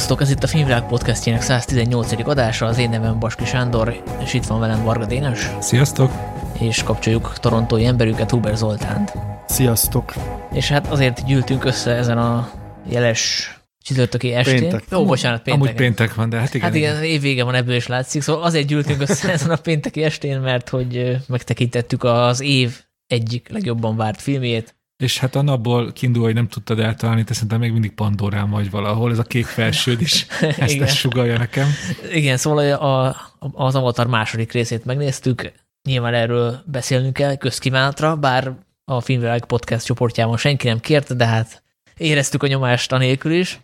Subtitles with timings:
[0.00, 2.28] Sziasztok, ez itt a Filmvilág podcastjének 118.
[2.28, 5.50] adása, az én nevem Baski Sándor, és itt van velem Varga Dénes.
[5.60, 6.12] Sziasztok!
[6.60, 9.12] És kapcsoljuk torontói emberünket, Huber Zoltánt.
[9.46, 10.12] Sziasztok!
[10.52, 12.50] És hát azért gyűltünk össze ezen a
[12.88, 14.60] jeles csütörtöki estén.
[14.60, 14.84] Péntek.
[14.90, 15.62] Jó, bocsánat, péntek.
[15.62, 16.66] Amúgy péntek van, de hát igen.
[16.66, 18.22] Hát igen, évvége van, ebből is látszik.
[18.22, 23.96] Szóval azért gyűltünk össze ezen a pénteki estén, mert hogy megtekintettük az év egyik legjobban
[23.96, 24.74] várt filmjét.
[25.00, 28.70] És hát a napból kiindul, hogy nem tudtad eltalálni, te szerintem még mindig Pandorán vagy
[28.70, 30.86] valahol, ez a kék felsőd is ezt, Igen.
[30.86, 31.68] ezt sugalja nekem.
[32.12, 33.16] Igen, szóval a,
[33.52, 35.52] az Avatar második részét megnéztük,
[35.88, 38.52] nyilván erről beszélnünk kell közkívánatra, bár
[38.84, 41.62] a Filmvilág podcast csoportjában senki nem kérte, de hát
[41.96, 43.60] éreztük a nyomást anélkül is.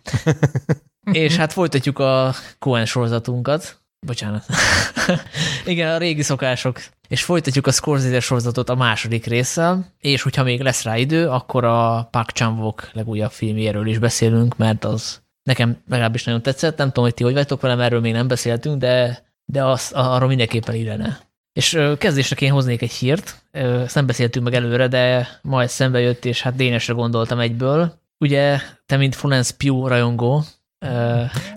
[1.11, 3.81] És hát folytatjuk a Coen sorozatunkat.
[3.99, 4.45] Bocsánat.
[5.65, 6.81] Igen, a régi szokások.
[7.07, 11.63] És folytatjuk a Scorsese sorozatot a második résszel, és hogyha még lesz rá idő, akkor
[11.63, 16.77] a Park Chan-wook legújabb filmjéről is beszélünk, mert az nekem legalábbis nagyon tetszett.
[16.77, 20.27] Nem tudom, hogy ti hogy vagytok velem, erről még nem beszéltünk, de, de az, arról
[20.27, 21.19] mindenképpen illene.
[21.53, 25.71] És ö, kezdésre én hoznék egy hírt, ezt nem beszéltünk meg előre, de ma ez
[25.71, 27.93] szembe jött, és hát Dénesre gondoltam egyből.
[28.17, 30.43] Ugye, te mint Florence Pugh rajongó,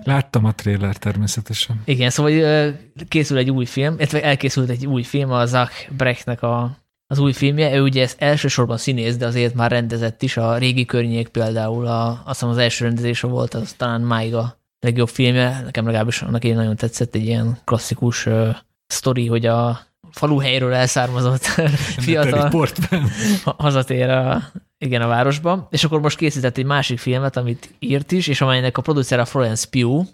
[0.03, 1.81] Láttam a trailer természetesen.
[1.85, 2.73] igen, szóval
[3.07, 6.77] készül egy új film, illetve elkészült egy új film, a Zach Brechtnek a,
[7.07, 7.75] az új filmje.
[7.75, 10.37] Ő ugye ez elsősorban színész, de azért már rendezett is.
[10.37, 14.59] A régi környék például, a, azt hiszem az első rendezése volt, az talán máig a
[14.79, 15.61] legjobb filmje.
[15.63, 18.55] Nekem legalábbis annak én nagyon tetszett, egy ilyen klasszikus uh,
[18.87, 19.79] sztori, hogy a
[20.11, 21.45] faluhelyről elszármazott
[22.05, 23.09] fiatal Portben.
[23.43, 24.41] ha- hazatér a,
[24.77, 28.77] igen, a városba, és akkor most készített egy másik filmet, amit írt is, és amelynek
[28.77, 30.07] a producere a Florence Pugh,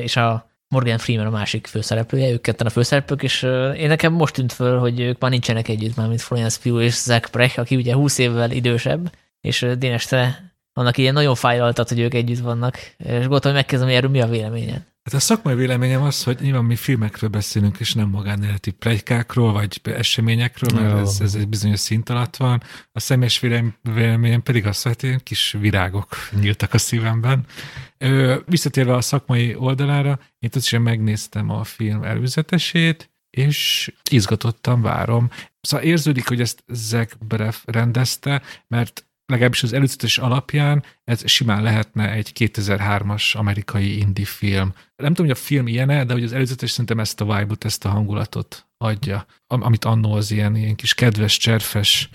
[0.00, 3.42] és a Morgan Freeman a másik főszereplője, ők ketten a főszereplők, és
[3.76, 6.94] én nekem most tűnt föl, hogy ők már nincsenek együtt már, mint Florence Pugh és
[6.94, 11.88] Zach Brecht, aki ugye 20 évvel idősebb, és ö, Dénes, te annak ilyen nagyon fájlaltat,
[11.88, 14.82] hogy ők együtt vannak, és gondoltam, hogy megkezdem, hogy erről mi a véleményed.
[15.06, 19.80] Hát a szakmai véleményem az, hogy nyilván mi filmekről beszélünk, és nem magánéleti plegykákról, vagy
[19.82, 20.98] eseményekről, mert Jó.
[20.98, 22.62] ez, ez egy bizonyos szint alatt van.
[22.92, 27.46] A személyes vélem- véleményem pedig az, hogy ilyen kis virágok nyíltak a szívemben.
[28.46, 35.30] Visszatérve a szakmai oldalára, én tudatosan megnéztem a film előzetesét, és izgatottan várom.
[35.60, 42.12] Szóval érződik, hogy ezt Zach Braff rendezte, mert legalábbis az előzetes alapján ez simán lehetne
[42.12, 44.72] egy 2003-as amerikai indie film.
[44.96, 47.84] Nem tudom, hogy a film ilyen de hogy az előzetes szerintem ezt a vibe-ot, ezt
[47.84, 52.08] a hangulatot adja, am- amit annó az ilyen, ilyen kis kedves, cserfes,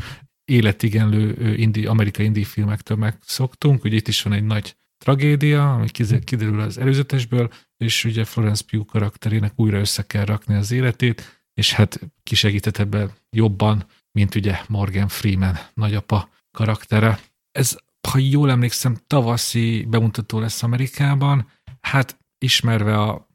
[0.45, 3.83] életigenlő ö, indie, amerikai indie filmektől megszoktunk.
[3.83, 5.87] Ugye itt is van egy nagy tragédia, ami
[6.23, 11.73] kiderül az előzetesből, és ugye Florence Pugh karakterének újra össze kell rakni az életét, és
[11.73, 17.19] hát kisegített ebben jobban, mint ugye Morgan Freeman nagyapa karaktere.
[17.51, 17.77] Ez,
[18.09, 21.47] ha jól emlékszem, tavaszi bemutató lesz Amerikában.
[21.81, 23.27] Hát ismerve a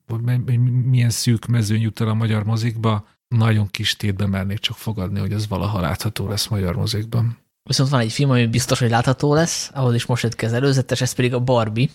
[0.84, 5.32] milyen szűk mezőny jut el a magyar mozikba, nagyon kis tétbe mernék csak fogadni, hogy
[5.32, 7.38] ez valaha látható lesz magyar mozikban.
[7.62, 10.52] Viszont van egy film, ami biztos, hogy látható lesz, ahhoz is most jött ki az
[10.52, 11.88] előzetes, ez pedig a Barbie,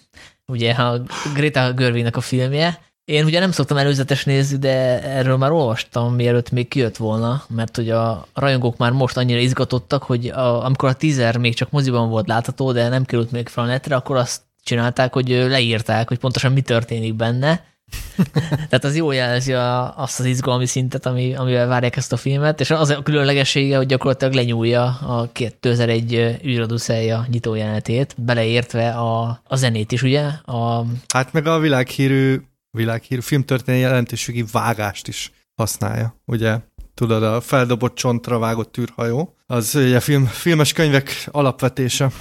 [0.48, 1.02] ugye a
[1.34, 2.82] Greta Gerwignek a filmje.
[3.06, 7.76] Én ugye nem szoktam előzetes nézni, de erről már olvastam, mielőtt még kijött volna, mert
[7.76, 12.10] hogy a rajongók már most annyira izgatottak, hogy a, amikor a teaser még csak moziban
[12.10, 16.18] volt látható, de nem került még fel a netre, akkor azt csinálták, hogy leírták, hogy
[16.18, 17.70] pontosan mi történik benne,
[18.70, 22.60] tehát az jól jelzi a, azt az izgalmi szintet, ami, amivel várják ezt a filmet,
[22.60, 29.92] és az a különlegessége, hogy gyakorlatilag lenyúlja a 2001 űraduszelja nyitójelenetét, beleértve a, a zenét
[29.92, 30.22] is, ugye?
[30.46, 36.60] A, Hát meg a világhírű, világhírű filmtörténeti jelentőségi vágást is használja, ugye?
[36.94, 39.36] Tudod, a feldobott csontra vágott űrhajó.
[39.48, 42.12] Az ugye film, filmes könyvek alapvetése.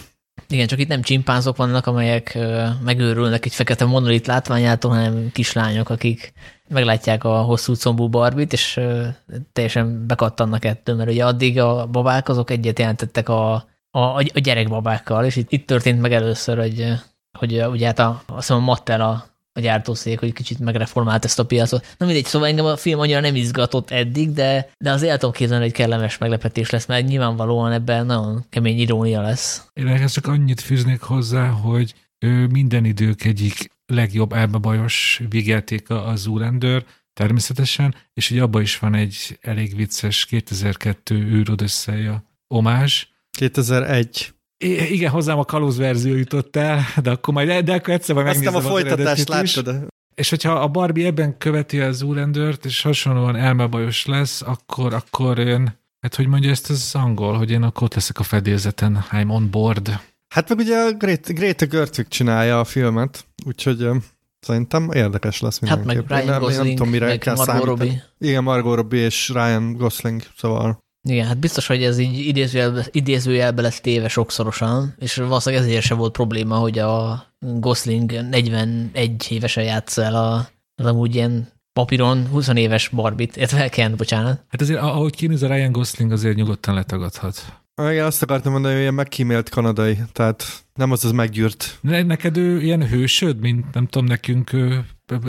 [0.49, 2.39] igen, csak itt nem csimpánzok vannak, amelyek
[2.85, 6.33] megőrülnek egy fekete monolit látványától, hanem kislányok, akik
[6.69, 8.81] meglátják a hosszú combú barbit, és
[9.53, 13.53] teljesen bekattannak ettől, mert ugye addig a babák azok egyet jelentettek a,
[13.91, 16.93] a, a gyerekbabákkal, és itt, itt történt meg először, hogy,
[17.39, 19.30] hogy ugye hát a, azt hiszem a Mattel a,
[19.61, 21.87] a gyártószék, hogy kicsit megreformált ezt a piacot.
[21.99, 25.35] Na mindegy, szóval engem a film annyira nem izgatott eddig, de, de az el tudom
[25.35, 29.67] képzelni, hogy kellemes meglepetés lesz, mert nyilvánvalóan ebben nagyon kemény irónia lesz.
[29.73, 36.17] Én ehhez csak annyit fűznék hozzá, hogy ő minden idők egyik legjobb elbebajos végjátéka a
[36.17, 43.07] Zoolander, természetesen, és ugye abban is van egy elég vicces 2002 űrod összeja omázs.
[43.31, 44.35] 2001.
[44.65, 48.27] I- igen, hozzám a kalóz verzió jutott el, de akkor majd, de akkor egyszer majd
[48.27, 49.87] megnézem a az folytatást láttad?
[50.15, 55.79] És hogyha a Barbie ebben követi a Zoolander-t, és hasonlóan elmebajos lesz, akkor, akkor én,
[56.01, 59.51] hát hogy mondja ezt az angol, hogy én akkor ott leszek a fedélzeten, I'm on
[59.51, 60.01] board.
[60.35, 63.89] Hát meg ugye a Greta, Greta Gerwig csinálja a filmet, úgyhogy
[64.41, 66.09] szerintem érdekes lesz Hát mindenképp.
[66.09, 67.79] meg Ryan Én nem, nem Gosling, tudom, mire meg kell Margot számítani.
[67.89, 68.05] Robbie.
[68.19, 70.79] Igen, Margot Robbie és Ryan Gosling, szóval
[71.09, 75.97] Igen, hát biztos, hogy ez így idézőjelbe, idézőjelbe lesz téve sokszorosan, és valószínűleg ezért sem
[75.97, 82.49] volt probléma, hogy a Gosling 41 évesen játsz el a, az amúgy ilyen papíron 20
[82.55, 84.45] éves Barbit, illetve Ken, bocsánat.
[84.49, 87.63] Hát azért, ahogy kinéz a Ryan Gosling, azért nyugodtan letagadhat.
[87.77, 90.45] igen, azt akartam mondani, hogy ilyen megkímélt kanadai, tehát
[90.75, 91.79] nem az az meggyűrt.
[91.81, 94.51] Ne, neked ő ilyen hősöd, mint nem tudom, nekünk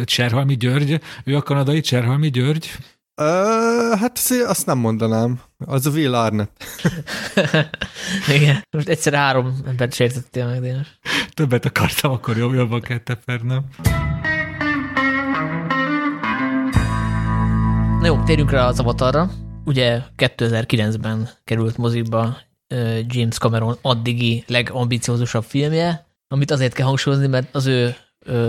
[0.04, 2.70] Cserhalmi György, ő a kanadai Cserhalmi György?
[3.16, 3.24] Ö,
[4.00, 5.42] hát azt- azt nem mondanám.
[5.66, 6.64] Az a Will Arnett.
[8.36, 8.64] Igen.
[8.70, 11.00] Most egyszer három embert sértettél meg, Dénes.
[11.34, 13.66] Többet akartam, akkor jobb, jobban kell tepernem.
[18.00, 19.30] Na jó, térjünk rá az avatarra.
[19.66, 22.38] Ugye 2009-ben került mozikba
[22.68, 27.96] ö, James Cameron addigi legambiciózusabb filmje, amit azért kell hangsúlyozni, mert az ő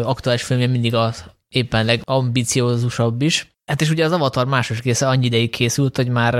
[0.02, 3.51] aktuális filmje mindig az éppen legambiciózusabb is.
[3.72, 6.34] Hát és ugye az Avatar második része annyi ideig készült, hogy már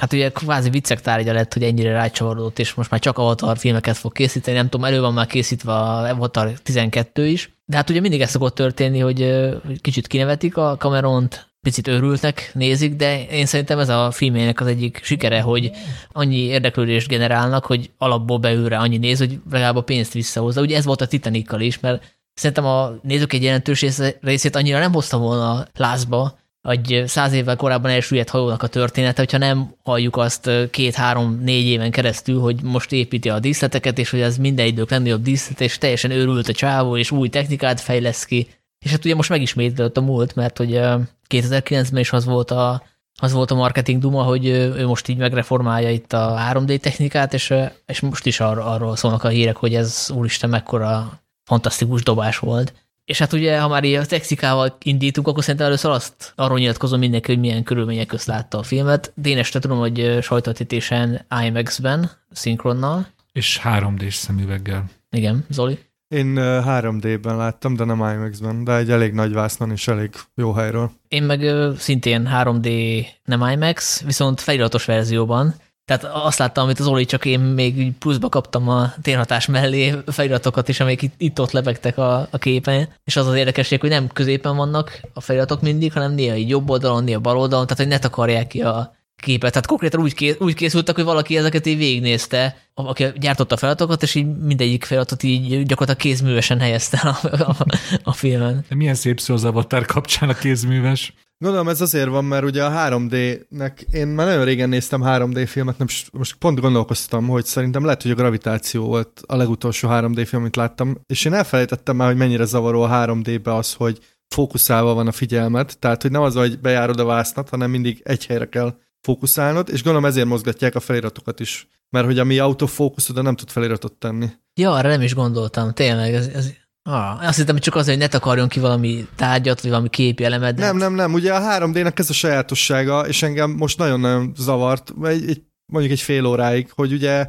[0.00, 3.96] hát ugye kvázi viccek tárgya lett, hogy ennyire rácsavarodott, és most már csak Avatar filmeket
[3.96, 8.00] fog készíteni, nem tudom, elő van már készítve a Avatar 12 is, de hát ugye
[8.00, 9.50] mindig ez szokott történni, hogy,
[9.80, 15.00] kicsit kinevetik a Cameront, picit őrültnek, nézik, de én szerintem ez a filmének az egyik
[15.02, 15.70] sikere, hogy
[16.12, 20.60] annyi érdeklődést generálnak, hogy alapból beülre annyi néz, hogy legalább a pénzt visszahozza.
[20.60, 23.84] Ugye ez volt a Titanikkal is, mert szerintem a nézők egy jelentős
[24.20, 29.38] részét annyira nem hozta volna lázba, egy száz évvel korábban elsüllyedt hajónak a története, hogyha
[29.38, 34.66] nem halljuk azt két-három-négy éven keresztül, hogy most építi a díszleteket, és hogy ez minden
[34.66, 38.48] idők legnagyobb díszlet, és teljesen őrült a csávó, és új technikát fejlesz ki.
[38.84, 40.96] És hát ugye most megismétlődött a múlt, mert hogy ö,
[41.28, 42.82] 2009-ben is az volt a,
[43.20, 47.54] az volt a marketing duma, hogy ő most így megreformálja itt a 3D technikát, és,
[47.86, 52.72] és most is ar- arról szólnak a hírek, hogy ez úristen mekkora fantasztikus dobás volt.
[53.10, 56.98] És hát ugye, ha már így a technikával indítunk, akkor szerintem először azt arról nyilatkozom
[56.98, 59.12] mindenki, hogy milyen körülmények közt látta a filmet.
[59.14, 63.06] Dénes, te tudom, hogy sajtótítésen IMAX-ben, szinkronnal.
[63.32, 64.84] És 3D-s szemüveggel.
[65.10, 65.78] Igen, Zoli.
[66.08, 70.52] Én ö, 3D-ben láttam, de nem IMAX-ben, de egy elég nagy vásznon és elég jó
[70.52, 70.90] helyről.
[71.08, 71.40] Én meg
[71.78, 75.54] szintén 3D, nem IMAX, viszont feliratos verzióban.
[75.90, 80.68] Tehát azt láttam, amit az Oli, csak én még pluszba kaptam a térhatás mellé feliratokat
[80.68, 84.08] is, amik itt, itt ott lebegtek a, a képen, és az az érdekesség, hogy nem
[84.08, 87.92] középen vannak a feliratok mindig, hanem néha így jobb oldalon, néha bal oldalon, tehát hogy
[87.92, 89.50] ne takarják ki a képet.
[89.50, 94.02] Tehát konkrétan úgy, ké, úgy készültek, hogy valaki ezeket így végignézte, aki gyártotta a feladatokat,
[94.02, 97.56] és így mindegyik feladatot így gyakorlatilag kézművesen helyezte a, a,
[98.02, 98.64] a filmen.
[98.68, 101.12] De milyen szép szó az Avatar kapcsán a kézműves.
[101.44, 105.78] Gondolom ez azért van, mert ugye a 3D-nek, én már nagyon régen néztem 3D filmet,
[105.78, 110.42] nem, most pont gondolkoztam, hogy szerintem lehet, hogy a Gravitáció volt a legutolsó 3D film,
[110.42, 113.98] amit láttam, és én elfelejtettem már, hogy mennyire zavaró a 3D-be az, hogy
[114.34, 118.26] fókuszálva van a figyelmet, tehát hogy nem az, hogy bejárod a vásznat, hanem mindig egy
[118.26, 123.22] helyre kell fókuszálnod, és gondolom ezért mozgatják a feliratokat is, mert hogy ami autofókusz, oda
[123.22, 124.26] nem tud feliratot tenni.
[124.54, 126.14] Ja, arra nem is gondoltam, tényleg.
[126.14, 126.50] Ez, ez,
[126.82, 130.54] ah, azt hittem, csak azért, hogy ne takarjon ki valami tárgyat, vagy valami képi elemet.
[130.54, 131.12] De Nem, nem, nem.
[131.12, 136.00] Ugye a 3D-nek ez a sajátossága, és engem most nagyon-nagyon zavart, egy, egy, mondjuk egy
[136.00, 137.26] fél óráig, hogy ugye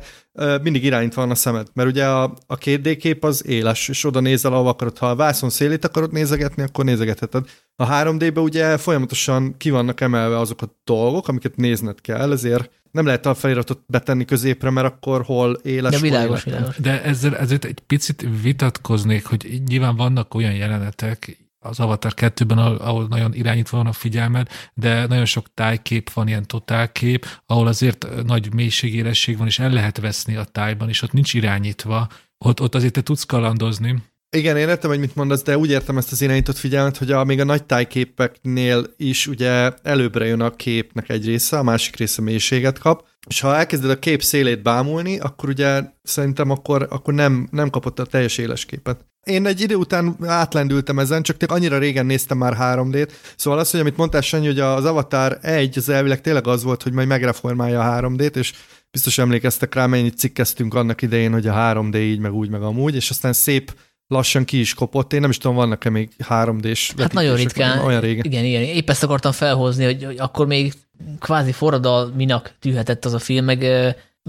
[0.61, 4.19] mindig irányítva van a szemed, mert ugye a, a 2D kép az éles, és oda
[4.19, 4.97] nézel, ahova akarod.
[4.97, 7.45] Ha a vászon szélét akarod nézegetni, akkor nézegetheted.
[7.75, 13.05] A 3D-be ugye folyamatosan ki vannak emelve azok a dolgok, amiket nézned kell, ezért nem
[13.05, 16.77] lehet a feliratot betenni középre, mert akkor hol éles, De hol világos, világos.
[16.77, 22.75] De ezzel ezért egy picit vitatkoznék, hogy nyilván vannak olyan jelenetek az Avatar 2-ben, ahol,
[22.75, 28.07] ahol nagyon irányítva van a figyelmed, de nagyon sok tájkép van, ilyen totálkép, ahol azért
[28.25, 32.07] nagy mélységéresség van, és el lehet veszni a tájban, és ott nincs irányítva.
[32.37, 34.03] Ott, ott azért te tudsz kalandozni.
[34.37, 37.23] Igen, én értem, hogy mit mondasz, de úgy értem ezt az irányított figyelmet, hogy a,
[37.23, 42.21] még a nagy tájképeknél is ugye előbbre jön a képnek egy része, a másik része
[42.21, 47.47] mélységet kap, és ha elkezded a kép szélét bámulni, akkor ugye szerintem akkor, akkor nem,
[47.51, 49.05] nem kapott a teljes éles képet.
[49.23, 53.71] Én egy idő után átlendültem ezen, csak tényleg annyira régen néztem már 3D-t, szóval az,
[53.71, 57.07] hogy amit mondtál, Sanyi, hogy az Avatar 1 az elvileg tényleg az volt, hogy majd
[57.07, 58.53] megreformálja a 3D-t, és
[58.91, 62.95] biztos emlékeztek rá, mennyit cikkeztünk annak idején, hogy a 3D így, meg úgy, meg amúgy,
[62.95, 63.73] és aztán szép
[64.11, 65.13] lassan ki is kopott.
[65.13, 67.85] Én nem is tudom, vannak-e még 3D-s Hát nagyon ritkán.
[67.85, 68.25] Olyan régen.
[68.25, 68.61] Igen, igen.
[68.61, 70.73] Épp ezt akartam felhozni, hogy, hogy akkor még
[71.19, 73.65] kvázi forradalminak tűhetett az a film, meg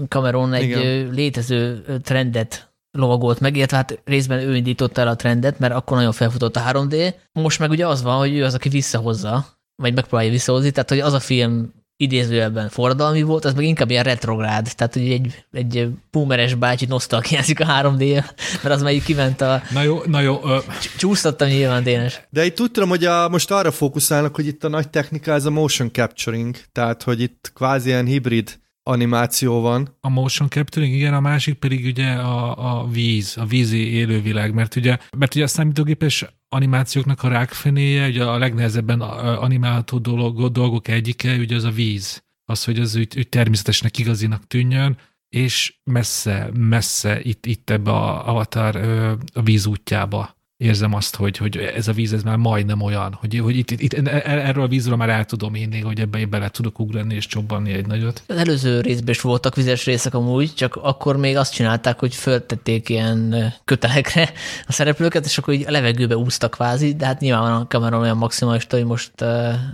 [0.07, 1.09] Cameron egy Igen.
[1.09, 6.11] létező trendet lovagolt meg, illetve hát részben ő indította el a trendet, mert akkor nagyon
[6.11, 7.13] felfutott a 3D.
[7.31, 10.99] Most meg ugye az van, hogy ő az, aki visszahozza, vagy megpróbálja visszahozni, tehát hogy
[10.99, 15.87] az a film idézőjelben forradalmi volt, az meg inkább ilyen retrográd, tehát hogy egy, egy
[16.11, 18.03] boomeres bácsi nosztalgiázik a 3 d
[18.63, 19.61] mert az már így kiment a...
[19.71, 20.39] Na jó, na jó.
[20.43, 20.57] Ö...
[20.97, 22.21] Csúsztattam nyilván, Dénes.
[22.29, 25.45] De itt úgy tudom, hogy a, most arra fókuszálnak, hogy itt a nagy technika ez
[25.45, 29.97] a motion capturing, tehát hogy itt kvázi ilyen hibrid animáció van.
[30.01, 34.75] A motion capturing, igen, a másik pedig ugye a, a víz, a vízi élővilág, mert
[34.75, 41.37] ugye, mert ugye a számítógépes animációknak a rákfenéje, ugye a legnehezebben animálható dolog, dolgok egyike,
[41.37, 42.23] ugye az a víz.
[42.45, 44.97] Az, hogy az úgy, úgy természetesnek, igazinak tűnjön,
[45.29, 48.75] és messze, messze itt, itt ebbe a avatar
[49.33, 53.39] a víz útjába érzem azt, hogy, hogy ez a víz ez már majdnem olyan, hogy,
[53.39, 56.49] hogy itt, itt, e, erről a vízről már el tudom inni, hogy ebbe én bele
[56.49, 58.23] tudok ugrani és csobbanni egy nagyot.
[58.27, 62.89] Az előző részben is voltak vizes részek amúgy, csak akkor még azt csinálták, hogy föltették
[62.89, 64.31] ilyen kötelekre
[64.67, 68.17] a szereplőket, és akkor így a levegőbe úsztak kvázi, de hát nyilván a kamera olyan
[68.17, 69.11] maximalista, hogy most,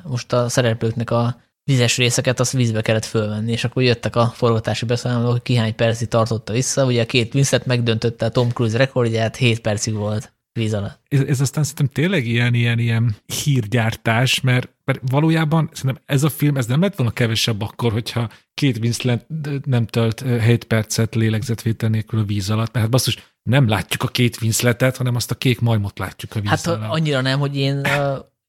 [0.03, 4.85] most a szereplőknek a vizes részeket azt vízbe kellett fölvenni, és akkor jöttek a forgatási
[4.85, 6.85] beszámolók, hogy ki hány percig tartotta vissza.
[6.85, 10.99] Ugye a két Winslet megdöntötte a Tom Cruise rekordját, 7 percig volt víz alatt.
[11.07, 16.29] Ez, ez aztán szerintem tényleg ilyen, ilyen, ilyen hírgyártás, mert, mert valójában szerintem ez a
[16.29, 19.25] film, ez nem lett volna kevesebb akkor, hogyha két Winslet
[19.65, 24.07] nem tölt 7 percet lélegzetvétel nélkül a víz alatt, mert hát basszus, nem látjuk a
[24.07, 26.91] két Winsletet, hanem azt a kék majmot látjuk a víz hát, alatt.
[26.91, 27.81] Annyira nem, hogy én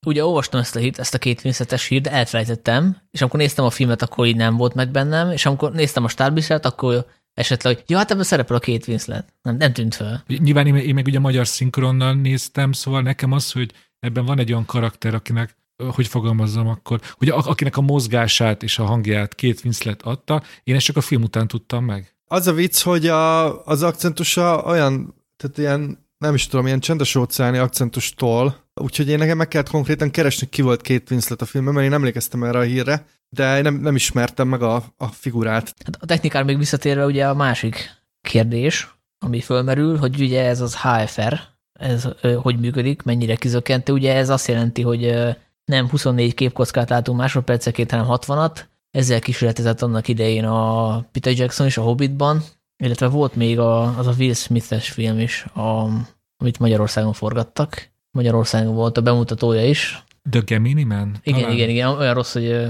[0.07, 3.65] ugye olvastam ezt a, hírt, ezt a két Winsletes hírt, de elfelejtettem, és amikor néztem
[3.65, 7.75] a filmet, akkor így nem volt meg bennem, és amikor néztem a stárbisát, akkor esetleg,
[7.75, 9.35] hogy jó, hát ebben szerepel a két Winslet.
[9.43, 10.25] Nem, nem tűnt fel.
[10.27, 14.39] Nyilván én, én meg ugye a magyar szinkronnal néztem, szóval nekem az, hogy ebben van
[14.39, 15.59] egy olyan karakter, akinek
[15.89, 20.85] hogy fogalmazzam akkor, hogy akinek a mozgását és a hangját két Winslet adta, én ezt
[20.85, 22.15] csak a film után tudtam meg.
[22.25, 27.15] Az a vicc, hogy a, az akcentusa olyan, tehát ilyen, nem is tudom, ilyen csendes
[27.15, 31.75] óceáni akcentustól, úgyhogy én nekem meg kellett konkrétan keresni, ki volt két Winslet a filmben,
[31.75, 35.75] mert én emlékeztem erre a hírre, de nem, nem ismertem meg a, a figurát.
[35.85, 40.77] Hát a technikára még visszatérve ugye a másik kérdés, ami fölmerül, hogy ugye ez az
[40.81, 41.41] HFR,
[41.73, 42.09] ez
[42.43, 43.93] hogy működik, mennyire kizökkentő.
[43.93, 45.15] Ugye ez azt jelenti, hogy
[45.65, 48.61] nem 24 képkockát látunk másodperceként, hanem 60-at.
[48.91, 52.43] Ezzel kísérletezett annak idején a Peter Jackson is a Hobbitban,
[52.81, 55.89] illetve volt még a, az a Will Smith-es film is, a,
[56.37, 57.91] amit Magyarországon forgattak.
[58.11, 60.05] Magyarországon volt a bemutatója is.
[60.31, 61.17] The Gemini Man?
[61.23, 61.57] Igen, Talán.
[61.57, 62.67] igen, igen, olyan rossz, hogy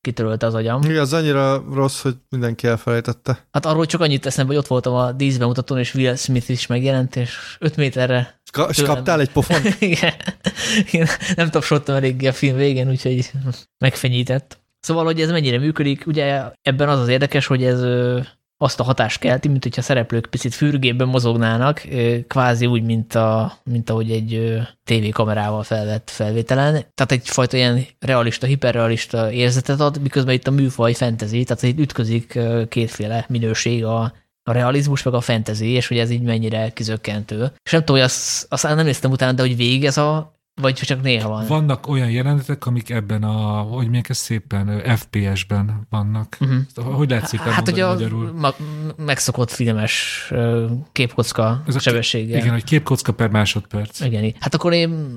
[0.00, 0.82] kitörölte az agyam.
[0.82, 3.46] Igen, az annyira rossz, hogy mindenki elfelejtette.
[3.50, 7.16] Hát arról csak annyit teszem, hogy ott voltam a díszbemutatón, és Will Smith is megjelent,
[7.16, 8.40] és 5 méterre...
[8.52, 9.76] Ka- és kaptál egy pofont?
[9.80, 10.14] Igen.
[10.90, 13.30] Én nem tapsoltam eléggé a film végén, úgyhogy
[13.78, 14.60] megfenyített.
[14.80, 17.80] Szóval, hogy ez mennyire működik, ugye ebben az az érdekes, hogy ez
[18.62, 21.88] azt a hatást kelti, mint hogyha szereplők picit fürgében mozognának,
[22.26, 26.72] kvázi úgy, mint, a, mint ahogy egy tévékamerával felvett felvételen.
[26.72, 32.38] Tehát egyfajta ilyen realista, hiperrealista érzetet ad, miközben itt a műfaj fantasy, tehát itt ütközik
[32.68, 34.00] kétféle minőség a,
[34.42, 37.52] a realizmus, meg a fantasy, és hogy ez így mennyire kizökkentő.
[37.64, 40.74] És nem tudom, hogy azt, azt nem néztem utána, de hogy végig ez a vagy
[40.74, 41.46] csak néha van.
[41.46, 46.36] Vannak olyan jelenetek, amik ebben a, hogy milyen ez szépen, FPS-ben vannak.
[46.40, 46.94] Uh-huh.
[46.94, 48.32] Hogy lehet szépen Hát, hogy a magyarul?
[48.32, 48.54] Ma,
[48.96, 50.26] megszokott filmes
[50.92, 52.38] képkocka Ez sebességgel.
[52.38, 54.00] Igen, hogy képkocka per másodperc.
[54.00, 55.10] Igen, hát akkor én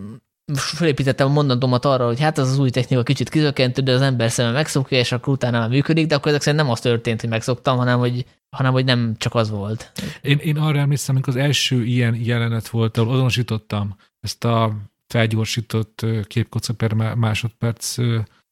[0.54, 4.32] felépítettem a mondandómat arra, hogy hát az az új technika kicsit kizökkentő, de az ember
[4.32, 7.30] szeme megszokja, és akkor utána már működik, de akkor ezek szerint nem az történt, hogy
[7.30, 9.92] megszoktam, hanem hogy, hanem hogy nem csak az volt.
[10.22, 14.75] Én, én arra emlékszem, amikor az első ilyen jelenet volt, ahol azonosítottam ezt a
[15.07, 17.95] felgyorsított képkoca per másodperc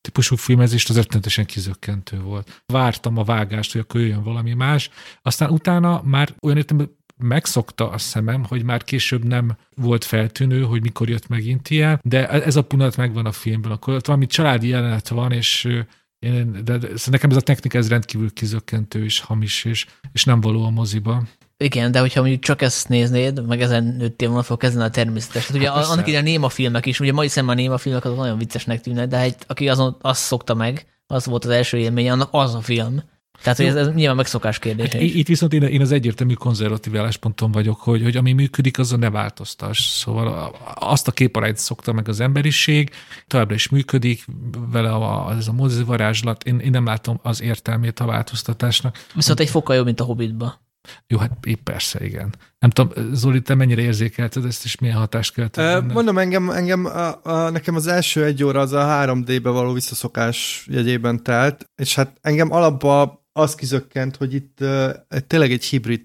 [0.01, 2.63] típusú filmezést, az rettenetesen kizökkentő volt.
[2.65, 4.89] Vártam a vágást, hogy akkor jöjjön valami más,
[5.22, 10.81] aztán utána már olyan értem, megszokta a szemem, hogy már később nem volt feltűnő, hogy
[10.81, 14.67] mikor jött megint ilyen, de ez a pillanat megvan a filmben, akkor ott valami családi
[14.67, 15.65] jelenet van, és
[16.19, 20.41] én, de, de nekem ez a technika ez rendkívül kizökkentő és hamis, és, és nem
[20.41, 21.24] való a moziba.
[21.57, 25.48] Igen, de hogyha mondjuk csak ezt néznéd, meg ezen nőttél volna fog kezdeni a természetes.
[25.48, 28.05] Hát ugye hát annak ide a néma filmek is, ugye mai szemben a néma filmek
[28.05, 31.77] az nagyon viccesnek tűnnek, de egy, aki azon azt szokta meg, az volt az első
[31.77, 33.03] élmény, annak az a film.
[33.43, 34.91] Tehát, hogy ez, ez nyilván megszokás kérdés.
[34.91, 39.00] Hát, itt viszont én, én az egyértelmű konzervatív állásponton vagyok, hogy, hogy ami működik, azon
[39.00, 39.79] ne változtass.
[39.79, 42.91] Szóval azt a képarányt szokta meg az emberiség,
[43.27, 44.25] továbbra is működik,
[44.72, 49.05] vele a, ez a mozi varázslat, én, én nem látom az értelmét a változtatásnak.
[49.13, 50.62] Viszont egy fokkal jobb, mint a Hobbitba.
[51.08, 52.36] Jó, hát persze, igen.
[52.60, 55.94] Nem tudom, Zoli, te mennyire érzékelted ezt, és milyen hatást kellett?
[55.94, 60.68] Mondom, engem, engem a, a, nekem az első egy óra az a 3D-be való visszaszokás
[60.72, 64.90] jegyében telt, és hát engem alapban az kizökkent, hogy itt uh,
[65.28, 66.02] tényleg egy hibrid,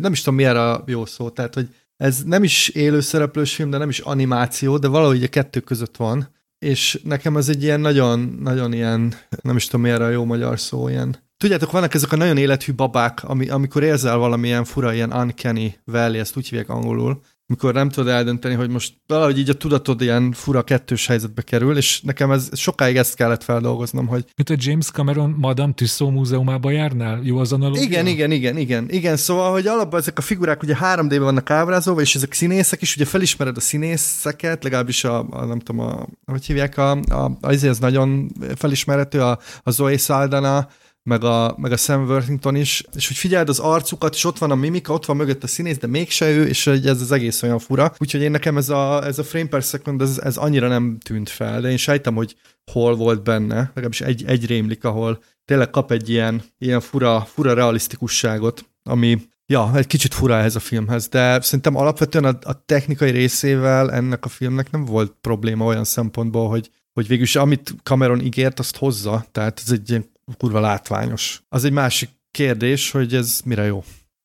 [0.00, 3.70] nem is tudom mi a jó szó, tehát hogy ez nem is élő szereplős film,
[3.70, 7.80] de nem is animáció, de valahogy a kettő között van, és nekem ez egy ilyen
[7.80, 12.12] nagyon, nagyon ilyen, nem is tudom miért a jó magyar szó, ilyen Tudjátok, vannak ezek
[12.12, 16.68] a nagyon élethű babák, ami, amikor érzel valamilyen fura, ilyen uncanny valley, ezt úgy hívják
[16.68, 21.42] angolul, mikor nem tudod eldönteni, hogy most valahogy így a tudatod ilyen fura kettős helyzetbe
[21.42, 24.24] kerül, és nekem ez sokáig ezt kellett feldolgoznom, hogy...
[24.36, 27.20] Mint a James Cameron Madame Tussauds múzeumába járnál?
[27.22, 27.82] Jó az analógia?
[27.82, 29.16] Igen, igen, igen, igen, igen.
[29.16, 33.04] Szóval, hogy alapban ezek a figurák ugye 3D-ben vannak ábrázolva, és ezek színészek is, ugye
[33.04, 37.78] felismered a színészeket, legalábbis a, a nem tudom, a, hogy hívják, a, a, az, az
[37.78, 40.68] nagyon felismerhető, a, a Zoe Saldana,
[41.10, 44.50] meg a, meg a Sam Worthington is, és hogy figyeld az arcukat, és ott van
[44.50, 47.58] a mimika, ott van mögött a színész, de mégse ő, és ez az egész olyan
[47.58, 47.92] fura.
[47.98, 51.28] Úgyhogy én nekem ez a, ez a frame per second, ez, ez annyira nem tűnt
[51.28, 52.36] fel, de én sejtem, hogy
[52.72, 57.54] hol volt benne, legalábbis egy, egy rémlik, ahol tényleg kap egy ilyen, ilyen fura, fura
[57.54, 63.10] realisztikusságot, ami Ja, egy kicsit fura ez a filmhez, de szerintem alapvetően a, a technikai
[63.10, 68.58] részével ennek a filmnek nem volt probléma olyan szempontból, hogy, hogy végülis amit Cameron ígért,
[68.58, 71.42] azt hozza, tehát ez egy ilyen kurva látványos.
[71.48, 73.84] Az egy másik kérdés, hogy ez mire jó.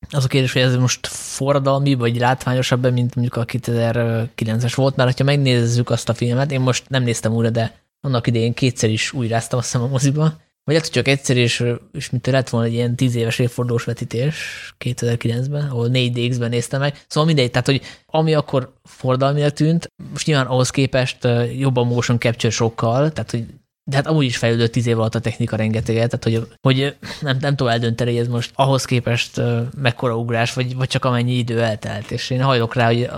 [0.10, 5.18] Az a kérdés, hogy ez most forradalmi, vagy látványosabb, mint mondjuk a 2009-es volt, mert
[5.18, 9.14] ha megnézzük azt a filmet, én most nem néztem újra, de annak idején kétszer is
[9.14, 12.96] újráztam azt a moziba, vagy lehet, csak egyszer, és, és mint lett volna egy ilyen
[12.96, 14.36] tíz éves évfordulós vetítés
[14.80, 17.04] 2009-ben, ahol 4DX-ben néztem meg.
[17.08, 22.54] Szóval mindegy, tehát hogy ami akkor forradalmi tűnt, most nyilván ahhoz képest jobban motion capture
[22.54, 23.46] sokkal, tehát hogy
[23.88, 27.38] de hát amúgy is fejlődött tíz év alatt a technika rengeteget, tehát hogy, hogy nem,
[27.40, 29.42] nem tudom eldönteni, hogy ez most ahhoz képest
[29.78, 33.10] mekkora ugrás, vagy, vagy csak amennyi idő eltelt, és én hajlok rá, hogy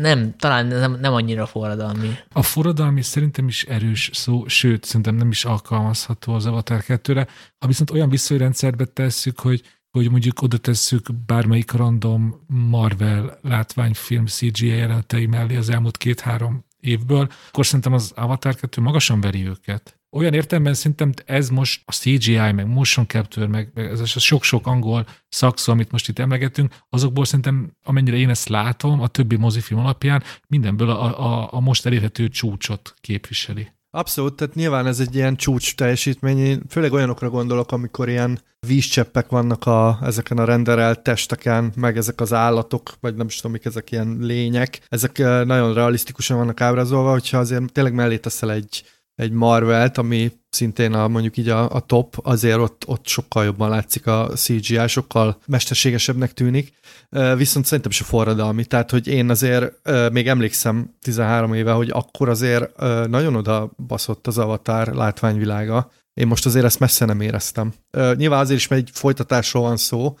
[0.00, 2.16] nem, talán nem, nem annyira forradalmi.
[2.32, 7.26] A forradalmi szerintem is erős szó, sőt, szerintem nem is alkalmazható az Avatar 2-re.
[7.58, 14.66] Ha viszont olyan viszonyrendszerbe tesszük, hogy hogy mondjuk oda tesszük bármelyik random Marvel látványfilm CGI
[14.66, 20.34] jelenetei mellé az elmúlt két-három évből, akkor szerintem az Avatar 2 magasan veri őket olyan
[20.34, 25.72] értelemben szerintem ez most a CGI, meg motion capture, meg ez a sok-sok angol szakszó,
[25.72, 30.90] amit most itt emlegetünk, azokból szerintem, amennyire én ezt látom, a többi mozifilm alapján mindenből
[30.90, 33.74] a, a, a most elérhető csúcsot képviseli.
[33.90, 39.28] Abszolút, tehát nyilván ez egy ilyen csúcs teljesítmény, én főleg olyanokra gondolok, amikor ilyen vízcseppek
[39.28, 43.64] vannak a, ezeken a renderelt testeken, meg ezek az állatok, vagy nem is tudom, mik
[43.64, 48.84] ezek ilyen lények, ezek eh, nagyon realisztikusan vannak ábrázolva, hogyha azért tényleg mellé teszel egy
[49.16, 53.70] egy Marvelt, ami szintén a, mondjuk így a, a top, azért ott, ott sokkal jobban
[53.70, 56.72] látszik a CGI, sokkal mesterségesebbnek tűnik,
[57.36, 59.72] viszont szerintem se forradalmi, tehát hogy én azért
[60.12, 62.76] még emlékszem 13 éve, hogy akkor azért
[63.08, 67.72] nagyon oda baszott az Avatar látványvilága, én most azért ezt messze nem éreztem.
[68.14, 70.18] Nyilván azért is, mert egy folytatásról van szó,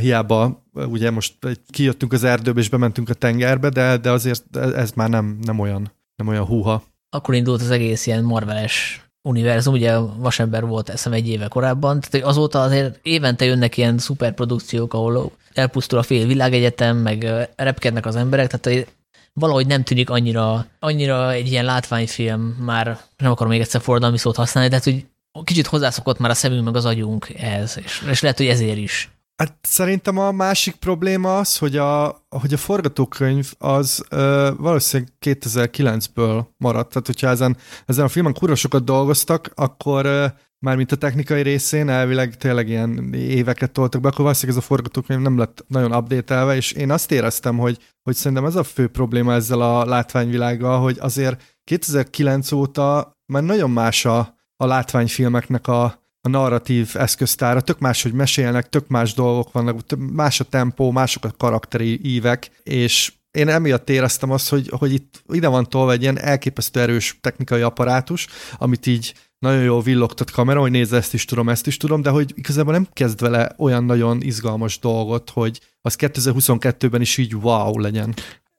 [0.00, 1.34] hiába ugye most
[1.70, 5.92] kijöttünk az erdőbe és bementünk a tengerbe, de, de azért ez már nem, nem olyan
[6.16, 6.84] nem olyan húha
[7.16, 12.26] akkor indult az egész ilyen marveles univerzum, ugye Vasember volt eszem egy éve korábban, tehát
[12.26, 18.52] azóta azért évente jönnek ilyen szuperprodukciók, ahol elpusztul a fél világegyetem, meg repkednek az emberek,
[18.52, 18.88] tehát
[19.32, 24.36] valahogy nem tűnik annyira, annyira egy ilyen látványfilm, már nem akarom még egyszer forradalmi szót
[24.36, 25.04] használni, de hát, hogy
[25.44, 29.10] kicsit hozzászokott már a szemünk meg az agyunk ez, és, és lehet, hogy ezért is.
[29.36, 36.46] Hát szerintem a másik probléma az, hogy a, hogy a forgatókönyv az ö, valószínűleg 2009-ből
[36.56, 36.88] maradt.
[36.88, 40.26] Tehát, hogyha ezen, ezen a filmen kurva sokat dolgoztak, akkor ö,
[40.58, 45.20] mármint a technikai részén elvileg tényleg ilyen éveket toltak be, akkor valószínűleg ez a forgatókönyv
[45.20, 49.32] nem lett nagyon update és én azt éreztem, hogy, hogy szerintem ez a fő probléma
[49.32, 54.18] ezzel a látványvilággal, hogy azért 2009 óta már nagyon más a,
[54.56, 59.80] a látványfilmeknek a, a narratív eszköztára, tök más, hogy mesélnek, tök más dolgok vannak,
[60.12, 65.22] más a tempó, mások a karakteri ívek, és én emiatt éreztem azt, hogy, hogy itt
[65.28, 70.60] ide van tolva egy ilyen elképesztő erős technikai apparátus, amit így nagyon jól villogtat kamera,
[70.60, 73.84] hogy nézze, ezt is tudom, ezt is tudom, de hogy igazából nem kezd vele olyan
[73.84, 78.14] nagyon izgalmas dolgot, hogy az 2022-ben is így wow legyen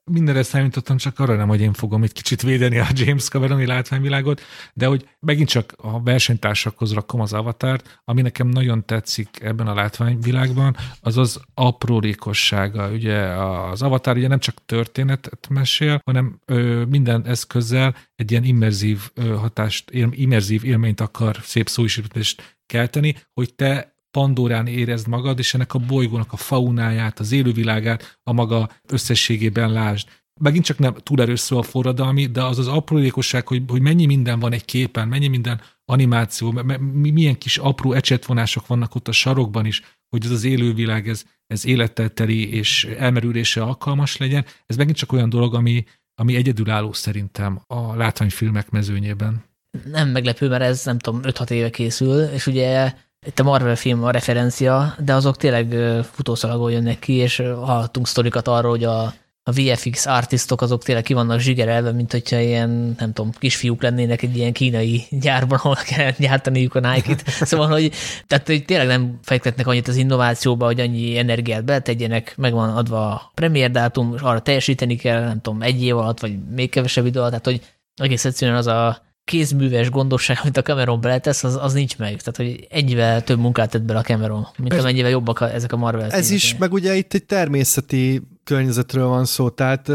[0.08, 4.40] mindenre számítottam, csak arra nem, hogy én fogom egy kicsit védeni a James Cameroni látványvilágot,
[4.74, 9.74] de hogy megint csak a versenytársakhoz rakom az avatárt, ami nekem nagyon tetszik ebben a
[9.74, 12.88] látványvilágban, az az aprólékossága.
[12.88, 19.10] Ugye az avatár ugye nem csak történetet mesél, hanem ö, minden eszközzel egy ilyen immerzív
[19.14, 25.74] ö, hatást, immerzív élményt akar szép szóisítést kelteni, hogy te Pandorán érezd magad, és ennek
[25.74, 30.08] a bolygónak a faunáját, az élővilágát a maga összességében lásd.
[30.40, 34.06] Megint csak nem túl erős szó a forradalmi, de az az aprólékosság, hogy, hogy mennyi
[34.06, 39.66] minden van egy képen, mennyi minden animáció, milyen kis apró ecsetvonások vannak ott a sarokban
[39.66, 44.44] is, hogy ez az élővilág, ez, ez élettel teli és elmerülése alkalmas legyen.
[44.66, 49.44] Ez megint csak olyan dolog, ami, ami egyedülálló szerintem a látványfilmek mezőnyében.
[49.84, 52.94] Nem meglepő, mert ez nem tudom, 5-6 éve készül, és ugye
[53.26, 55.74] itt a Marvel film a referencia, de azok tényleg
[56.12, 59.14] futószalagon jönnek ki, és hallottunk sztorikat arról, hogy a
[59.48, 64.22] a VFX artistok azok tényleg ki vannak zsigerelve, mint hogyha ilyen, nem tudom, kisfiúk lennének
[64.22, 67.28] egy ilyen kínai gyárban, ahol kell gyártaniuk a Nike-t.
[67.50, 67.92] Szóval, hogy,
[68.26, 73.10] tehát, hogy tényleg nem fektetnek annyit az innovációba, hogy annyi energiát betegyenek, meg van adva
[73.10, 77.06] a premier dátum, és arra teljesíteni kell, nem tudom, egy év alatt, vagy még kevesebb
[77.06, 77.60] idő alatt, tehát, hogy
[77.94, 82.16] egész egyszerűen az a kézműves gondosság, amit a Cameron beletesz, az, az nincs meg.
[82.22, 85.72] Tehát, hogy ennyivel több munkát tett bele a Cameron, mint ez, amennyivel jobbak a, ezek
[85.72, 89.90] a Marvel Ez is, meg ugye itt egy természeti környezetről van szó, tehát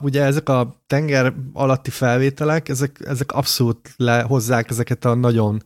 [0.00, 5.62] ugye ezek a tenger alatti felvételek, ezek, ezek abszolút lehozzák ezeket a nagyon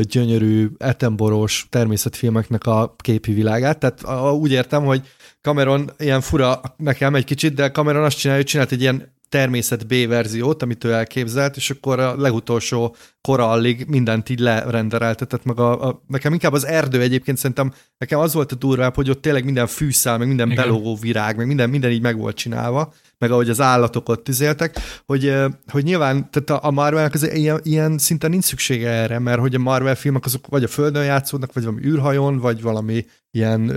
[0.00, 5.02] gyönyörű, etemboros természetfilmeknek a képi világát, tehát uh, úgy értem, hogy
[5.40, 9.86] Cameron ilyen fura nekem egy kicsit, de Cameron azt csinálja, hogy csinált egy ilyen természet
[9.86, 15.88] B verziót, amit ő elképzelt, és akkor a legutolsó korallig mindent így lerendereltetett, meg a,
[15.88, 19.44] a, nekem inkább az erdő egyébként szerintem, nekem az volt a durvább, hogy ott tényleg
[19.44, 20.64] minden fűszál, meg minden Igen.
[20.64, 24.78] belógó virág, meg minden, minden így meg volt csinálva, meg ahogy az állatok ott tüzéltek,
[25.06, 25.34] hogy,
[25.66, 29.58] hogy nyilván tehát a Marvelnek az ilyen, ilyen szinten nincs szüksége erre, mert hogy a
[29.58, 33.72] Marvel filmek azok vagy a Földön játszódnak, vagy valami űrhajón, vagy valami ilyen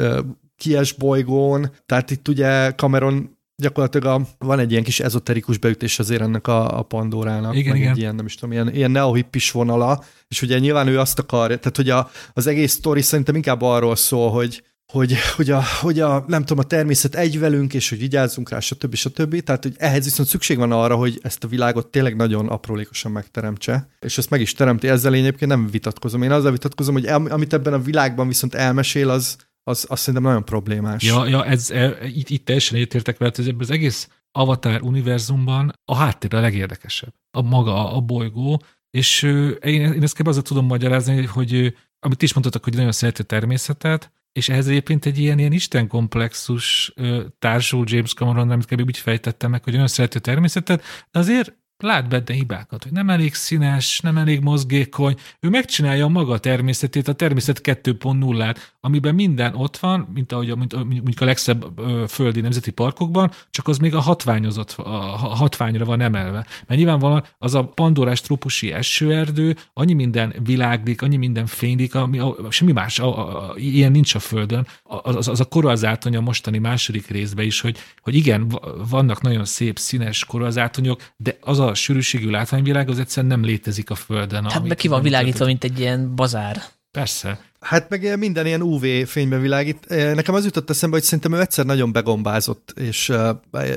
[0.58, 6.22] kies bolygón, tehát itt ugye Cameron gyakorlatilag a, van egy ilyen kis ezoterikus beütés azért
[6.22, 7.92] ennek a, a Pandorának, igen, meg igen.
[7.92, 11.58] egy ilyen, nem is tudom, ilyen, ilyen neohippis vonala, és ugye nyilván ő azt akarja,
[11.58, 16.00] tehát hogy a, az egész sztori szerintem inkább arról szól, hogy, hogy, hogy, a, hogy
[16.00, 18.96] a, nem tudom, a természet egy velünk, és hogy vigyázzunk rá, stb.
[18.96, 19.44] stb.
[19.44, 23.90] Tehát, hogy ehhez viszont szükség van arra, hogy ezt a világot tényleg nagyon aprólékosan megteremtse,
[24.00, 24.88] és ezt meg is teremti.
[24.88, 26.24] Ezzel én egyébként nem vitatkozom.
[26.24, 29.36] Én azzal vitatkozom, hogy amit ebben a világban viszont elmesél, az,
[29.68, 31.04] az, az szerintem nagyon problémás.
[31.04, 35.96] Ja, ja ez, e, itt, itt teljesen egyetértek veled, hogy az egész Avatar univerzumban a
[35.96, 37.14] háttér a legérdekesebb.
[37.32, 39.24] A maga, a bolygó, és
[39.62, 43.26] én, én ezt kell azzal tudom magyarázni, hogy amit is mondtatok, hogy nagyon szereti a
[43.26, 46.94] természetet, és ehhez egyébként egy ilyen, ilyen istenkomplexus
[47.40, 48.82] társul James Cameron, amit kb.
[48.82, 53.10] úgy fejtettem meg, hogy nagyon szereti a természetet, de azért lát benne hibákat, hogy nem
[53.10, 59.56] elég színes, nem elég mozgékony, ő megcsinálja a maga természetét, a természet 2.0-át, amiben minden
[59.56, 61.66] ott van, mint ahogy mint, mondjuk a legszebb
[62.08, 64.92] földi nemzeti parkokban, csak az még a hatványozott, a
[65.36, 66.46] hatványra van emelve.
[66.68, 72.36] Mert nyilvánvalóan az a pandorás trópusi esőerdő, annyi minden világlik, annyi minden fénylik, ami, a,
[72.50, 74.68] semmi más, a, a, ilyen nincs a földön.
[74.84, 79.46] Az, az, az a korallzátony a mostani második részben is, hogy, hogy igen, vannak nagyon
[79.46, 84.50] szép, színes korallzátonyok, de az a sűrűségű látványvilág az egyszerűen nem létezik a földön.
[84.50, 86.62] Hát meg ki van világítva, mint egy ilyen bazár.
[86.92, 87.40] Persze.
[87.68, 89.88] Hát meg minden ilyen UV fényben világít.
[89.90, 93.30] Nekem az jutott eszembe, hogy szerintem ő egyszer nagyon begombázott, és uh,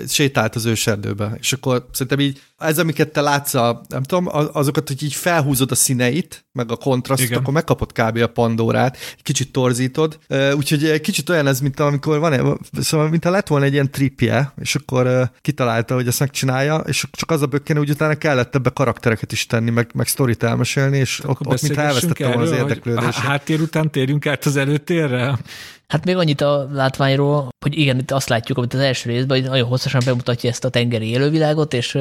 [0.09, 1.37] sétált az őserdőbe.
[1.41, 5.71] És akkor szerintem így, ez, amiket te látsz, a, nem tudom, azokat, hogy így felhúzod
[5.71, 7.41] a színeit, meg a kontrasztot, Igen.
[7.41, 8.17] akkor megkapod kb.
[8.17, 10.19] a pandórát, kicsit torzítod.
[10.29, 14.53] Uh, úgyhogy kicsit olyan ez, mint amikor van, szóval mint lett volna egy ilyen tripje,
[14.61, 18.55] és akkor uh, kitalálta, hogy ezt megcsinálja, és csak az a bökken, hogy utána kellett
[18.55, 22.57] ebbe karaktereket is tenni, meg, meg sztorit elmesélni, és ott, ott mint elvesztettem volna az
[22.57, 23.19] érdeklődést.
[23.19, 25.39] Háttér után térjünk át az előtérre?
[25.87, 29.49] Hát még annyit a látványról, hogy igen, itt azt látjuk, amit az első részben, hogy
[29.49, 31.93] nagyon hosszasan bemutatja ezt a tengeri élővilágot, és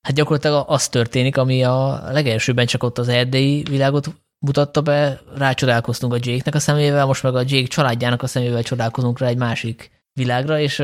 [0.00, 6.12] hát gyakorlatilag az történik, ami a legelsőben csak ott az erdei világot mutatta be, rácsodálkoztunk
[6.12, 9.90] a Jake-nek a szemével, most meg a Jake családjának a szemével csodálkozunk rá egy másik
[10.12, 10.82] világra, és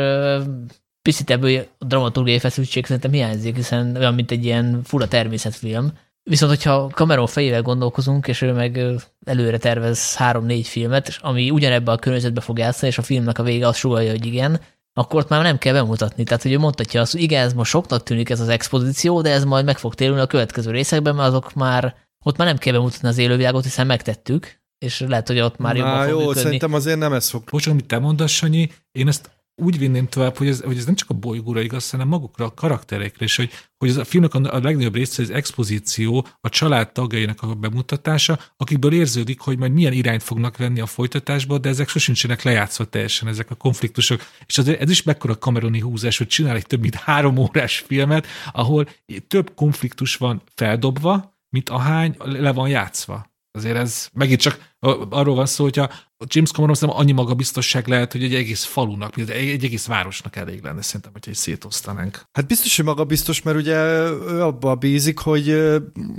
[1.03, 6.51] picit ebből a dramaturgiai feszültség szerintem hiányzik, hiszen olyan, mint egy ilyen fura természetfilm, Viszont,
[6.51, 8.81] hogyha Cameron fejével gondolkozunk, és ő meg
[9.25, 13.67] előre tervez három-négy filmet, ami ugyanebben a környezetben fog játszani, és a filmnek a vége
[13.67, 14.61] azt sugalja, hogy igen,
[14.93, 16.25] akkor ott már nem kell bemutatni.
[16.25, 19.31] Tehát, hogy ő mondhatja azt, hogy igen, ez most soknak tűnik ez az expozíció, de
[19.31, 22.73] ez majd meg fog térülni a következő részekben, mert azok már, ott már nem kell
[22.73, 26.43] bemutatni az élővilágot, hiszen megtettük, és lehet, hogy ott már jobban Na, fog jó, működni.
[26.43, 27.43] szerintem azért nem ez fog.
[27.51, 30.95] Bocs, amit te mondasz, Sanyi, én ezt úgy vinném tovább, hogy ez, hogy ez nem
[30.95, 34.59] csak a bolygóra igaz, hanem magukra a karakterekre is, hogy, hogy ez a filmnek a,
[34.59, 40.23] legnagyobb része az expozíció, a család tagjainak a bemutatása, akikből érződik, hogy majd milyen irányt
[40.23, 44.21] fognak venni a folytatásba, de ezek sosincsenek lejátszva teljesen, ezek a konfliktusok.
[44.47, 48.27] És azért ez is mekkora kameroni húzás, hogy csinál egy több mint három órás filmet,
[48.53, 48.89] ahol
[49.29, 53.30] több konfliktus van feldobva, mint ahány le van játszva.
[53.53, 54.69] Azért ez megint csak
[55.11, 59.17] arról van szó, hogyha a James Cameron szerintem annyi magabiztosság lehet, hogy egy egész falunak,
[59.17, 62.23] egy, egy egész városnak elég lenne szerintem, hogy egy szétosztanánk.
[62.33, 63.77] Hát biztos, hogy magabiztos, mert ugye
[64.29, 65.47] ő abba bízik, hogy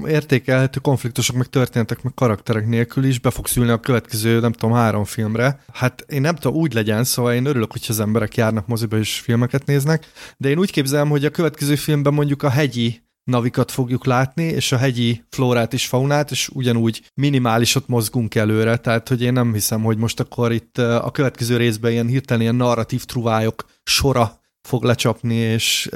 [0.06, 4.76] értékelhető konfliktusok, meg történetek, meg karakterek nélkül is be fog szülni a következő, nem tudom,
[4.76, 5.64] három filmre.
[5.74, 9.20] Hát én nem tudom, úgy legyen, szóval én örülök, hogy az emberek járnak moziba és
[9.20, 14.06] filmeket néznek, de én úgy képzelem, hogy a következő filmben mondjuk a hegyi navikat fogjuk
[14.06, 19.34] látni, és a hegyi flórát és faunát, és ugyanúgy minimálisot mozgunk előre, tehát hogy én
[19.34, 24.40] nem hiszem, hogy most akkor itt a következő részben ilyen hirtelen ilyen narratív truvályok sora
[24.62, 25.90] fog lecsapni, és...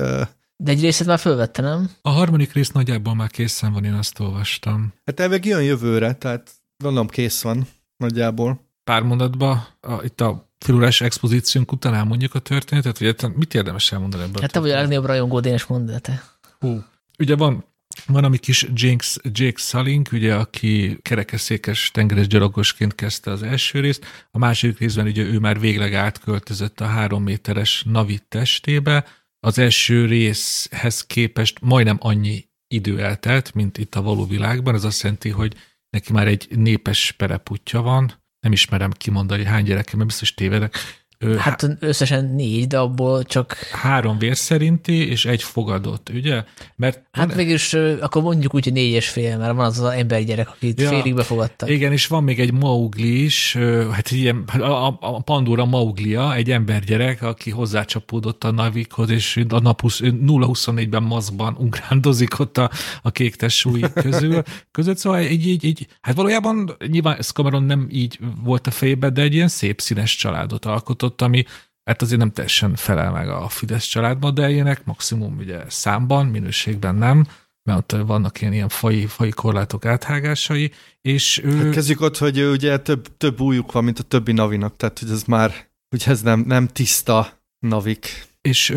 [0.58, 1.90] De egy részét már fölvette, nem?
[2.02, 4.94] A harmadik rész nagyjából már készen van, én azt olvastam.
[5.06, 7.68] Hát elveg jön jövőre, tehát gondolom kész van
[7.98, 8.64] nagyjából.
[8.84, 14.24] Pár mondatba, a, itt a félórás expozíciónk után elmondjuk a történetet, vagy mit érdemes elmondani
[14.24, 14.42] ebből?
[14.42, 16.12] Hát te vagy a legnagyobb rajongó Dénes mondata.
[16.60, 16.84] Hú,
[17.20, 17.66] Ugye van
[18.08, 24.06] van ami kis Jake, Jake Sulling, ugye, aki kerekeszékes tengeres gyalogosként kezdte az első részt,
[24.32, 29.06] a második részben ugye ő már végleg átköltözött a három méteres Navi testébe,
[29.40, 35.04] az első részhez képest majdnem annyi idő eltelt, mint itt a való világban, ez azt
[35.04, 35.56] jelenti, hogy
[35.90, 41.05] neki már egy népes pereputja van, nem ismerem kimondani, hány gyereke, mert biztos tévedek,
[41.38, 43.54] Hát összesen négy, de abból csak...
[43.72, 46.44] Három vér szerinti, és egy fogadott, ugye?
[46.76, 47.36] Mert hát van...
[47.36, 50.90] végülis akkor mondjuk úgy, hogy négy és fél, mert van az az embergyerek, akit ja,
[50.90, 51.70] félig befogadtak.
[51.70, 53.58] Igen, és van még egy Maugli is,
[53.92, 59.82] hát ilyen, a, a Pandora Mauglia, egy embergyerek, aki hozzácsapódott a Navikhoz, és a nap
[59.86, 62.70] 0-24-ben maszkban ugrándozik ott a,
[63.02, 64.44] a kék tesúi közül.
[64.72, 69.22] Között, szóval így, így, így, hát valójában nyilván Cameron nem így volt a fejében, de
[69.22, 71.46] egy ilyen szép színes családot alkotott, alkotott, ami
[71.84, 76.96] hát azért nem teljesen felel meg a Fidesz családba, de ilyenek maximum ugye számban, minőségben
[76.96, 77.28] nem,
[77.64, 81.58] mert ott vannak ilyen, ilyen fai, fai korlátok áthágásai, és ő...
[81.58, 85.10] Hát kezdjük ott, hogy ugye több, több újuk van, mint a többi navinak, tehát hogy
[85.10, 85.52] ez már,
[85.90, 88.34] hogy ez nem, nem tiszta navik.
[88.42, 88.76] És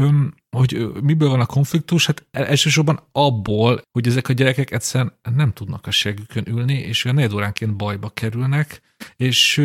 [0.51, 2.07] hogy miből van a konfliktus?
[2.07, 7.17] Hát elsősorban abból, hogy ezek a gyerekek egyszerűen nem tudnak a segükön ülni, és olyan
[7.17, 8.81] negyed óránként bajba kerülnek,
[9.17, 9.62] és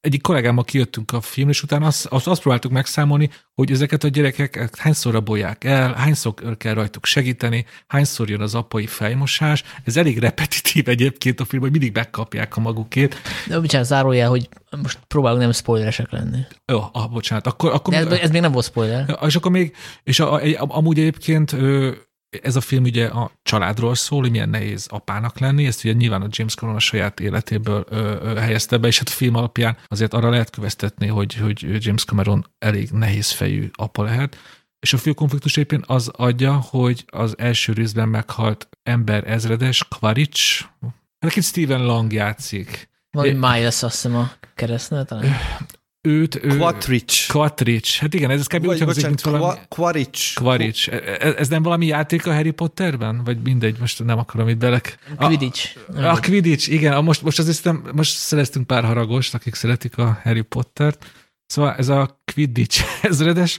[0.00, 4.08] egyik kollégámmal kijöttünk a film, és utána azt, azt, azt próbáltuk megszámolni, hogy ezeket a
[4.08, 9.64] gyerekek hányszor rabolják el, hányszor kell rajtuk segíteni, hányszor jön az apai fejmosás.
[9.84, 13.14] Ez elég repetitív egyébként a film, hogy mindig megkapják a magukét.
[13.46, 14.48] De bocsánat, zárójel, hogy
[14.82, 16.38] most próbálunk nem spoileresek lenni.
[16.66, 17.46] Jó, ah, bocsánat.
[17.46, 19.18] Akkor, akkor, De ez, ez még nem volt spoiler.
[19.26, 21.56] És akkor még, és a, a, amúgy egyébként
[22.42, 26.22] ez a film ugye a családról szól, hogy milyen nehéz apának lenni, ezt ugye nyilván
[26.22, 29.76] a James Cameron a saját életéből ö, ö, helyezte be, és hát a film alapján
[29.86, 34.36] azért arra lehet követetni, hogy, hogy James Cameron elég nehéz fejű apa lehet,
[34.80, 40.64] és a fő konfliktus éppen az adja, hogy az első részben meghalt ember ezredes, Quaritch,
[41.18, 42.88] akit Stephen Lang játszik.
[43.10, 45.36] Vagy Miles, azt hiszem a keresztneve talán
[46.02, 46.44] őt...
[46.44, 47.30] Ő, Quatrich.
[47.30, 48.00] Quatrich.
[48.00, 48.66] Hát igen, ez kb.
[48.66, 49.58] úgy hangzik, mint valami...
[49.68, 50.34] Quaritch.
[50.34, 50.92] Quaritch.
[51.20, 53.24] Ez, ez nem valami játék a Harry Potterben?
[53.24, 54.80] Vagy mindegy, most nem akarom itt bele...
[55.16, 55.76] A, Quidditch.
[55.94, 57.04] A, a Quidditch, igen.
[57.04, 61.06] Most, most azért most szereztünk pár haragost, akik szeretik a Harry Pottert.
[61.46, 63.58] Szóval ez a Quidditch ezredes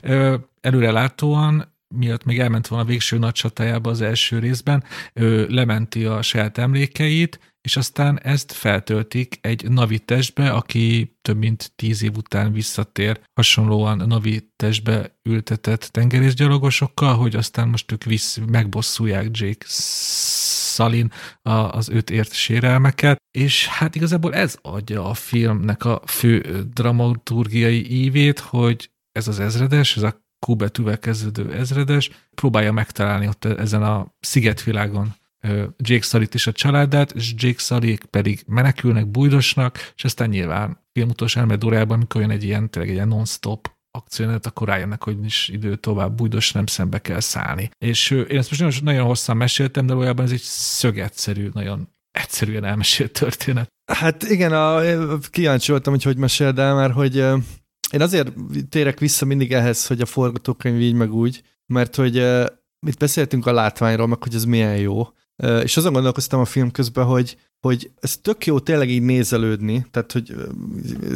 [0.60, 6.22] előrelátóan miatt még elment volna a végső nagy csatájába az első részben, ő lementi a
[6.22, 12.52] saját emlékeit, és aztán ezt feltöltik egy Navi testbe, aki több mint tíz év után
[12.52, 21.88] visszatér hasonlóan Navi testbe ültetett tengerészgyalogosokkal, hogy aztán most ők vissz, megbosszulják Jake Szalin az
[21.88, 28.90] őt ért sérelmeket, és hát igazából ez adja a filmnek a fő dramaturgiai ívét, hogy
[29.12, 35.14] ez az ezredes, ez a Q betűvel kezdődő ezredes, próbálja megtalálni ott ezen a szigetvilágon
[35.76, 41.08] Jake Sully-t és a családát, és Jake sully pedig menekülnek, bújdosnak, és aztán nyilván film
[41.08, 45.48] utolsó elmedórájában, amikor jön egy ilyen, tényleg egy ilyen non-stop akciónet, akkor rájönnek, hogy nincs
[45.48, 47.70] idő tovább bújdos, nem szembe kell szállni.
[47.78, 52.64] És én ezt most nagyon, nagyon hosszan meséltem, de valójában ez egy szögetszerű, nagyon egyszerűen
[52.64, 53.68] elmesélt történet.
[53.92, 54.80] Hát igen, a,
[55.30, 57.24] kíváncsi voltam, hogy hogy meséld el, mert hogy
[57.92, 58.32] én azért
[58.68, 62.14] térek vissza mindig ehhez, hogy a forgatókönyv így meg úgy, mert hogy
[62.86, 65.08] mit beszéltünk a látványról, meg hogy ez milyen jó,
[65.62, 70.12] és azon gondolkoztam a film közben, hogy, hogy ez tök jó tényleg így nézelődni, tehát
[70.12, 70.34] hogy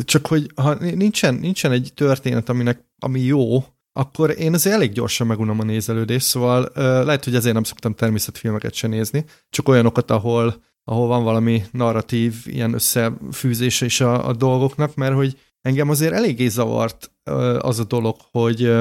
[0.04, 5.26] csak hogy ha nincsen, nincsen egy történet, aminek, ami jó, akkor én azért elég gyorsan
[5.26, 6.70] megunom a nézelődést, szóval
[7.04, 12.34] lehet, hogy ezért nem szoktam természetfilmeket se nézni, csak olyanokat, ahol, ahol van valami narratív
[12.44, 17.11] ilyen összefűzése is a, a dolgoknak, mert hogy engem azért eléggé zavart
[17.59, 18.72] az a dolog, hogy,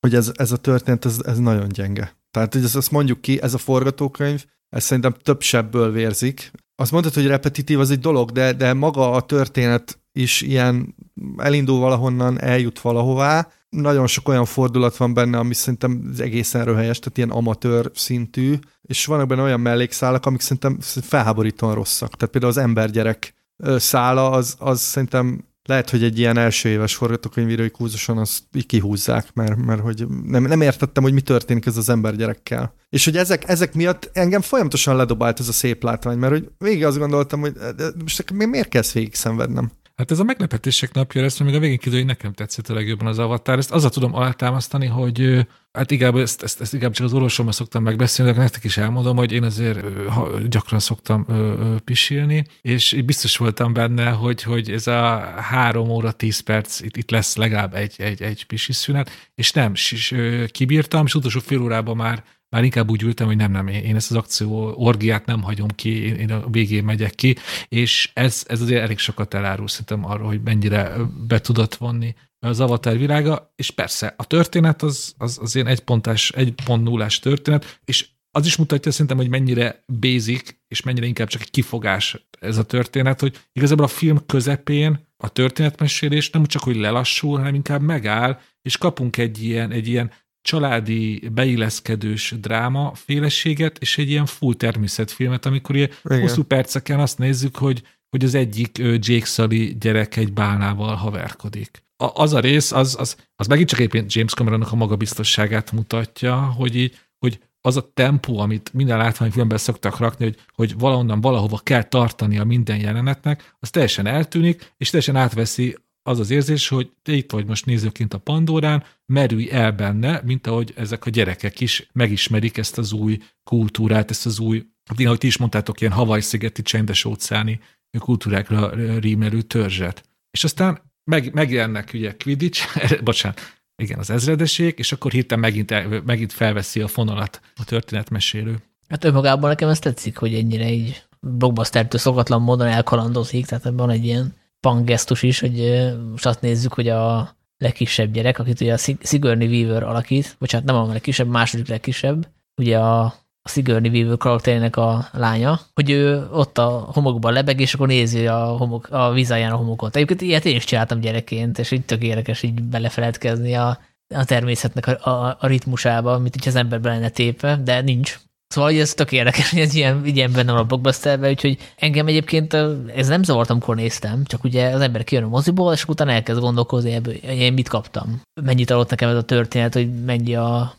[0.00, 2.16] hogy ez, ez a történet, ez, ez nagyon gyenge.
[2.30, 6.50] Tehát, hogy ezt mondjuk ki, ez a forgatókönyv, ez szerintem több sebből vérzik.
[6.76, 10.94] Azt mondtad, hogy repetitív az egy dolog, de, de maga a történet is ilyen
[11.36, 13.48] elindul valahonnan, eljut valahová.
[13.68, 19.06] Nagyon sok olyan fordulat van benne, ami szerintem egészen röhelyes, tehát ilyen amatőr szintű, és
[19.06, 22.16] vannak benne olyan mellékszálak, amik szerintem felháborítóan rosszak.
[22.16, 23.34] Tehát például az embergyerek
[23.76, 29.34] szála, az, az szerintem lehet, hogy egy ilyen első éves forgatókönyvírói kurzuson azt így kihúzzák,
[29.34, 32.74] mert, mert hogy nem, nem értettem, hogy mi történik ez az embergyerekkel.
[32.88, 36.84] És hogy ezek, ezek miatt engem folyamatosan ledobált ez a szép látvány, mert hogy végig
[36.84, 37.54] azt gondoltam, hogy
[38.02, 39.70] most miért ezt végig szenvednem?
[39.96, 43.06] Hát ez a meglepetések napja lesz, még a végén kiderül, hogy nekem tetszett a legjobban
[43.06, 43.58] az avatar.
[43.58, 47.82] Ezt azzal tudom alátámasztani, hogy hát igazából ezt, ezt, ezt inkább csak az orvosommal szoktam
[47.82, 53.02] megbeszélni, de nektek is elmondom, hogy én azért ha, gyakran szoktam ö, ö, pisilni, és
[53.04, 57.74] biztos voltam benne, hogy, hogy ez a három óra, tíz perc, itt, itt lesz legalább
[57.74, 62.24] egy, egy, egy pisi szünet, és nem, és, ö, kibírtam, és utolsó fél órában már
[62.52, 66.06] már inkább úgy ültem, hogy nem, nem, én ezt az akció orgiát nem hagyom ki,
[66.06, 67.36] én a végén megyek ki,
[67.68, 72.60] és ez, ez azért elég sokat elárul szerintem arról, hogy mennyire be tudott vonni az
[72.60, 77.80] avatar világa, és persze a történet az, az, az ilyen egypontás, egy pont nullás történet,
[77.84, 82.56] és az is mutatja szerintem, hogy mennyire basic, és mennyire inkább csak egy kifogás ez
[82.58, 87.82] a történet, hogy igazából a film közepén a történetmesélés nem csak, hogy lelassul, hanem inkább
[87.82, 90.10] megáll, és kapunk egy ilyen, egy ilyen
[90.42, 96.20] családi, beilleszkedős dráma féleséget, és egy ilyen full természetfilmet, amikor ilyen Igen.
[96.20, 101.82] hosszú perceken azt nézzük, hogy, hogy az egyik Jake Sully gyerek egy bálnával haverkodik.
[101.96, 106.36] A, az a rész, az, az, az megint csak éppen James Cameronnak a magabiztosságát mutatja,
[106.36, 111.58] hogy így, hogy az a tempó, amit minden látványfilmben szoktak rakni, hogy, hogy valahonnan valahova
[111.58, 116.90] kell tartani a minden jelenetnek, az teljesen eltűnik, és teljesen átveszi az az érzés, hogy
[117.02, 121.60] te itt vagy most nézőként a Pandorán, merülj el benne, mint ahogy ezek a gyerekek
[121.60, 124.66] is megismerik ezt az új kultúrát, ezt az új,
[125.04, 127.60] ahogy ti is mondtátok, ilyen Hawaii-szigeti csendes óceáni
[127.98, 130.04] kultúrákra rímelő törzset.
[130.30, 132.66] És aztán meg, megjelennek ugye Quidditch,
[133.04, 133.40] bocsánat,
[133.82, 138.62] igen, az ezredeség, és akkor hirtelen megint, megint felveszi a fonalat a történetmesélő.
[138.88, 144.04] Hát önmagában nekem ez tetszik, hogy ennyire így blockbuster szokatlan módon elkalandozik, tehát van egy
[144.04, 149.46] ilyen pangesztus is, hogy most azt nézzük, hogy a legkisebb gyerek, akit ugye a Sigourney
[149.46, 153.02] Weaver alakít, bocsánat, nem a legkisebb, második legkisebb, ugye a,
[153.42, 158.26] a Sigourney Weaver karakterének a lánya, hogy ő ott a homokban lebeg, és akkor nézi
[158.26, 159.96] a, homok, a vízáján a homokot.
[159.96, 163.78] Egyébként ilyet én is csináltam gyerekként, és így tök érdekes így belefeledkezni a,
[164.14, 168.18] a természetnek a, a, a ritmusába, mint hogy az ember be lenne tépve, de nincs.
[168.52, 172.56] Szóval ez tök érdekes, hogy ez ilyen, ilyen benne van a blockbusterben, úgyhogy engem egyébként
[172.94, 176.40] ez nem zavart, amikor néztem, csak ugye az ember kijön a moziból, és utána elkezd
[176.40, 178.20] gondolkozni ebből, hogy én mit kaptam.
[178.42, 180.74] Mennyit adott nekem ez a történet, hogy mennyi a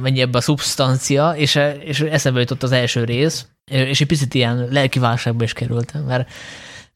[0.00, 4.68] mennyi ebbe a szubstancia, és, és eszembe jutott az első rész, és egy picit ilyen
[4.70, 5.00] lelki
[5.38, 6.30] is kerültem, mert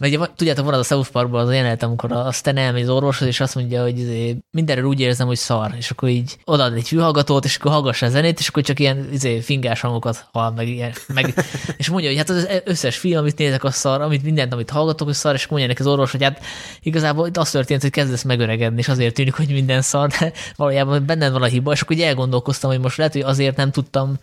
[0.00, 2.82] mert ugye, tudjátok, van az a South Parkban az a jelenet, amikor a Stan elmegy
[2.82, 6.38] az orvoshoz, és azt mondja, hogy izé, mindenről úgy érzem, hogy szar, és akkor így
[6.44, 10.26] odaad egy fülhallgatót, és akkor hallgassa a zenét, és akkor csak ilyen izé, fingás hangokat
[10.32, 10.92] hall, meg ilyen.
[11.06, 11.34] Meg,
[11.76, 15.06] és mondja, hogy hát az összes film, amit nézek, a szar, amit mindent, amit hallgatok,
[15.06, 16.40] hogy szar, és mondja neki az orvos, hogy hát
[16.82, 21.06] igazából itt az történt, hogy kezdesz megöregedni, és azért tűnik, hogy minden szar, de valójában
[21.06, 24.18] benned van a hiba, és akkor úgy elgondolkoztam, hogy most lehet, hogy azért nem tudtam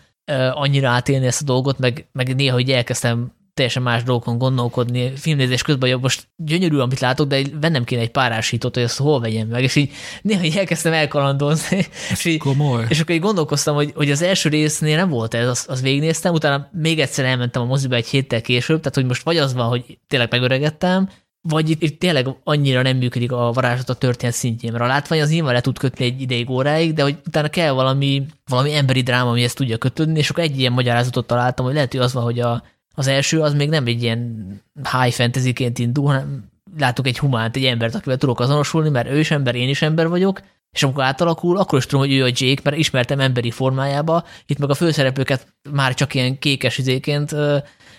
[0.53, 5.11] annyira átélni ezt a dolgot, meg, meg néha, hogy elkezdtem teljesen más dolgokon gondolkodni.
[5.15, 9.19] Filmnézés közben, hogy most gyönyörű, amit látok, de vennem kéne egy párásítót, hogy azt hol
[9.19, 9.63] vegyem meg.
[9.63, 9.91] És így
[10.21, 11.85] néha így elkezdtem elkalandozni.
[12.11, 12.85] És, így, komoly.
[12.89, 16.33] és akkor így gondolkoztam, hogy, hogy az első résznél nem volt ez, azt, azt végignéztem,
[16.33, 19.67] utána még egyszer elmentem a moziba egy héttel később, tehát hogy most vagy az van,
[19.67, 21.09] hogy tényleg megöregedtem,
[21.41, 25.21] vagy itt, itt tényleg annyira nem működik a varázslat a történet szintjén, mert a látvány
[25.21, 29.01] az nyilván le tud kötni egy ideig óráig, de hogy utána kell valami, valami emberi
[29.01, 32.13] dráma, ami ezt tudja kötődni, és akkor egy ilyen magyarázatot találtam, hogy lehet, hogy az
[32.13, 32.63] van, hogy a,
[32.97, 36.43] az első az még nem egy ilyen high fantasy-ként indul, hanem
[36.77, 40.07] látok egy humánt, egy embert, akivel tudok azonosulni, mert ő is ember, én is ember
[40.07, 44.23] vagyok, és amikor átalakul, akkor is tudom, hogy ő a Jake, mert ismertem emberi formájába,
[44.45, 47.35] itt meg a főszereplőket már csak ilyen kékes izéként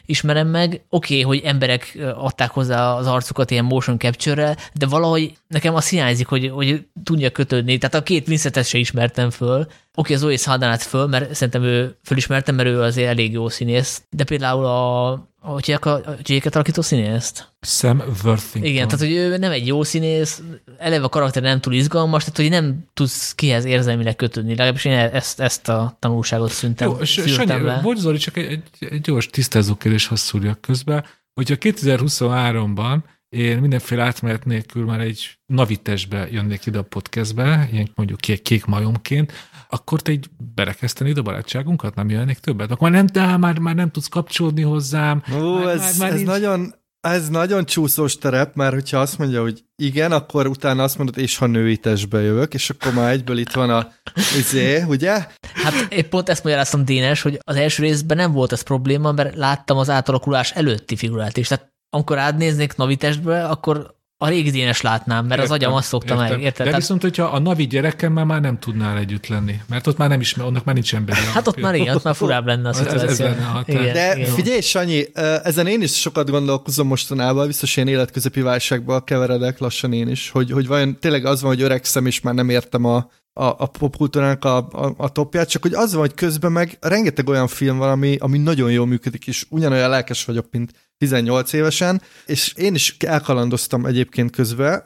[0.09, 0.85] ismerem meg.
[0.89, 5.89] Oké, okay, hogy emberek adták hozzá az arcukat ilyen motion capture de valahogy nekem azt
[5.89, 7.79] hiányzik, hogy, hogy tudja kötődni.
[7.79, 9.61] Tehát a két Vincentet se ismertem föl.
[9.61, 14.03] Oké, okay, az Zoe föl, mert szerintem ő fölismertem, mert ő azért elég jó színész.
[14.11, 17.53] De például a hogy a Jake-et alakító színészt?
[17.61, 18.71] Sam Worthington.
[18.71, 20.43] Igen, tehát hogy ő nem egy jó színész,
[20.79, 24.51] eleve a karakter nem túl izgalmas, tehát hogy nem tudsz kihez érzelmileg kötődni.
[24.51, 27.81] Legalábbis én ezt, ezt a tanulságot szüntem, jó, Sanyi, le.
[27.83, 31.05] Bocs Zoli, csak egy, egy, egy gyors tisztázó kérdés, ha szúrjak közben,
[31.35, 32.99] hogyha 2023-ban
[33.29, 38.65] én mindenféle átmenet nélkül már egy navitesbe jönnék ide a podcastbe, ilyen mondjuk kék, kék
[38.65, 39.33] majomként,
[39.69, 42.71] akkor te egy berekeszteni a barátságunkat, nem jönnék többet?
[42.71, 45.23] Akkor már nem, de már, már nem tudsz kapcsolódni hozzám.
[45.41, 46.29] Ó, már, ez, már, már ez nincs...
[46.29, 51.19] nagyon, ez nagyon csúszós terep, mert hogyha azt mondja, hogy igen, akkor utána azt mondod,
[51.19, 53.93] és ha női testbe jövök, és akkor már egyből itt van a
[54.39, 55.27] izé, ugye?
[55.55, 59.37] Hát épp pont ezt magyaráztam Dénes, hogy az első részben nem volt ez probléma, mert
[59.37, 61.49] láttam az átalakulás előtti figurát is.
[61.49, 65.89] Tehát amikor átnéznék Navi testbe, akkor a régi Dénes látnám, mert értem, az agyam azt
[65.89, 66.29] szokta értem.
[66.29, 66.57] meg, érted?
[66.57, 70.09] De Tehát, viszont, hogyha a Navi gyerekemmel már nem tudnál együtt lenni, mert ott már
[70.09, 71.21] nem ismer, annak már nincs emberi.
[71.33, 73.03] hát ott már igen, ott már furább lenne a szituáció.
[73.03, 73.63] Ez, ez lenne a.
[73.67, 74.31] Igen, De igen.
[74.31, 75.07] figyelj, Sanyi,
[75.43, 80.51] ezen én is sokat gondolkozom mostanában, biztos én életközepi válságba keveredek lassan én is, hogy,
[80.51, 82.97] hogy vajon tényleg az van, hogy öregszem, és már nem értem a,
[83.33, 87.29] a, a popkultúrának a, a, a topját, csak hogy az van, hogy közben meg rengeteg
[87.29, 92.03] olyan film van, ami, ami nagyon jól működik, és ugyanolyan lelkes vagyok, mint 18 évesen,
[92.27, 94.79] és én is elkalandoztam egyébként közben,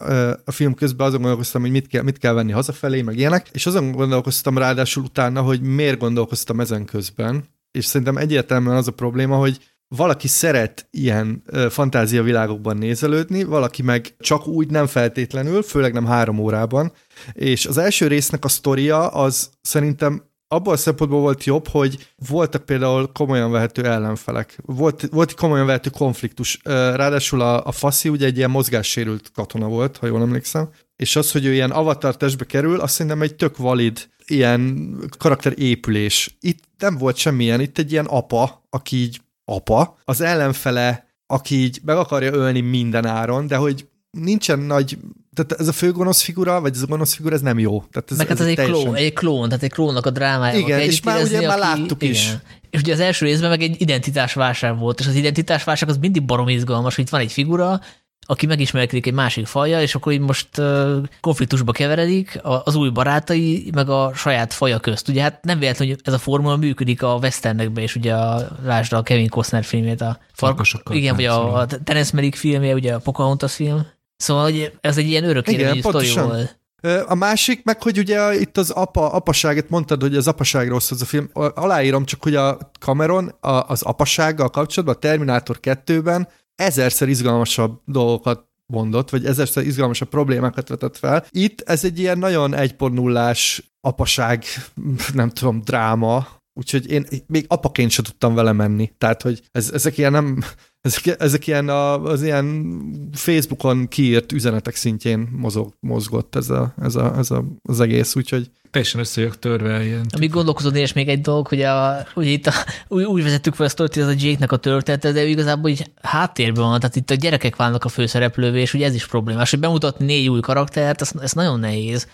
[0.45, 3.67] a film közben azon gondolkoztam, hogy mit kell, mit kell venni hazafelé, meg ilyenek, és
[3.67, 9.37] azon gondolkoztam ráadásul utána, hogy miért gondolkoztam ezen közben, és szerintem egyértelműen az a probléma,
[9.37, 9.59] hogy
[9.97, 16.93] valaki szeret ilyen fantáziavilágokban nézelődni, valaki meg csak úgy nem feltétlenül, főleg nem három órában,
[17.33, 22.65] és az első résznek a sztoria az szerintem abban a szempontból volt jobb, hogy voltak
[22.65, 24.59] például komolyan vehető ellenfelek.
[24.63, 26.59] Volt, volt komolyan vehető konfliktus.
[26.65, 30.69] Ráadásul a, a Faszi ugye egy ilyen mozgássérült katona volt, ha jól emlékszem.
[30.97, 36.37] És az, hogy ő ilyen avatar testbe kerül, azt szerintem egy tök valid ilyen karakterépülés.
[36.41, 41.81] Itt nem volt semmilyen, itt egy ilyen apa, aki így apa, az ellenfele, aki így
[41.85, 44.99] meg akarja ölni minden áron, de hogy nincsen nagy
[45.35, 47.85] tehát ez a főgonosz figura, vagy ez a gonosz figura, ez nem jó.
[47.93, 48.83] Tehát ez, Meg hát ez, ez egy teljesen...
[48.83, 50.59] klón, egy klón, tehát egy klónnak a drámája.
[50.59, 52.27] Igen, és már ugye már láttuk is.
[52.27, 52.43] Igen.
[52.71, 56.49] És ugye az első részben meg egy identitásválság volt, és az identitásválság az mindig barom
[56.49, 57.81] izgalmas, hogy itt van egy figura,
[58.27, 63.71] aki megismerkedik egy másik faja, és akkor így most uh, konfliktusba keveredik az új barátai,
[63.75, 65.09] meg a saját faja közt.
[65.09, 68.93] Ugye hát nem véletlen, hogy ez a formula működik a westernekben, és ugye a, lásd
[68.93, 72.99] a Kevin Costner filmét, a Farkasokkal Igen, vagy a, a Terence Malick filmje, ugye a
[72.99, 73.87] Pocahontas film.
[74.17, 76.61] Szóval hogy ez egy ilyen örökérvényű sztori volt.
[77.07, 81.03] A másik meg, hogy ugye itt az apa, apaságet mondtad, hogy az apaságról szól az
[81.03, 81.31] a film.
[81.33, 88.47] Aláírom csak, hogy a Cameron a, az apasággal kapcsolatban a Terminátor 2-ben ezerszer izgalmasabb dolgokat
[88.67, 91.27] mondott, vagy ezerszer izgalmasabb problémákat vetett fel.
[91.31, 94.45] Itt ez egy ilyen nagyon 1.0-ás apaság,
[95.15, 98.93] nem tudom, dráma, úgyhogy én még apaként sem tudtam vele menni.
[98.99, 100.45] Tehát, hogy ez, ezek ilyen nem,
[100.83, 102.77] ezek, ezek ilyen a, az ilyen
[103.13, 108.51] Facebookon kiírt üzenetek szintjén mozog, mozgott ez, a, ez, a, ez a, az egész, úgyhogy
[108.71, 110.07] teljesen összejött törve ilyen.
[110.17, 112.53] Amíg gondolkozod, és még egy dolog, hogy a, ugye itt a,
[112.89, 116.65] úgy, úgy vezettük fel a sztorit, ez a Jake-nek a története, de igazából így háttérben
[116.65, 120.05] van, tehát itt a gyerekek válnak a főszereplővé, és ugye ez is problémás, hogy bemutatni
[120.05, 122.07] négy új karaktert, ez, ez nagyon nehéz.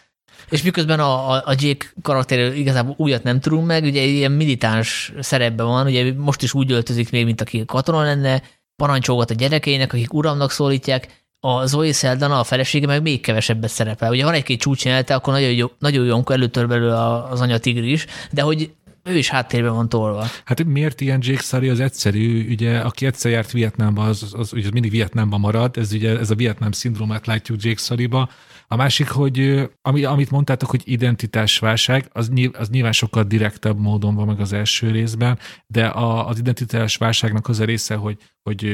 [0.50, 5.12] És miközben a, a, a Jake karakter igazából újat nem tudunk meg, ugye ilyen militáns
[5.20, 8.42] szerepben van, ugye most is úgy öltözik még, mint aki katona lenne,
[8.82, 14.10] parancsolgat a gyerekeinek, akik uramnak szólítják, a Zoe Saldana, a felesége meg még kevesebbet szerepel.
[14.10, 18.06] Ugye van egy-két csúcsjelelte, akkor nagyon jó, nagyon jó, amikor előtör belőle az anya tigris,
[18.30, 18.70] de hogy
[19.04, 20.26] ő is háttérben van tolva.
[20.44, 24.52] Hát miért ilyen Jake Sully az egyszerű, ugye, aki egyszer járt Vietnámba, az, az, az,
[24.52, 28.28] az mindig Vietnámban marad, ez ugye ez a Vietnám szindrómát látjuk Jake Sullyba.
[28.70, 34.14] A másik, hogy ami, amit mondtátok, hogy identitásválság, az, nyilv, az nyilván sokkal direktebb módon
[34.14, 38.64] van meg az első részben, de a, az identitásválságnak az a része, hogy, hogy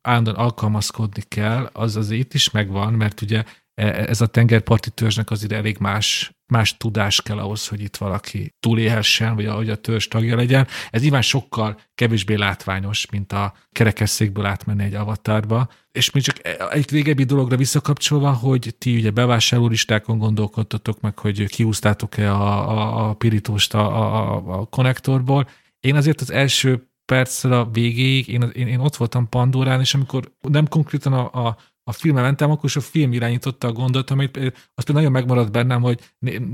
[0.00, 3.44] állandóan alkalmazkodni kell, az az itt is megvan, mert ugye
[3.74, 9.34] ez a tengerparti törzsnek azért elég más, más tudás kell ahhoz, hogy itt valaki túlélhessen,
[9.34, 10.66] vagy ahogy a törzs tagja legyen.
[10.90, 15.68] Ez nyilván sokkal kevésbé látványos, mint a kerekesszékből átmenni egy avatárba.
[15.92, 16.36] És még csak
[16.70, 23.14] egy régebbi dologra visszakapcsolva, hogy ti ugye bevásárlólistákon gondolkodtatok meg, hogy kiúztátok-e a, a, a
[23.14, 25.48] pirítóst a, a, a konnektorból.
[25.80, 30.32] Én azért az első perccel a végéig, én, én, én ott voltam Pandorán, és amikor
[30.40, 34.36] nem konkrétan a, a a filmre mentem, akkor is a film irányította a gondot, amit
[34.36, 36.00] az például nagyon megmaradt bennem, hogy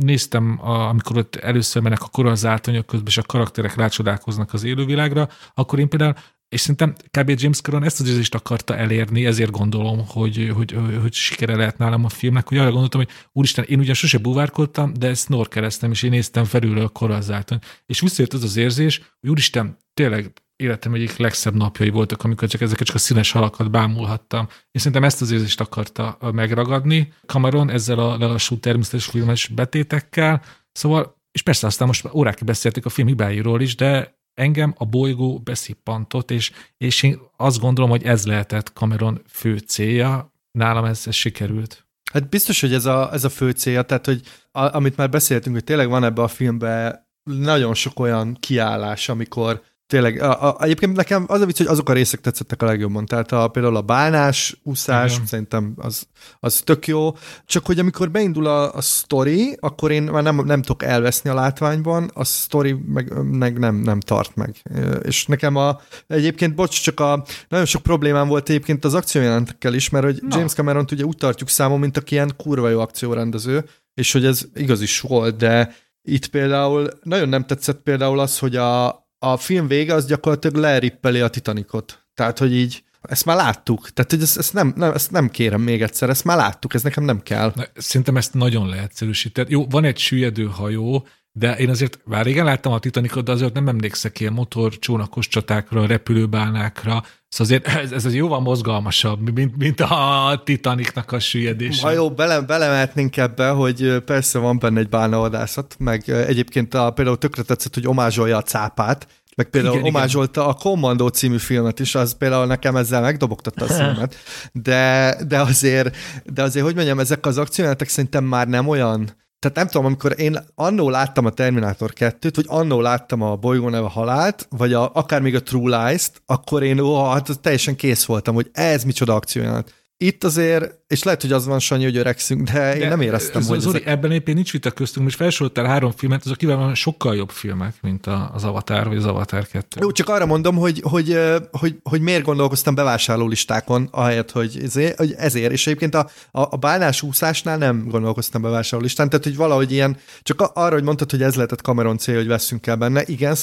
[0.00, 5.28] néztem, a, amikor ott először mennek a koronzátonyok közben, és a karakterek rácsodálkoznak az élővilágra,
[5.54, 6.14] akkor én például
[6.48, 7.40] és szerintem kb.
[7.40, 11.78] James Cameron ezt az érzést akarta elérni, ezért gondolom, hogy, hogy, hogy, hogy sikere lehet
[11.78, 16.02] nálam a filmnek, hogy arra gondoltam, hogy úristen, én ugyan sose buvárkodtam, de snorkeleztem, és
[16.02, 17.58] én néztem felülről a korazzáton.
[17.86, 22.60] És visszajött az az érzés, hogy úristen, tényleg életem egyik legszebb napjai voltak, amikor csak
[22.60, 24.48] ezeket csak a színes halakat bámulhattam.
[24.70, 30.42] És szerintem ezt az érzést akarta megragadni Cameron ezzel a lelassú természetes filmes betétekkel.
[30.72, 35.38] Szóval, és persze aztán most órákig beszéltük a film hibáiról is, de engem a bolygó
[35.38, 41.14] beszippantott, és, és én azt gondolom, hogy ez lehetett Cameron fő célja, nálam ez, ez
[41.14, 41.86] sikerült.
[42.12, 45.54] Hát biztos, hogy ez a, ez a fő célja, tehát hogy a, amit már beszéltünk,
[45.54, 50.96] hogy tényleg van ebbe a filmben nagyon sok olyan kiállás, amikor tényleg, a, a, egyébként
[50.96, 53.06] nekem az a vicc, hogy azok a részek tetszettek a legjobban.
[53.06, 55.26] Tehát a, például a bálnás, úszás, Igen.
[55.26, 56.06] szerintem az,
[56.40, 57.16] az tök jó.
[57.46, 61.34] Csak hogy amikor beindul a, a story, akkor én már nem, nem tudok elveszni a
[61.34, 64.62] látványban, a story meg, meg nem, nem tart meg.
[65.02, 69.88] És nekem a, egyébként, bocs, csak a, nagyon sok problémám volt egyébként az akciójelentekkel is,
[69.88, 70.36] mert hogy Na.
[70.36, 73.64] James cameron ugye úgy tartjuk számon, mint aki ilyen kurva jó akciórendező,
[73.94, 78.56] és hogy ez igaz is volt, de itt például nagyon nem tetszett például az, hogy
[78.56, 82.06] a, a film vége az gyakorlatilag lerippeli a Titanicot.
[82.14, 83.90] Tehát, hogy így ezt már láttuk.
[83.90, 86.82] Tehát, hogy ezt, ezt, nem, nem, ezt nem kérem még egyszer, ezt már láttuk, ez
[86.82, 87.52] nekem nem kell.
[87.54, 89.48] Na, szerintem ezt nagyon leegyszerűsített.
[89.48, 91.06] Jó, van egy süllyedő hajó,
[91.38, 95.28] de én azért, már régen láttam a Titanicot, de azért nem emlékszek ilyen motor, csónakos
[95.28, 101.82] csatákra, repülőbálnákra, Szóval azért ez, ez jóval mozgalmasabb, mint, mint a Titanicnak a süllyedése.
[101.82, 107.18] Ha jó, bele, belemehetnénk ebbe, hogy persze van benne egy bálnaodászat, meg egyébként a, például
[107.18, 110.52] tökre tetszett, hogy omázsolja a cápát, meg például igen, omázsolta igen.
[110.52, 114.16] a Commando című filmet is, az például nekem ezzel megdobogtatta a filmet,
[114.68, 119.56] de, de azért, de azért, hogy mondjam, ezek az akciójátok szerintem már nem olyan tehát
[119.56, 123.88] nem tudom, amikor én annó láttam a Terminátor 2-t, vagy annó láttam a Bolygó neve
[123.88, 128.34] halált, vagy a, akár még a True Lies-t, akkor én ó, hát teljesen kész voltam,
[128.34, 129.74] hogy ez micsoda akciójelenet.
[129.96, 133.42] Itt azért, és lehet, hogy az van, Sanyi, hogy öregszünk, de, de én nem éreztem,
[133.42, 133.60] hogy...
[133.60, 133.88] Zoli, ezek...
[133.88, 138.06] ebben éppen nincs vita köztünk, most felsoroltál három filmet, azok kívánban sokkal jobb filmek, mint
[138.06, 139.80] az Avatar vagy az Avatar 2.
[139.80, 141.18] Jó, csak arra mondom, hogy, hogy,
[141.50, 145.52] hogy, hogy miért gondolkoztam bevásárló listákon, ahelyett, hogy ezért, hogy ezért.
[145.52, 149.96] és egyébként a, a, a bálnás úszásnál nem gondolkoztam bevásárló listán, tehát hogy valahogy ilyen,
[150.22, 153.36] csak arra, hogy mondtad, hogy ez lehetett Cameron célja, hogy veszünk el benne, igen,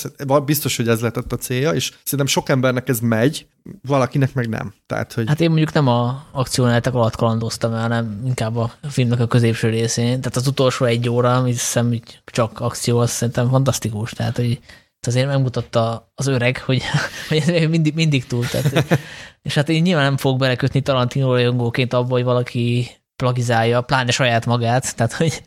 [0.46, 3.48] biztos, hogy ez lehetett a célja, és szerintem sok embernek ez megy,
[3.82, 4.74] valakinek meg nem.
[4.88, 5.28] Tehát, hogy...
[5.28, 9.70] Hát én mondjuk nem a akcióneletek alatt kalandoztam el, hanem inkább a filmnek a középső
[9.70, 10.06] részén.
[10.06, 14.12] Tehát az utolsó egy óra, amit hiszem, hogy csak akció, az szerintem fantasztikus.
[14.12, 14.60] Tehát, hogy
[15.08, 16.82] azért megmutatta az öreg, hogy,
[17.30, 18.46] hogy mindig, mindig túl.
[18.46, 19.00] Tehát,
[19.42, 24.46] és hát én nyilván nem fogok belekötni Tarantino rajongóként abba, hogy valaki plagizálja, pláne saját
[24.46, 25.44] magát, tehát hogy,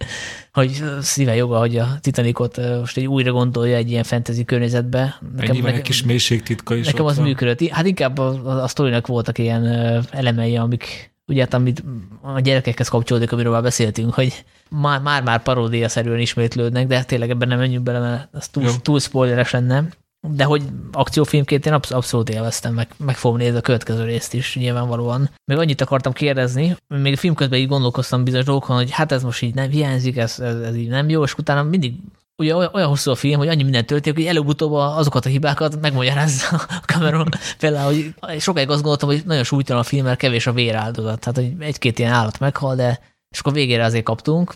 [0.53, 5.19] hogy szíve joga, hogy a Titanicot most egy újra gondolja egy ilyen fantasy környezetbe.
[5.37, 7.27] Nekem, nekem, egy kis mélységtitka is Nekem az van.
[7.27, 7.69] működött.
[7.69, 9.67] Hát inkább a, a, a sztorinak voltak ilyen
[10.11, 11.85] elemei, amik ugye hát, amit
[12.23, 17.85] a gyerekekhez kapcsolódik, amiről már beszéltünk, hogy már-már paródia-szerűen ismétlődnek, de tényleg ebben nem menjünk
[17.85, 19.85] bele, mert ez túl, túl spoileres lenne.
[20.29, 20.63] De hogy
[20.93, 25.31] akciófilmként én absz- abszolút élveztem, meg, meg fogom nézni a következő részt is nyilvánvalóan.
[25.45, 29.23] Még annyit akartam kérdezni, még a film közben így gondolkoztam bizonyos dolgokon, hogy hát ez
[29.23, 31.95] most így nem hiányzik, ez, ez, ez így nem jó, és utána mindig
[32.39, 35.81] ugye olyan, olyan hosszú a film, hogy annyi minden történik, hogy előbb-utóbb azokat a hibákat
[35.81, 37.29] megmagyarázza a Cameron.
[37.59, 41.21] Például, hogy sokáig azt gondoltam, hogy nagyon súlytalan a film, mert kevés a véráldozat.
[41.21, 44.55] Tehát, hogy egy-két ilyen állat meghal, de és akkor végére azért kaptunk.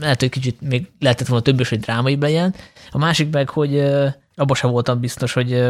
[0.00, 2.54] Lehet, hogy kicsit még lehetett volna több is, hogy drámai legyen.
[2.90, 3.78] A másik meg, hogy
[4.34, 5.66] abban sem voltam biztos, hogy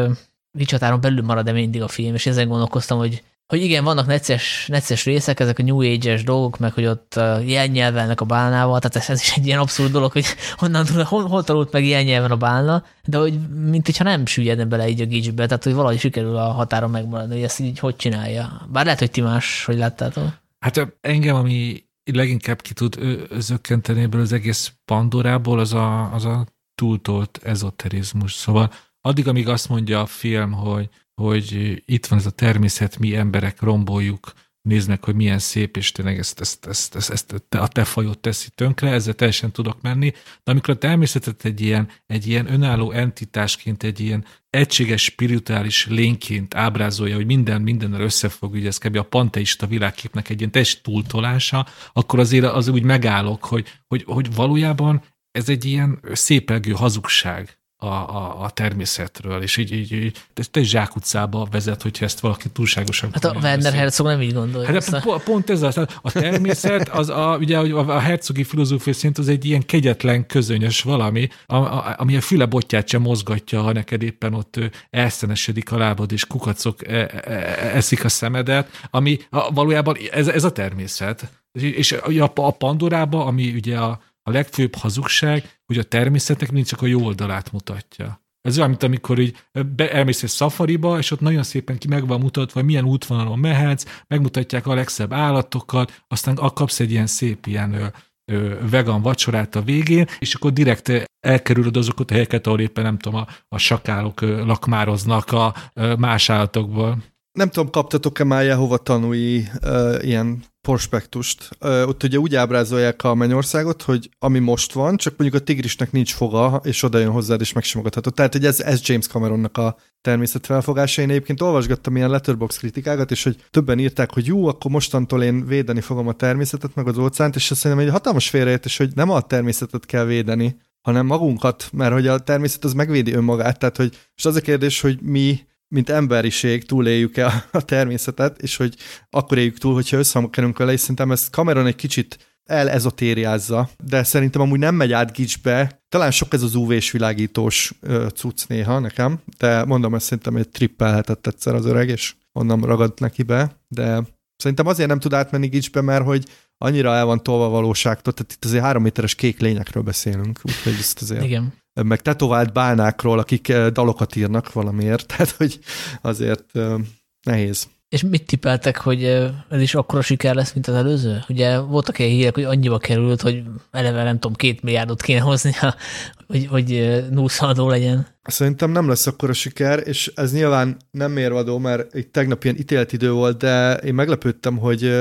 [0.57, 5.05] Vicsatáron belül marad-e mindig a film, és ezen gondolkoztam, hogy hogy igen, vannak necces, necces
[5.05, 7.15] részek, ezek a New Age-es dolgok, meg hogy ott
[7.45, 10.25] jelnyelvelnek a bálnával, tehát ez, ez is egy ilyen abszurd dolog, hogy
[10.57, 14.89] honnan, hol, hol tanult meg jelnyelven a bálna, de hogy mint hogyha nem süllyedne bele
[14.89, 18.67] így a gicsbe, tehát hogy valahogy sikerül a határon megmaradni, hogy ezt így hogy csinálja.
[18.71, 20.27] Bár lehet, hogy ti más, hogy láttátok.
[20.59, 22.99] Hát engem, ami leginkább ki tud
[23.37, 28.33] zökkenteni ebből az egész Pandorából, az a, az a túltolt ezoterizmus.
[28.33, 28.71] Szóval
[29.05, 30.89] addig, amíg azt mondja a film, hogy,
[31.21, 35.91] hogy itt van ez a természet, mi emberek romboljuk, nézd meg, hogy milyen szép, és
[35.91, 40.11] tényleg ezt, ezt, ezt, ezt, ezt a te fajot teszi tönkre, ezzel teljesen tudok menni,
[40.43, 46.55] de amikor a természetet egy ilyen, egy ilyen önálló entitásként, egy ilyen egységes spirituális lényként
[46.55, 48.95] ábrázolja, hogy minden mindennel összefog, ugye ez kb.
[48.95, 54.35] a panteista világképnek egy ilyen teljes túltolása, akkor azért az úgy megállok, hogy, hogy, hogy
[54.35, 60.47] valójában ez egy ilyen szépelgő hazugság a, a, a természetről, és így, így, így ez
[60.51, 63.09] egy zsákutcába vezet, hogyha ezt valaki túlságosan...
[63.13, 63.73] Hát a Werner.
[63.73, 64.67] Herzog nem így gondolja.
[64.67, 69.27] Hát a, pont ez az, a természet, az a, ugye a hercogi filozófia szerint az
[69.27, 74.01] egy ilyen kegyetlen, közönyös valami, a, a, ami a füle botját sem mozgatja, ha neked
[74.01, 74.59] éppen ott
[74.89, 77.33] elszenesedik a lábad, és kukacok e, e, e,
[77.75, 81.29] eszik a szemedet, ami a, valójában ez, ez a természet.
[81.51, 86.81] És, a, a Pandorába, ami ugye a a legfőbb hazugság, hogy a természetnek mindig csak
[86.81, 88.23] a jó oldalát mutatja.
[88.41, 89.37] Ez olyan, mint amikor így
[89.75, 93.39] be, elmész egy szafariba, és ott nagyon szépen ki meg van mutatva, hogy milyen útvonalon
[93.39, 97.85] mehetsz, megmutatják a legszebb állatokat, aztán kapsz egy ilyen szép ilyen ö,
[98.31, 102.97] ö, vegan vacsorát a végén, és akkor direkt elkerülöd azokat a helyeket, ahol éppen nem
[102.97, 106.97] tudom, a, a sakálok lakmároznak a ö, más állatokból.
[107.35, 111.49] Nem tudom, kaptatok-e már Jehova tanúi uh, ilyen prospektust.
[111.61, 115.91] Uh, ott ugye úgy ábrázolják a mennyországot, hogy ami most van, csak mondjuk a tigrisnek
[115.91, 118.13] nincs foga, és oda jön hozzád, és megsimogathatod.
[118.13, 121.01] Tehát, hogy ez, ez James Cameronnak a természetfelfogása.
[121.01, 125.45] Én egyébként olvasgattam ilyen letterbox kritikákat, és hogy többen írták, hogy jó, akkor mostantól én
[125.45, 129.09] védeni fogom a természetet, meg az óceánt, és azt szerintem egy hatalmas félreértés, hogy nem
[129.09, 133.97] a természetet kell védeni, hanem magunkat, mert hogy a természet az megvédi önmagát, tehát hogy
[134.15, 138.75] és az a kérdés, hogy mi mint emberiség túléljük-e a természetet, és hogy
[139.09, 144.03] akkor éljük túl, hogyha összehangba kerülünk vele, és szerintem ezt Cameron egy kicsit elezotériázza, de
[144.03, 145.83] szerintem amúgy nem megy át gicsbe.
[145.89, 147.73] Talán sok ez az UV-s világítós
[148.13, 152.99] cucc néha nekem, de mondom, ezt szerintem egy trippelhetett egyszer az öreg, és onnan ragadt
[152.99, 154.03] neki be, de
[154.35, 156.25] szerintem azért nem tud átmenni gicsbe, mert hogy
[156.57, 161.01] annyira el van tolva valóságtól, tehát itt azért három méteres kék lényekről beszélünk, úgyhogy ezt
[161.01, 161.23] azért...
[161.23, 161.53] Igen
[161.83, 165.59] meg tetovált bálnákról, akik eh, dalokat írnak valamiért, tehát hogy
[166.01, 166.79] azért uh,
[167.21, 167.67] nehéz.
[167.89, 171.23] És mit tippeltek, hogy eh, ez is akkora siker lesz, mint az előző?
[171.29, 175.51] Ugye voltak ilyen hírek, hogy annyiba került, hogy eleve nem tudom, két milliárdot kéne hozni,
[176.27, 178.07] hogy, hogy núszadó legyen.
[178.23, 183.11] Szerintem nem lesz akkora siker, és ez nyilván nem mérvadó, mert itt tegnap ilyen idő
[183.11, 184.91] volt, de én meglepődtem, hogy,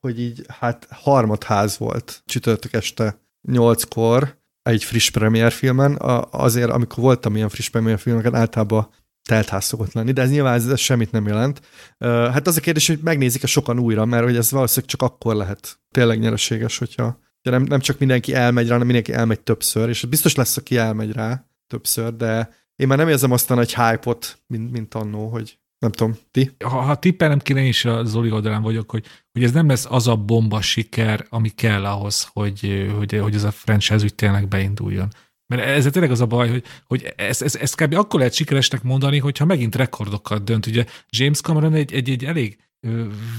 [0.00, 5.10] hogy így hát harmadház volt csütörtök este nyolckor, egy friss
[5.50, 5.96] filmen,
[6.30, 8.88] azért, amikor voltam ilyen friss filmeken, általában
[9.28, 11.60] teltház szokott lenni, de ez nyilván ez, ez semmit nem jelent.
[11.98, 15.78] Hát az a kérdés, hogy megnézik-e sokan újra, mert hogy ez valószínűleg csak akkor lehet
[15.90, 20.34] tényleg nyereséges, hogyha nem, nem csak mindenki elmegy rá, hanem mindenki elmegy többször, és biztos
[20.34, 24.70] lesz, aki elmegy rá többször, de én már nem érzem azt a nagy hype-ot, mint,
[24.70, 26.50] mint annó, hogy nem tudom, ti?
[26.64, 29.86] Ha, ha tippelnem kéne, én is a Zoli oldalán vagyok, hogy, hogy ez nem lesz
[29.90, 34.48] az a bomba siker, ami kell ahhoz, hogy, hogy, hogy ez a franchise úgy tényleg
[34.48, 35.08] beinduljon.
[35.46, 37.94] Mert ez tényleg az a baj, hogy, hogy ezt, ezt, ezt kb.
[37.94, 40.66] akkor lehet sikeresnek mondani, hogyha megint rekordokat dönt.
[40.66, 42.58] Ugye James Cameron egy, egy, egy elég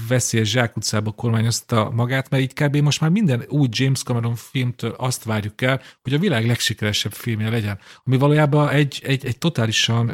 [0.08, 2.76] veszélyes zsákutcába kormányozta magát, mert így kb.
[2.76, 7.50] most már minden új James Cameron filmtől azt várjuk el, hogy a világ legsikeresebb filmje
[7.50, 7.78] legyen.
[8.04, 10.10] Ami valójában egy, egy, egy totálisan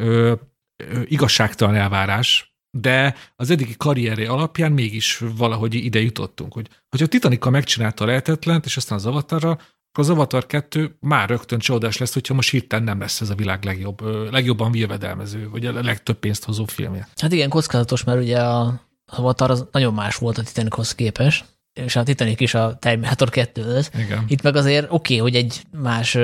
[1.04, 7.50] igazságtalan elvárás, de az eddigi karrieré alapján mégis valahogy ide jutottunk, hogy hogyha a Titanica
[7.50, 12.12] megcsinálta a lehetetlent, és aztán az Avatarra, akkor az Avatar 2 már rögtön csodás lesz,
[12.12, 16.44] hogyha most hirtelen nem lesz ez a világ legjobb, legjobban jövedelmező, vagy a legtöbb pénzt
[16.44, 17.08] hozó filmje.
[17.16, 21.96] Hát igen, kockázatos, mert ugye a Avatar az nagyon más volt a Titanichoz képest, és
[21.96, 24.24] a Titanic is a Terminator 2 Igen.
[24.28, 26.18] Itt meg azért oké, okay, hogy egy más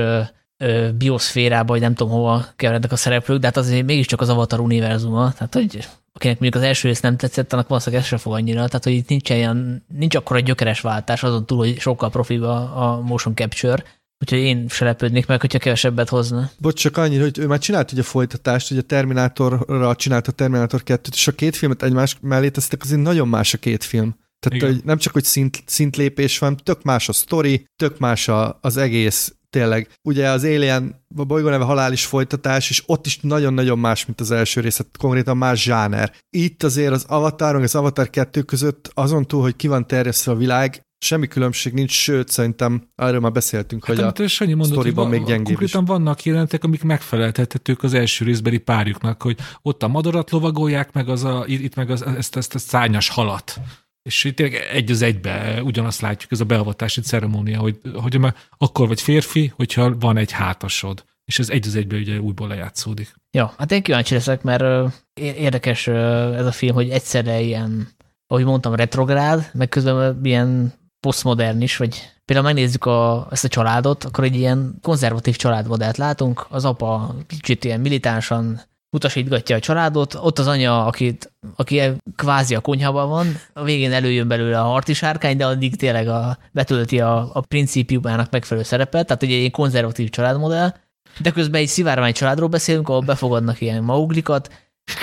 [0.99, 5.33] bioszférába, vagy nem tudom hova keverednek a szereplők, de hát azért mégiscsak az Avatar univerzuma,
[5.33, 8.67] tehát hogy akinek mondjuk az első rész nem tetszett, annak valószínűleg ez se fog annyira,
[8.67, 12.75] tehát hogy itt nincs ilyen, nincs akkor egy gyökeres váltás, azon túl, hogy sokkal profiba
[12.75, 13.83] a motion capture,
[14.19, 16.51] Úgyhogy én se lepődnék meg, hogyha kevesebbet hozna.
[16.59, 20.33] Bocs, csak annyi, hogy ő már csinált ugye a folytatást, hogy a Terminátorra csinált a
[20.33, 24.17] Terminátor 2-t, és a két filmet egymás mellé tesztek, azért nagyon más a két film.
[24.39, 28.59] Tehát hogy nem csak, hogy szint, szintlépés van, tök más a sztori, tök más a,
[28.61, 29.89] az egész tényleg.
[30.03, 34.21] Ugye az Alien, a bolygó neve halál is folytatás, és ott is nagyon-nagyon más, mint
[34.21, 36.13] az első rész, hát konkrétan más zsáner.
[36.31, 40.37] Itt azért az Avatar, az Avatar 2 között azon túl, hogy ki van terjesztve a
[40.37, 45.09] világ, semmi különbség nincs, sőt, szerintem erről már beszéltünk, hát, hogy a Sanyi mondott, sztoriban
[45.09, 45.89] még gyengébb Konkrétan is.
[45.89, 51.25] vannak jelentek, amik megfeleltethetők az első részbeli párjuknak, hogy ott a madarat lovagolják, meg az
[51.25, 53.61] a, itt meg az, ezt, ezt a szányas halat
[54.05, 58.89] és tényleg egy az egybe ugyanazt látjuk, ez a beavatási ceremónia, hogy, hogy már akkor
[58.89, 61.05] vagy férfi, hogyha van egy hátasod.
[61.25, 63.15] És ez egy az egybe ugye újból lejátszódik.
[63.31, 67.89] Ja, hát én kíváncsi leszek, mert érdekes ez a film, hogy egyszerre ilyen,
[68.27, 74.05] ahogy mondtam, retrográd, meg közben ilyen posztmodern is, vagy például megnézzük a, ezt a családot,
[74.05, 78.61] akkor egy ilyen konzervatív családmodellt látunk, az apa kicsit ilyen militánsan
[78.95, 81.81] utasítgatja a családot, ott az anya, akit, aki
[82.17, 86.39] kvázi a konyhában van, a végén előjön belőle a harti sárkány, de addig tényleg a,
[86.53, 90.75] betölti a, a principiumának megfelelő szerepet, tehát ugye egy konzervatív családmodell,
[91.19, 94.51] de közben egy szivárvány családról beszélünk, ahol befogadnak ilyen mauglikat,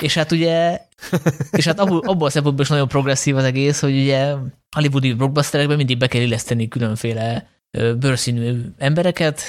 [0.01, 0.79] és hát ugye,
[1.57, 4.33] és hát abból, abból a szempontból is nagyon progresszív az egész, hogy ugye
[4.75, 7.49] hollywoodi blockbusterekben mindig be kell illeszteni különféle
[7.99, 9.41] bőrszínű embereket,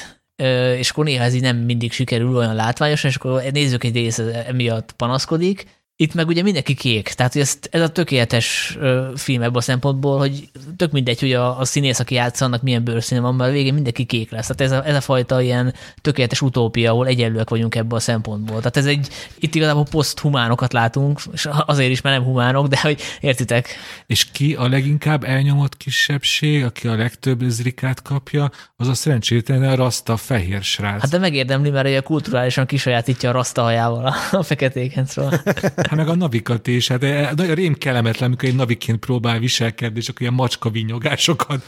[0.77, 4.19] és akkor néha ez így nem mindig sikerül olyan látványosan, és akkor nézzük egy rész
[4.19, 5.67] emiatt panaszkodik,
[6.03, 8.79] itt meg ugye mindenki kék, tehát ez, ez a tökéletes
[9.17, 13.21] film ebből a szempontból, hogy tök mindegy, hogy a, a színész, aki játszanak, milyen bőrszíne
[13.21, 14.47] van, mert a végén mindenki kék lesz.
[14.47, 18.57] Tehát ez a, ez a fajta ilyen tökéletes utópia, ahol egyenlőek vagyunk ebből a szempontból.
[18.57, 23.01] Tehát ez egy, itt igazából poszthumánokat látunk, és azért is, mert nem humánok, de hogy
[23.21, 23.69] értitek.
[24.07, 29.75] És ki a leginkább elnyomott kisebbség, aki a legtöbb zrikát kapja, az a szerencsétlen a
[29.75, 31.01] rasta fehér srác.
[31.01, 35.41] Hát de megérdemli, mert ugye kulturálisan kisajátítja a rasta hajával a, a feketéken, szóval.
[35.93, 39.99] Hát meg a navikat is, hát eh, nagyon rém kellemetlen, amikor egy naviként próbál viselkedni,
[39.99, 41.65] és akkor ilyen macska vinyogásokat.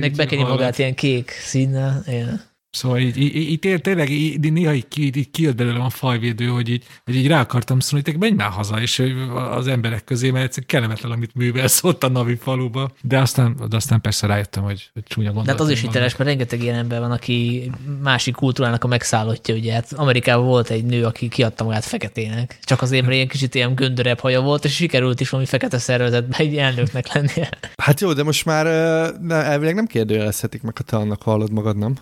[0.00, 2.02] Meg bekeni magát ilyen kék színnel.
[2.06, 2.53] Igen.
[2.74, 6.68] Szóval így, így, így, tényleg így, néha így, így, így kijött belőlem a fajvédő, hogy
[6.68, 9.02] így, hogy így rá akartam szólni, hogy menj már haza, és
[9.50, 12.90] az emberek közé, mert egyszerűen kellemetlen, amit művelsz ott a Navi faluba.
[13.02, 15.46] De aztán, de aztán persze rájöttem, hogy, hogy csúnya gondolat.
[15.46, 17.70] De hát az is hiteles, mert rengeteg ilyen ember van, aki
[18.02, 19.72] másik kultúrának a megszállottja, ugye.
[19.72, 22.58] Hát Amerikában volt egy nő, aki kiadta magát feketének.
[22.62, 26.40] Csak azért, mert ilyen kicsit ilyen göndörebb haja volt, és sikerült is valami fekete szervezetben
[26.40, 27.48] egy elnöknek lennie.
[27.76, 28.64] Hát jó, de most már
[29.20, 31.96] ne, elvileg nem kérdőjelezhetik meg, ha te annak hallod magad, nem?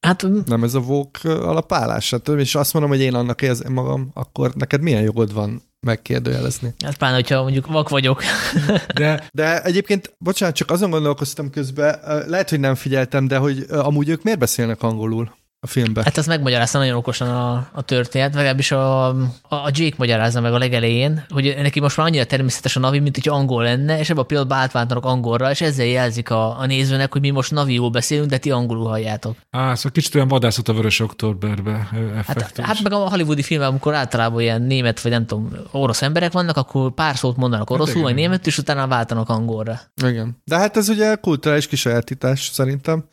[0.00, 2.10] Hát Nem ez a vók alapállás.
[2.10, 6.74] Hát, és azt mondom, hogy én annak érzem magam, akkor neked milyen jogod van megkérdőjelezni?
[6.84, 8.22] hát pláne, hogyha mondjuk vak vagyok.
[8.94, 14.08] De De egyébként, bocsánat, csak azon gondolkoztam közben, lehet, hogy nem figyeltem, de hogy amúgy
[14.08, 16.04] ők miért beszélnek angolul a filmben?
[16.04, 20.52] Hát ezt megmagyarázta nagyon okosan a, a történet, legalábbis a, a, a Jake magyarázza meg
[20.52, 24.10] a legelején, hogy neki most már annyira természetes a navi, mint hogy angol lenne, és
[24.10, 27.90] ebben a pillanatban átváltanak angolra, és ezzel jelzik a, a nézőnek, hogy mi most naviul
[27.90, 29.36] beszélünk, de ti angolul halljátok.
[29.50, 33.68] Á, szóval kicsit olyan vadászat a vörös októberbe ö, Hát, hát meg a hollywoodi filmben,
[33.68, 37.92] amikor általában ilyen német, vagy nem tudom, orosz emberek vannak, akkor pár szót mondanak oroszul,
[37.92, 38.04] igen.
[38.04, 39.80] vagy németül, és utána váltanak angolra.
[40.04, 40.36] Igen.
[40.44, 43.04] De hát ez ugye kulturális kisajátítás szerintem.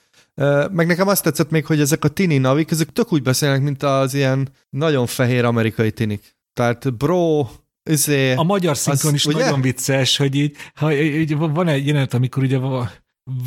[0.71, 3.83] Meg nekem azt tetszett még, hogy ezek a tini navik, ezek tök úgy beszélnek, mint
[3.83, 6.35] az ilyen nagyon fehér amerikai tinik.
[6.53, 7.47] Tehát bro,
[7.89, 9.43] izé, A magyar szinkron is ugye?
[9.43, 12.57] nagyon vicces, hogy így, ha, így van egy jelenet, amikor ugye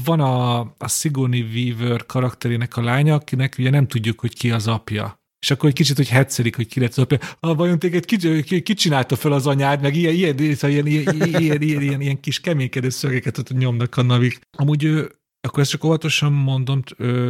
[0.05, 4.67] van a, a Sigourney Weaver karakterének a lánya, akinek ugye nem tudjuk, hogy ki az
[4.67, 5.19] apja.
[5.41, 7.19] És akkor egy kicsit, hogy hetszelik, hogy ki lett az apja.
[7.41, 10.87] Ah, vajon téged ki, ki, ki csinálta fel az anyád, meg ilyen, ilyen, ilyen, ilyen,
[10.87, 14.41] ilyen, ilyen, ilyen, ilyen kis keménykedő szögeket ott nyomnak a navik.
[14.59, 16.83] Amúgy ő, akkor ezt csak óvatosan mondom,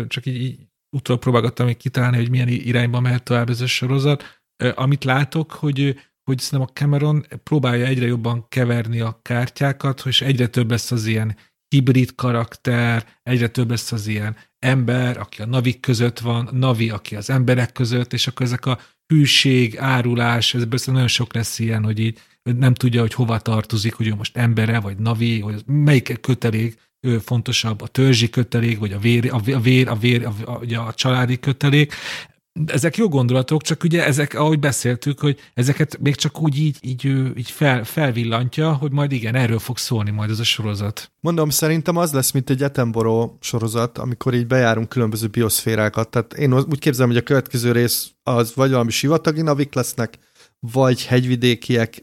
[0.07, 0.59] csak így, így
[0.97, 4.43] utólag próbálgattam még kitalálni, hogy milyen irányba mehet tovább ez a sorozat.
[4.75, 10.47] Amit látok, hogy hogy szerintem a Cameron próbálja egyre jobban keverni a kártyákat, és egyre
[10.47, 11.37] több lesz az ilyen
[11.69, 17.17] hibrid karakter, egyre több lesz az ilyen ember, aki a navik között van, navi, aki
[17.17, 21.85] az emberek között, és akkor ezek a hűség, árulás, ez persze nagyon sok lesz ilyen,
[21.85, 26.21] hogy így nem tudja, hogy hova tartozik, hogy ő most embere, vagy navi, vagy melyik
[26.21, 26.89] kötelék
[27.25, 30.95] fontosabb, a törzsi kötelék, vagy a vér, a vér, a, vér, a, a, a, a
[30.95, 31.95] családi kötelék.
[32.67, 37.05] Ezek jó gondolatok, csak ugye ezek, ahogy beszéltük, hogy ezeket még csak úgy így, így,
[37.37, 41.13] így fel, felvillantja, hogy majd igen, erről fog szólni majd ez a sorozat.
[41.21, 46.09] Mondom, szerintem az lesz, mint egy Attenborough sorozat, amikor így bejárunk különböző bioszférákat.
[46.09, 50.19] Tehát én úgy képzelem, hogy a következő rész az vagy valami sivatagi navik lesznek,
[50.61, 52.03] vagy hegyvidékiek,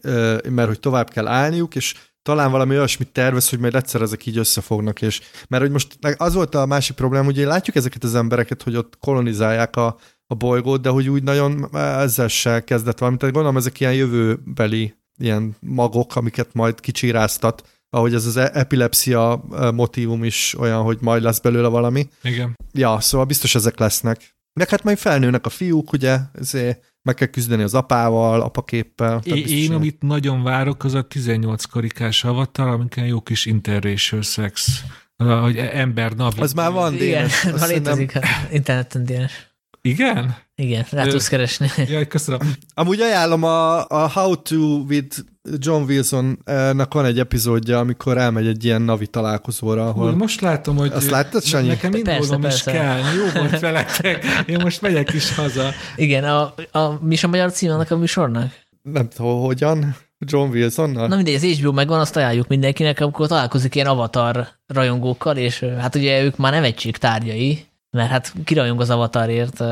[0.49, 1.93] mert hogy tovább kell állniuk, és
[2.27, 6.33] talán valami olyasmit tervez, hogy majd egyszer ezek így összefognak, és mert hogy most az
[6.33, 9.97] volt a másik problém, hogy látjuk ezeket az embereket, hogy ott kolonizálják a,
[10.27, 13.17] a bolygót, de hogy úgy nagyon ezzel se kezdett valami.
[13.17, 19.43] Tehát gondolom ezek ilyen jövőbeli ilyen magok, amiket majd kicsíráztat, ahogy ez az e- epilepsia
[19.51, 22.07] ö, motívum is olyan, hogy majd lesz belőle valami.
[22.23, 22.55] Igen.
[22.73, 24.35] Ja, szóval biztos ezek lesznek.
[24.53, 29.19] De hát majd felnőnek a fiúk, ugye, ezért meg kell küzdeni az apával, apaképpel.
[29.19, 34.21] Tehát Én, én, amit nagyon várok, az a 18 karikás avatar, amiken jó kis interracial
[34.21, 34.83] sex.
[35.17, 36.41] Hogy ember, navi.
[36.41, 37.43] Az már van, Igen, Dénes.
[37.43, 39.55] Már szerintem- létezik a interneten, Dénes.
[39.87, 40.35] Igen?
[40.55, 41.69] Igen, rá Ö, tudsz keresni.
[41.87, 42.53] Jaj, köszönöm.
[42.73, 44.55] Amúgy ajánlom a, a How to
[44.87, 45.17] with
[45.57, 50.11] John Wilson-nak van egy epizódja, amikor elmegy egy ilyen navi találkozóra, ahol...
[50.11, 50.91] Hú, most látom, hogy...
[50.93, 51.67] Azt láttad, Sanyi?
[51.67, 52.97] Nekem indulnom is kell.
[52.97, 54.25] Jó volt veletek.
[54.45, 55.71] Én most megyek is haza.
[55.95, 58.53] Igen, a, a, mi is a magyar cím annak a műsornak?
[58.81, 59.95] Nem tudom, hogyan.
[60.19, 61.07] John Wilsonnal?
[61.07, 65.95] Na mindegy, az HBO megvan, azt ajánljuk mindenkinek, amikor találkozik ilyen avatar rajongókkal, és hát
[65.95, 67.65] ugye ők már nem egység tárgyai,
[67.97, 69.63] mert hát kirajong az avatarért.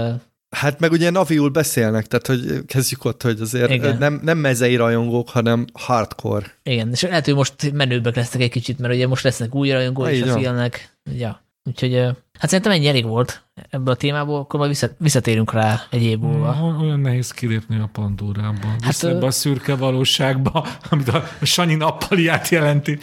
[0.55, 3.97] Hát meg ugye naviul beszélnek, tehát hogy kezdjük ott, hogy azért Igen.
[3.97, 6.45] nem, nem mezei rajongók, hanem hardcore.
[6.63, 10.05] Igen, és lehet, hogy most menőbbek lesznek egy kicsit, mert ugye most lesznek új rajongók
[10.05, 10.39] Na, is így a van.
[10.41, 10.97] filmnek.
[11.17, 11.43] Ja.
[11.69, 11.93] Úgyhogy
[12.39, 16.19] hát szerintem ennyi elég volt ebből a témából, akkor majd vissza, visszatérünk rá egy év
[16.19, 16.75] múlva.
[16.81, 18.75] Olyan nehéz kilépni a pandórából.
[18.81, 22.99] Hát, ebbe ö- a szürke valóságba, amit a Sanyi nappaliát jelenti.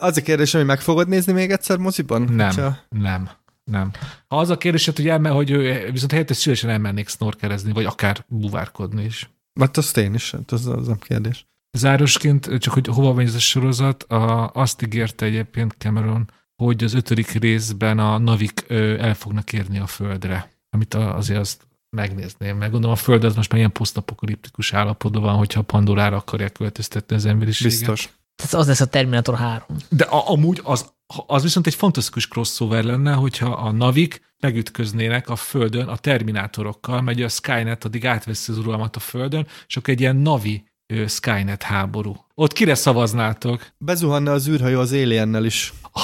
[0.00, 2.22] Az a kérdés, hogy meg fogod nézni még egyszer moziban?
[2.22, 3.30] Nem, Hogyha- nem,
[3.70, 3.90] nem.
[4.28, 8.24] Ha az a kérdésed, hogy, elme, hogy ő, viszont helyette szívesen elmennék snorkerezni, vagy akár
[8.28, 9.30] buvárkodni is.
[9.60, 11.46] Hát azt én is, hát az, az nem kérdés.
[11.78, 16.30] Zárosként, csak hogy hova megy ez a sorozat, a, azt ígérte egyébként Cameron,
[16.62, 21.40] hogy az ötödik részben a navik ö, el fognak érni a földre, amit a, azért
[21.40, 22.56] azt megnézném.
[22.56, 26.52] Meg gondolom a föld az most már ilyen posztapokaliptikus állapotban van, hogyha a Pandorára akarják
[26.52, 27.78] költöztetni az emberiséget.
[27.78, 28.08] Biztos.
[28.42, 29.62] Tehát az lesz a Terminator 3.
[29.88, 30.92] De a, amúgy az,
[31.26, 37.22] az viszont egy fantasztikus crossover lenne, hogyha a navik megütköznének a Földön a terminátorokkal, megy
[37.22, 41.62] a Skynet addig átveszi az uralmat a Földön, és akkor egy ilyen navi ö, Skynet
[41.62, 42.16] háború.
[42.34, 43.66] Ott kire szavaznátok?
[43.78, 45.72] Bezuhanna az űrhajó az Aliennel is.
[45.92, 46.02] Oh,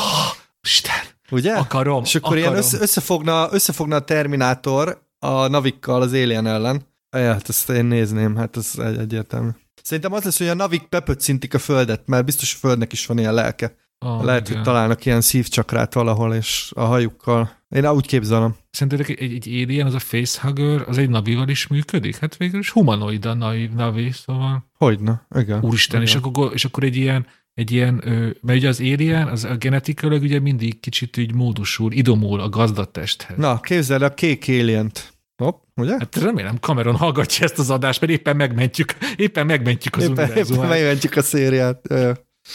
[0.63, 0.95] Isten!
[1.31, 1.53] Ugye?
[1.53, 2.53] Akarom, És akkor akarom.
[2.53, 6.87] ilyen össze, összefogna, összefogna a Terminátor a navikkal az Alien ellen.
[7.11, 9.49] Ja, hát ezt én nézném, hát ez egy, egyértelmű.
[9.83, 13.19] Szerintem az lesz, hogy a navik bepöccintik a földet, mert biztos a földnek is van
[13.19, 13.77] ilyen lelke.
[13.99, 14.57] Ah, Lehet, igen.
[14.57, 17.51] hogy találnak ilyen szívcsakrát valahol, és a hajukkal.
[17.69, 18.57] Én úgy képzelem.
[18.71, 22.17] Szerintetek egy, egy alien, az a facehugger, az egy navival is működik?
[22.17, 25.65] Hát végül is humanoid a navi, navi szóval Hogyne, igen.
[25.65, 26.23] úristen, és igen.
[26.23, 27.95] akkor, és akkor egy ilyen, egy ilyen,
[28.41, 33.37] mert ugye az alien, az a genetikailag ugye mindig kicsit úgy módosul, idomul a gazdatesthez.
[33.37, 35.13] Na, képzeld el a kék alient.
[35.43, 35.93] Hopp, ugye?
[35.99, 40.25] Hát remélem Cameron hallgatja ezt az adást, mert éppen megmentjük, éppen megmentjük az éppen, éppen
[40.25, 40.69] univerzumát.
[40.69, 41.95] megmentjük a szériát.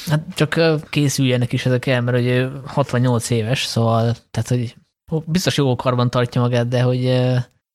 [0.05, 0.59] Hát csak
[0.89, 4.75] készüljenek is ezek el, mert ugye 68 éves, szóval, tehát hogy
[5.25, 7.21] biztos jó karban tartja magát, de hogy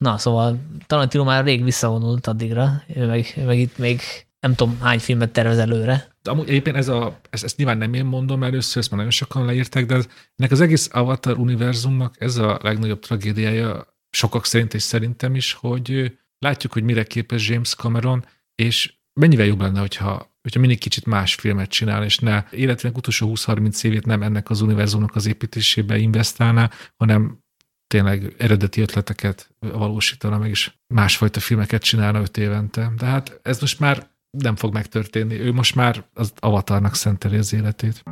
[0.05, 4.01] na, szóval Tarantino már rég visszavonult addigra, ő meg, meg itt még
[4.41, 6.09] nem tudom hány filmet tervez előre.
[6.23, 9.13] De amúgy egyébként ez a, ezt, ezt nyilván nem én mondom először, ezt már nagyon
[9.13, 9.95] sokan leírták, de
[10.37, 16.19] ennek az egész Avatar univerzumnak ez a legnagyobb tragédiája, sokak szerint és szerintem is, hogy
[16.39, 21.35] látjuk, hogy mire képes James Cameron, és mennyivel jobb lenne, hogyha, hogyha mindig kicsit más
[21.35, 26.71] filmet csinál, és ne életének utolsó 20-30 évét nem ennek az univerzumnak az építésébe investálná,
[26.97, 27.39] hanem
[27.87, 32.93] tényleg eredeti ötleteket valósítana meg, és másfajta filmeket csinálna öt évente.
[32.97, 35.35] De hát ez most már nem fog megtörténni.
[35.35, 38.03] Ő most már az avatarnak szenteli az életét.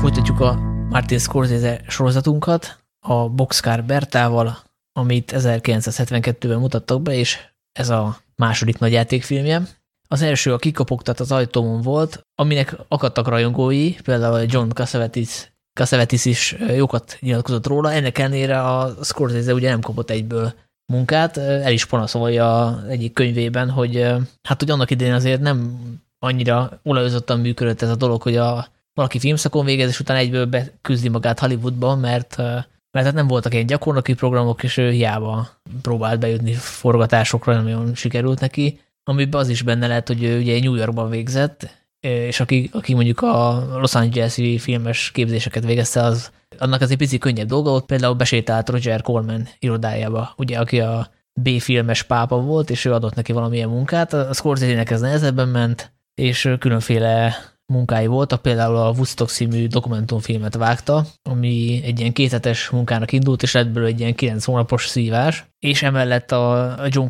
[0.00, 4.58] Folytatjuk a Martin Scorsese sorozatunkat a Boxcar Bertával,
[4.92, 7.38] amit 1972-ben mutattak be, és
[7.72, 9.62] ez a második nagy játékfilmje.
[10.08, 16.56] Az első a Kikopogtat az ajtómon volt, aminek akadtak rajongói, például John Cassavetes, Cassavetes is
[16.68, 20.52] jókat nyilatkozott róla, ennek ellenére a Scorsese ugye nem kapott egyből
[20.92, 23.94] munkát, el is panaszolja egyik könyvében, hogy
[24.48, 25.80] hát hogy annak idején azért nem
[26.18, 28.68] annyira olajozottan működött ez a dolog, hogy a
[29.00, 32.36] valaki filmszakon végez, és utána egyből beküzdi magát Hollywoodba, mert,
[32.90, 35.48] mert hát nem voltak ilyen gyakornoki programok, és ő hiába
[35.82, 40.60] próbált bejutni forgatásokra, nem olyan sikerült neki, amiben az is benne lehet, hogy ő ugye
[40.60, 46.80] New Yorkban végzett, és aki, aki mondjuk a Los Angeles-i filmes képzéseket végezte, az annak
[46.80, 52.02] az egy pici könnyebb dolga, ott például besétált Roger Corman irodájába, ugye, aki a B-filmes
[52.02, 57.36] pápa volt, és ő adott neki valamilyen munkát, a Scorsese-nek ez nehezebben ment, és különféle
[57.70, 63.52] munkái voltak, például a Woodstock című dokumentumfilmet vágta, ami egy ilyen kéthetes munkának indult, és
[63.52, 67.08] lett belőle egy ilyen kilenc hónapos szívás, és emellett a John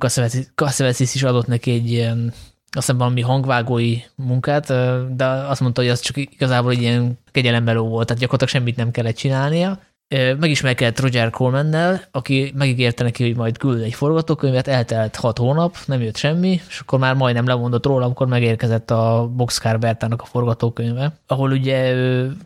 [0.55, 2.33] Cassavetes is adott neki egy ilyen
[2.73, 4.67] azt hiszem valami hangvágói munkát,
[5.17, 8.91] de azt mondta, hogy az csak igazából egy ilyen kegyelemmeló volt, tehát gyakorlatilag semmit nem
[8.91, 9.79] kellett csinálnia.
[10.39, 16.03] Megismerkedett Roger Cormannel, aki megígérte neki, hogy majd küld egy forgatókönyvet, eltelt hat hónap, nem
[16.03, 21.13] jött semmi, és akkor már majdnem lemondott róla, amikor megérkezett a Boxcar Bertának a forgatókönyve,
[21.27, 21.95] ahol ugye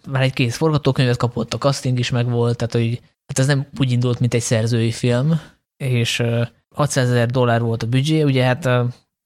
[0.08, 3.92] már egy kész forgatókönyvet kapott, a casting is megvolt, tehát hogy hát ez nem úgy
[3.92, 5.40] indult, mint egy szerzői film,
[5.76, 6.22] és
[6.74, 8.68] 600 ezer dollár volt a büdzsé, ugye hát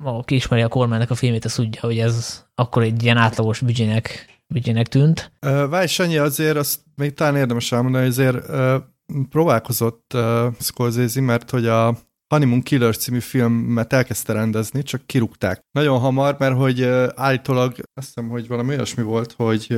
[0.05, 4.38] aki ismeri a kormánynak a filmét, az tudja, hogy ez akkor egy ilyen átlagos büdzsének,
[4.55, 5.33] büdzsének tűnt.
[5.41, 8.47] Várj, Sanyi, azért azt még talán érdemes elmondani, hogy azért
[9.29, 10.17] próbálkozott
[10.61, 11.97] Scorsese, mert hogy a
[12.35, 15.61] Honeymoon Killer című filmet elkezdte rendezni, csak kirúgták.
[15.71, 16.83] Nagyon hamar, mert hogy
[17.15, 19.75] állítólag, azt hiszem, hogy valami olyasmi volt, hogy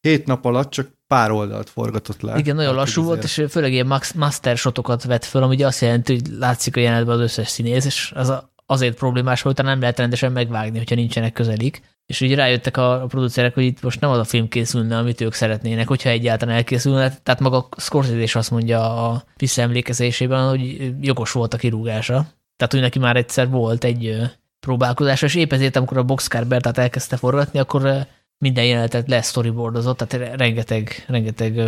[0.00, 2.38] hét nap alatt csak pár oldalt forgatott le.
[2.38, 6.28] Igen, nagyon lassú volt, és főleg ilyen master shotokat vett föl, ami azt jelenti, hogy
[6.38, 10.32] látszik a jelenetben az összes színész, és az a, azért problémás volt, nem lehet rendesen
[10.32, 11.82] megvágni, hogyha nincsenek közelik.
[12.06, 15.32] És úgy rájöttek a producerek, hogy itt most nem az a film készülne, amit ők
[15.32, 17.16] szeretnének, hogyha egyáltalán elkészülne.
[17.22, 22.26] Tehát maga Scorsese is azt mondja a visszaemlékezésében, hogy jogos volt a kirúgása.
[22.56, 24.16] Tehát, hogy neki már egyszer volt egy
[24.60, 28.06] próbálkozása, és épp ezért, amikor a Boxcar Bertát elkezdte forgatni, akkor
[28.38, 31.60] minden jelenetet lesztoryboardozott, tehát rengeteg, rengeteg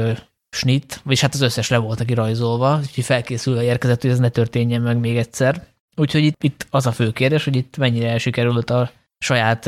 [0.51, 4.28] snit, vagyis hát az összes le volt neki rajzolva, úgyhogy felkészülve érkezett, hogy ez ne
[4.28, 5.66] történjen meg még egyszer.
[5.97, 9.66] Úgyhogy itt, itt az a fő kérdés, hogy itt mennyire sikerült a saját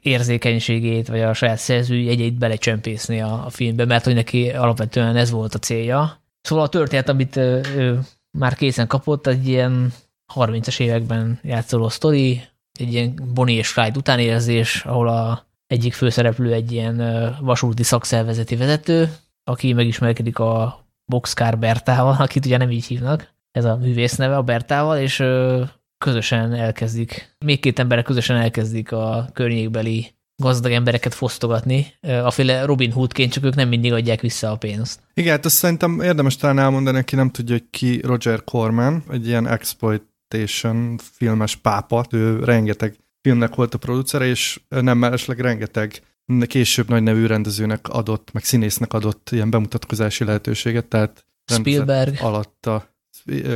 [0.00, 5.30] érzékenységét, vagy a saját szerzői jegyeit belecsempészni a, a filmbe, mert hogy neki alapvetően ez
[5.30, 6.22] volt a célja.
[6.40, 8.00] Szóval a történet, amit ő
[8.38, 9.92] már készen kapott, egy ilyen
[10.34, 16.72] 30-as években játszoló sztori, egy ilyen Bonnie és Clyde utánérzés, ahol a egyik főszereplő egy
[16.72, 16.96] ilyen
[17.40, 19.12] vasúti szakszervezeti vezető,
[19.44, 24.42] aki megismerkedik a Boxcar Bertával, akit ugye nem így hívnak, ez a művész neve a
[24.42, 25.24] Bertával, és
[25.98, 33.32] közösen elkezdik, még két emberek közösen elkezdik a környékbeli gazdag embereket fosztogatni, aféle Robin Hoodként,
[33.32, 35.00] csak ők nem mindig adják vissza a pénzt.
[35.14, 39.26] Igen, hát azt szerintem érdemes talán elmondani, aki nem tudja, hogy ki Roger Corman, egy
[39.26, 46.02] ilyen exploit Exploitation filmes pápa, ő rengeteg filmnek volt a producere, és nem mellesleg rengeteg
[46.46, 52.16] később nagy nevű rendezőnek adott, meg színésznek adott ilyen bemutatkozási lehetőséget, tehát Spielberg.
[52.20, 52.96] alatta.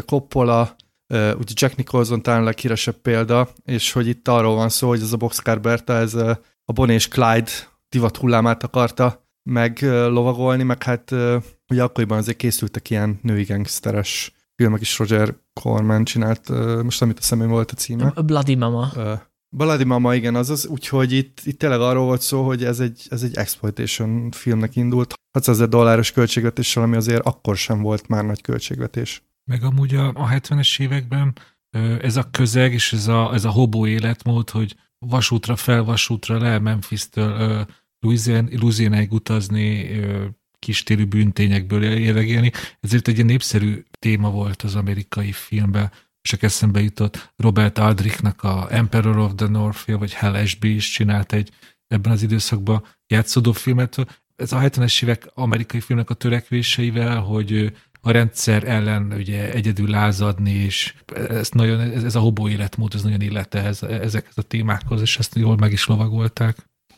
[0.07, 0.77] Coppola,
[1.13, 5.17] ugye Jack Nicholson talán leghíresebb példa, és hogy itt arról van szó, hogy ez a
[5.17, 6.15] Boxcar Berta, ez
[6.65, 7.51] a Bonnie és Clyde
[7.89, 11.11] divat hullámát akarta meglovagolni, meg hát
[11.69, 16.49] ugye akkoriban azért készültek ilyen női gangsteres filmek is, Roger Corman csinált,
[16.83, 18.13] most amit a szemem volt a címe.
[18.15, 18.93] A Bloody Mama.
[19.57, 23.23] Bloody Mama, igen, azaz, úgyhogy itt, itt tényleg arról volt szó, hogy ez egy, ez
[23.23, 28.41] egy exploitation filmnek indult, 600 ezer dolláros költségvetéssel, ami azért akkor sem volt már nagy
[28.41, 29.23] költségvetés.
[29.45, 31.33] Meg amúgy a, a 70-es években
[32.01, 36.59] ez a közeg és ez a, ez a hobó életmód, hogy vasútra fel, vasútra le,
[36.59, 37.67] Memphis-től
[38.01, 40.01] Louisiana-ig utazni,
[40.59, 42.51] kistérű bűntényekből érdegélni.
[42.81, 45.91] Ezért egy népszerű téma volt az amerikai filmben,
[46.21, 51.33] csak eszembe jutott Robert Aldrichnak a Emperor of the North, vagy Hell SB is csinált
[51.33, 51.51] egy
[51.87, 53.97] ebben az időszakban játszódó filmet.
[54.37, 57.73] Ez a 70-es évek amerikai filmnek a törekvéseivel, hogy
[58.05, 60.95] a rendszer ellen ugye egyedül lázadni, és
[61.29, 65.19] ez, nagyon, ez, ez a hobó életmód, ez nagyon illette ez, ezekhez a témákhoz, és
[65.19, 66.57] ezt jól meg is lovagolták.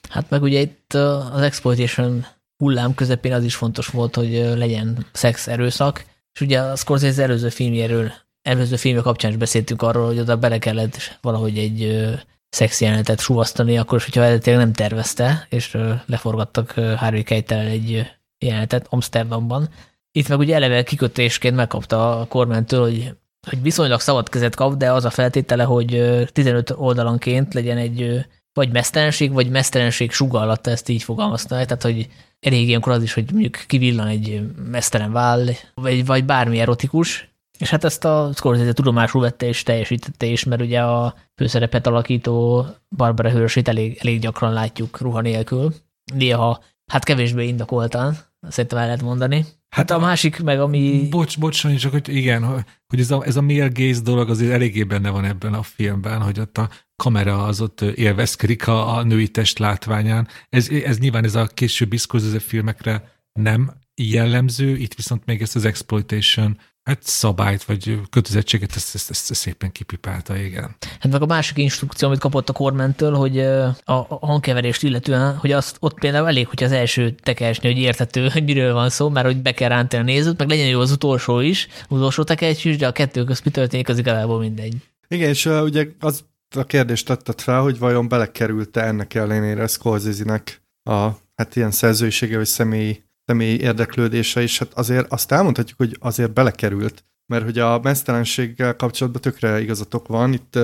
[0.08, 0.94] Hát meg ugye itt
[1.32, 2.26] az exploitation
[2.56, 7.48] hullám közepén az is fontos volt, hogy legyen szex, erőszak, és ugye a Scorsese előző
[7.48, 12.08] filmjéről, előző filmje kapcsán is beszéltünk arról, hogy oda bele kellett valahogy egy
[12.48, 18.06] szex jelenetet suvasztani, akkor is, hogyha eredetileg nem tervezte, és leforgattak Harvey Keitel egy
[18.38, 19.68] jelenetet Amsterdamban.
[20.16, 23.14] Itt meg ugye eleve kikötésként megkapta a kormánytól, hogy,
[23.48, 26.02] hogy viszonylag szabad kezet kap, de az a feltétele, hogy
[26.32, 32.08] 15 oldalanként legyen egy vagy mesztelenség, vagy mesztelenség sugallatta, ezt így fogalmazta, tehát hogy
[32.40, 37.70] elég ilyenkor az is, hogy mondjuk kivillan egy mesztelen váll, vagy, vagy bármi erotikus, és
[37.70, 43.30] hát ezt a Scorsese tudomásul vette és teljesítette is, mert ugye a főszerepet alakító Barbara
[43.30, 45.74] Hőrsét elég, elég gyakran látjuk ruha nélkül.
[46.14, 48.16] Néha, hát kevésbé indokoltan,
[48.48, 49.44] szerintem el lehet mondani.
[49.74, 51.06] Hát a másik meg, ami...
[51.10, 52.44] Bocs, bocs, csak hogy igen,
[52.86, 56.22] hogy ez a, ez a male gaze dolog azért eléggé benne van ebben a filmben,
[56.22, 60.28] hogy ott a kamera az ott élvezkedik a, a női test látványán.
[60.48, 61.98] Ez, ez nyilván ez a későbbi
[62.38, 69.10] filmekre nem jellemző, itt viszont még ezt az exploitation hát szabályt, vagy kötelezettséget, ezt, ezt,
[69.10, 70.76] ezt, ezt szépen kipipálta, igen.
[71.00, 73.38] Hát meg a másik instrukció, amit kapott a kormentől, hogy
[73.84, 78.44] a, hangkeverést illetően, hogy azt ott például elég, hogy az első tekercsnél, hogy érthető, hogy
[78.44, 81.40] miről van szó, mert hogy be kell rántani a nézőt, meg legyen jó az utolsó
[81.40, 84.76] is, az utolsó tekercs is, de a kettő közt mi történik, az igazából mindegy.
[85.08, 86.24] Igen, és uh, ugye az
[86.56, 92.46] a kérdést tetted fel, hogy vajon belekerült-e ennek ellenére Scorsese-nek a hát ilyen szerzőisége vagy
[92.46, 98.76] személyi, személyi érdeklődése is, hát azért azt elmondhatjuk, hogy azért belekerült, mert hogy a mesztelenséggel
[98.76, 100.58] kapcsolatban tökre igazatok van, itt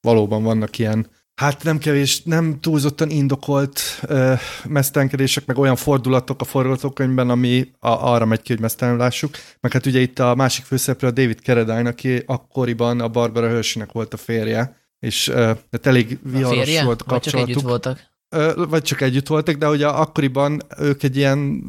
[0.00, 6.44] valóban vannak ilyen hát nem kevés, nem túlzottan indokolt uh, mesztelenkedések, meg olyan fordulatok a
[6.44, 9.36] forgatókönyvben, ami a, arra megy ki, hogy mesztelen lássuk.
[9.60, 13.92] Meg hát ugye itt a másik főszereplő a David Carradine, aki akkoriban a Barbara Hersheynek
[13.92, 15.36] volt a férje, és uh,
[15.70, 17.12] hát elég viharos volt a kapcsolatuk.
[17.12, 18.12] Vagy csak együtt voltak?
[18.68, 21.64] Vagy csak együtt voltak, de ugye akkoriban ők egy ilyen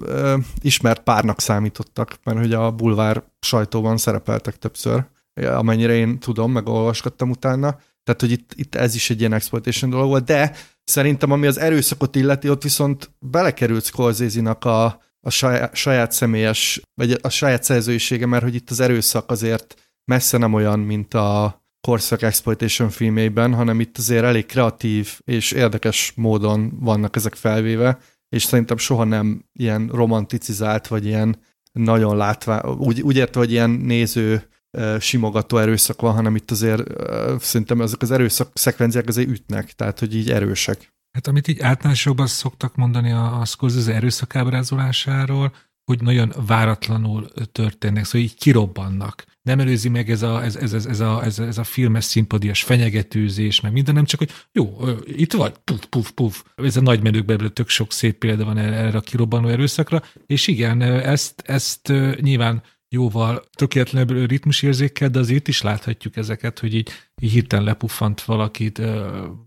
[0.61, 5.05] ismert párnak számítottak, mert hogy a bulvár sajtóban szerepeltek többször,
[5.41, 7.79] amennyire én tudom, meg olvasgattam utána.
[8.03, 10.51] Tehát, hogy itt, itt ez is egy ilyen exploitation dolog volt, de
[10.83, 14.83] szerintem ami az erőszakot illeti, ott viszont belekerült scorsese a,
[15.19, 19.75] a saját, saját személyes, vagy a saját szerzőisége, mert hogy itt az erőszak azért
[20.11, 26.13] messze nem olyan, mint a, korszak exploitation filmében, hanem itt azért elég kreatív és érdekes
[26.15, 31.39] módon vannak ezek felvéve, és szerintem soha nem ilyen romanticizált, vagy ilyen
[31.71, 34.49] nagyon látvá, úgy, úgy érte, hogy ilyen néző
[34.99, 36.83] simogató erőszak van, hanem itt azért
[37.39, 40.93] szerintem ezek az erőszak szekvenciák azért ütnek, tehát hogy így erősek.
[41.11, 45.53] Hát amit így általánosabban szoktak mondani a, a Scorsese erőszak ábrázolásáról,
[45.85, 49.25] hogy nagyon váratlanul történnek, szóval így kirobbannak.
[49.41, 52.63] Nem előzi meg ez a, ez, ez, ez, ez, a, ez, ez a filmes szimpadias
[52.63, 56.43] fenyegetőzés, meg minden, nem csak, hogy jó, itt vagy, puf, puf, puf.
[56.55, 60.81] Ez a nagy menőkben tök sok szép példa van erre a kirobbanó erőszakra, és igen,
[60.81, 62.63] ezt, ezt nyilván
[62.95, 66.89] jóval tökéletlenebb ritmusérzékkel, de azért is láthatjuk ezeket, hogy így,
[67.21, 68.81] így hirtelen lepuffant valakit,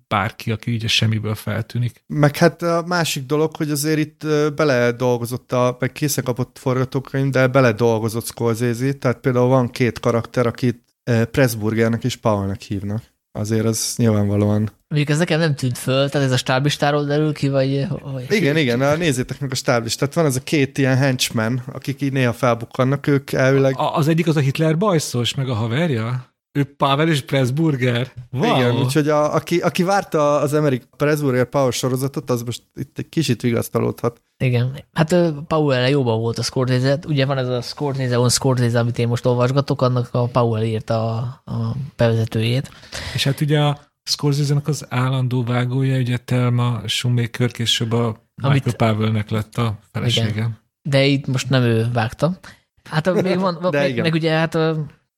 [0.08, 2.04] bárki, aki így a semmiből feltűnik.
[2.06, 7.30] Meg hát a másik dolog, hogy azért itt bele dolgozott, a, meg készen kapott forgatókönyv,
[7.30, 10.82] de bele dolgozott Scorsese, tehát például van két karakter, akit
[11.30, 13.02] Pressburgernek és Paulnak hívnak.
[13.32, 17.48] Azért az nyilvánvalóan Mondjuk ez nekem nem tűnt föl, tehát ez a stáblistáról derül ki,
[17.48, 17.86] vagy...
[18.02, 20.14] vagy igen, igen, nézzétek meg a stáblistát.
[20.14, 23.76] Van az a két ilyen henchman, akik így néha felbukkannak, ők elvileg...
[23.76, 26.36] A, az egyik az a Hitler bajszos, meg a haverja?
[26.52, 28.12] Ő Pavel és Pressburger?
[28.32, 28.56] Wow.
[28.56, 33.08] Igen, úgyhogy a, aki, aki várta az Amerik Pressburger Power sorozatot, az most itt egy
[33.08, 34.20] kicsit vigasztalódhat.
[34.44, 34.84] Igen.
[34.92, 35.14] Hát
[35.46, 39.26] Powell jóban volt a Scorsese, ugye van ez a Scorsese on Scorsese, amit én most
[39.26, 42.70] olvasgatok, annak a Powell írta a, a bevezetőjét.
[43.14, 48.76] És hát ugye a scorsese az állandó vágója, ugye Telma Schumacher később a Michael amit,
[48.76, 50.28] Pavelnek lett a felesége.
[50.28, 50.58] Igen.
[50.82, 52.38] De itt most nem ő vágta.
[52.84, 54.02] Hát még van, De meg, igen.
[54.02, 54.58] meg ugye hát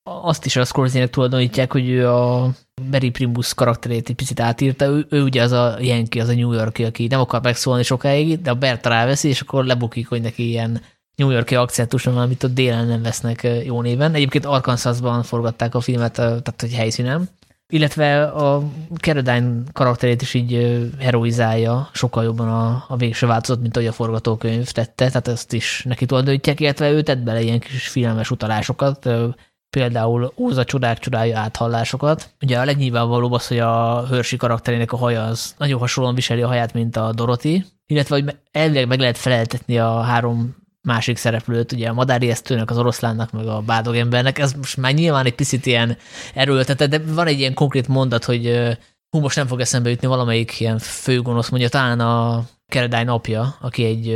[0.03, 2.51] azt is a Scorsese-nek tulajdonítják, hogy ő a
[2.91, 4.85] Barry Primus karakterét egy picit átírta.
[4.85, 8.41] Ő, ő ugye az a Yankee, az a New Yorki, aki nem akar megszólni sokáig,
[8.41, 10.81] de a Bert ráveszi, és akkor lebukik, hogy neki ilyen
[11.15, 14.15] New Yorki akcentus van, amit ott délen nem vesznek jó néven.
[14.15, 17.29] Egyébként Arkansasban forgatták a filmet, tehát hogy helyszínen.
[17.71, 18.63] Illetve a
[19.01, 24.71] Caradine karakterét is így heroizálja sokkal jobban a, a végső változat, mint ahogy a forgatókönyv
[24.71, 29.09] tette, tehát ezt is neki tulajdonítják, illetve ő tett bele ilyen kis filmes utalásokat,
[29.71, 32.31] például Óza csodák csodája áthallásokat.
[32.41, 36.47] Ugye a legnyilvánvalóbb az, hogy a Hörsi karakterének a haja az nagyon hasonlóan viseli a
[36.47, 41.89] haját, mint a Dorothy, illetve hogy elvileg meg lehet feleltetni a három másik szereplőt, ugye
[41.89, 44.39] a Madári Esztőnek, az oroszlánnak, meg a bádog embernek.
[44.39, 45.97] Ez most már nyilván egy picit ilyen
[46.35, 48.69] erőltetett, de van egy ilyen konkrét mondat, hogy
[49.11, 53.85] hú, most nem fog eszembe jutni valamelyik ilyen főgonosz, mondja talán a Keredány napja, aki
[53.85, 54.09] egy,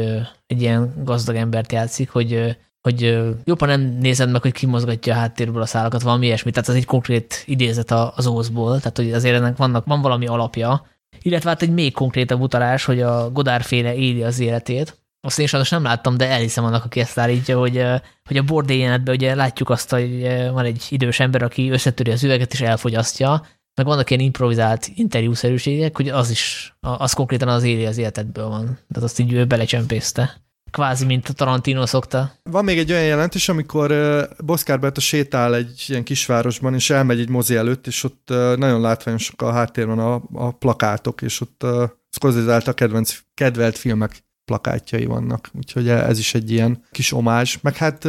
[0.47, 2.57] egy ilyen gazdag embert játszik, hogy
[2.89, 3.01] hogy
[3.45, 6.51] jobban nem nézed meg, hogy ki mozgatja a háttérből a szálakat, valami ilyesmi.
[6.51, 10.87] Tehát ez egy konkrét idézet az ózból, tehát hogy azért ennek vannak, van valami alapja.
[11.23, 15.04] Illetve hát egy még konkrétabb utalás, hogy a Godár féle éli az életét.
[15.25, 17.85] Azt én sajnos nem láttam, de elhiszem annak, aki ezt állítja, hogy,
[18.25, 20.23] hogy a bordé jelenetben ugye látjuk azt, hogy
[20.53, 25.97] van egy idős ember, aki összetöri az üveget és elfogyasztja, meg vannak ilyen improvizált interjúszerűségek,
[25.97, 28.65] hogy az is, az konkrétan az éli az életedből van.
[28.65, 32.33] Tehát azt így ő belecsempészte kvázi, mint a Tarantino szokta.
[32.43, 37.21] Van még egy olyan jelentés, amikor uh, Boszkár Berta sétál egy ilyen kisvárosban, és elmegy
[37.21, 42.51] egy mozi előtt, és ott nagyon látványosak a háttérben a, a plakátok, és ott uh,
[42.51, 45.51] által kedvenc, kedvelt filmek plakátjai vannak.
[45.53, 47.57] Úgyhogy ez is egy ilyen kis omázs.
[47.63, 48.09] Meg hát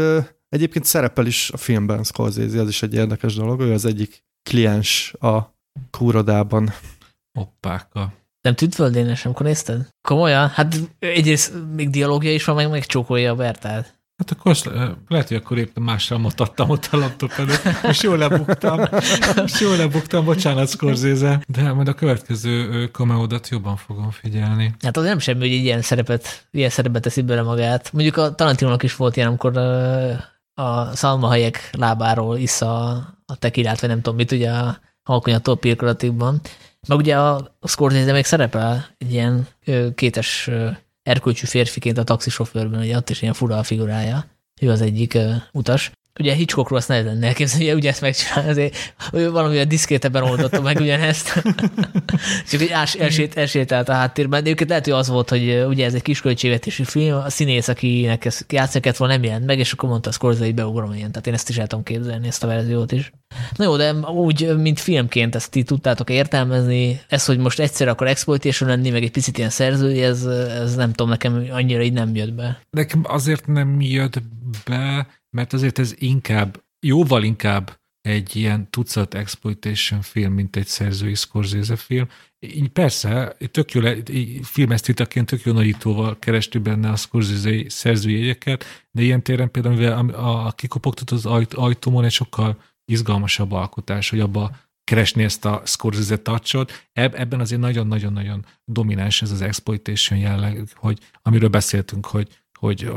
[0.49, 3.61] egyébként szerepel is a filmben Scorsese, az is egy érdekes dolog.
[3.61, 5.57] Ő az egyik kliens a
[5.91, 6.73] kúrodában.
[7.39, 8.13] Oppáka.
[8.41, 9.87] Nem tűnt földénes, amikor nézted?
[10.07, 10.49] Komolyan?
[10.49, 13.94] Hát egyrészt még dialógia is van, meg megcsókolja a Bertát.
[14.17, 14.55] Hát akkor
[15.07, 18.79] lehet, hogy akkor éppen másra mutattam ott a laptop előtt, és jól lebuktam,
[19.45, 24.75] és jól lebuktam, bocsánat, Scorsese, de majd a következő kameódat jobban fogom figyelni.
[24.81, 27.91] Hát az nem semmi, hogy ilyen szerepet, ilyen szerepet teszi bele magát.
[27.93, 29.57] Mondjuk a Tarantinónak is volt ilyen, amikor
[30.53, 32.87] a szalmahelyek lábáról issza
[33.25, 36.41] a tekilát, vagy nem tudom mit, ugye a halkonyattól pirkolatikban.
[36.87, 39.47] Meg ugye a Scorsese még szerepel egy ilyen
[39.95, 40.49] kétes
[41.05, 44.25] erkölcsű férfiként a taxisofőrben, ugye ott is ilyen fura a figurája.
[44.61, 45.17] Ő az egyik
[45.51, 45.91] utas.
[46.19, 51.43] Ugye Hitchcockról azt nehezen elképzelni, ugye ezt megcsinálni, azért valami a diszkétebben oldotta meg ugyanezt.
[52.49, 54.43] Csak egy ás, elsét, elsétált a háttérben.
[54.43, 57.67] De őket lehet, hogy az volt, hogy ugye ez egy kis költségvetési film, a színész,
[57.67, 61.11] akinek ezt játszani volna nem jelent meg, és akkor mondta a Scorsese, hogy beugrom ilyen.
[61.11, 63.11] Tehát én ezt is el tudom képzelni, ezt a verziót is.
[63.55, 68.07] Na jó, de úgy, mint filmként ezt ti tudtátok értelmezni, ez, hogy most egyszer akkor
[68.07, 72.15] exploitation lenni, meg egy picit ilyen szerzői, ez, ez nem tudom, nekem annyira így nem
[72.15, 72.61] jött be.
[72.69, 74.21] Nekem azért nem jött
[74.65, 81.15] be, mert azért ez inkább, jóval inkább egy ilyen tucat exploitation film, mint egy szerzői
[81.15, 82.07] Scorsese film.
[82.39, 83.81] Így persze, tök jó,
[84.41, 90.09] filmesztitaként tök jó nagyítóval kerestük benne a Scorsese szerzői jegyeket, de ilyen téren például, mivel
[90.09, 94.51] a, a kikopogtat az ajt, ajtómon egy sokkal izgalmasabb alkotás, hogy abba
[94.83, 96.87] keresni ezt a Scorsese touchot.
[96.93, 102.27] Ebben azért nagyon-nagyon-nagyon domináns ez az exploitation jelleg, hogy amiről beszéltünk, hogy
[102.59, 102.91] hogy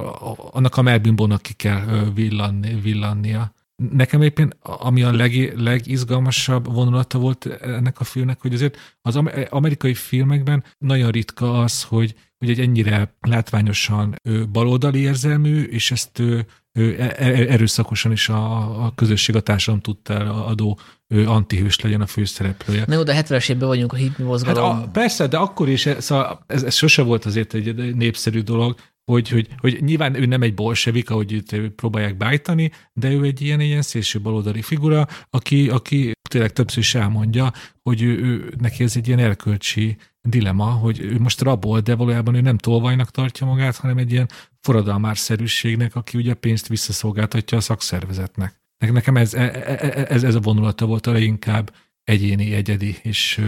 [0.51, 3.53] annak a melbimbónak ki kell villanni, villannia.
[3.93, 9.17] Nekem éppen, ami a leg, legizgalmasabb vonulata volt ennek a filmnek, hogy azért az
[9.51, 14.15] amerikai filmekben nagyon ritka az, hogy, hogy egy ennyire látványosan
[14.53, 20.79] baloldali érzelmű, és ezt e, e, erőszakosan is a, a közösség, a társadalom tudta adó
[21.27, 22.85] antihős legyen a főszereplője.
[22.87, 24.77] Na jó, de 70-es évben vagyunk a hipmi mozgalom.
[24.77, 28.77] Hát a, persze, de akkor is, szóval ez, ez sose volt azért egy népszerű dolog,
[29.09, 33.41] hogy, hogy, hogy nyilván ő nem egy bolsevik, ahogy itt próbálják bájtani, de ő egy
[33.41, 37.53] ilyen, ilyen szélső baloldali figura, aki, aki tényleg többször is elmondja,
[37.83, 42.35] hogy ő, ő, neki ez egy ilyen erkölcsi dilema, hogy ő most rabol, de valójában
[42.35, 44.29] ő nem tolvajnak tartja magát, hanem egy ilyen
[44.61, 48.61] forradalmárszerűségnek, aki ugye pénzt visszaszolgáltatja a szakszervezetnek.
[48.79, 51.75] Nekem ez, e, e, ez, ez a vonulata volt a leginkább
[52.05, 53.41] egyéni, egyedi, és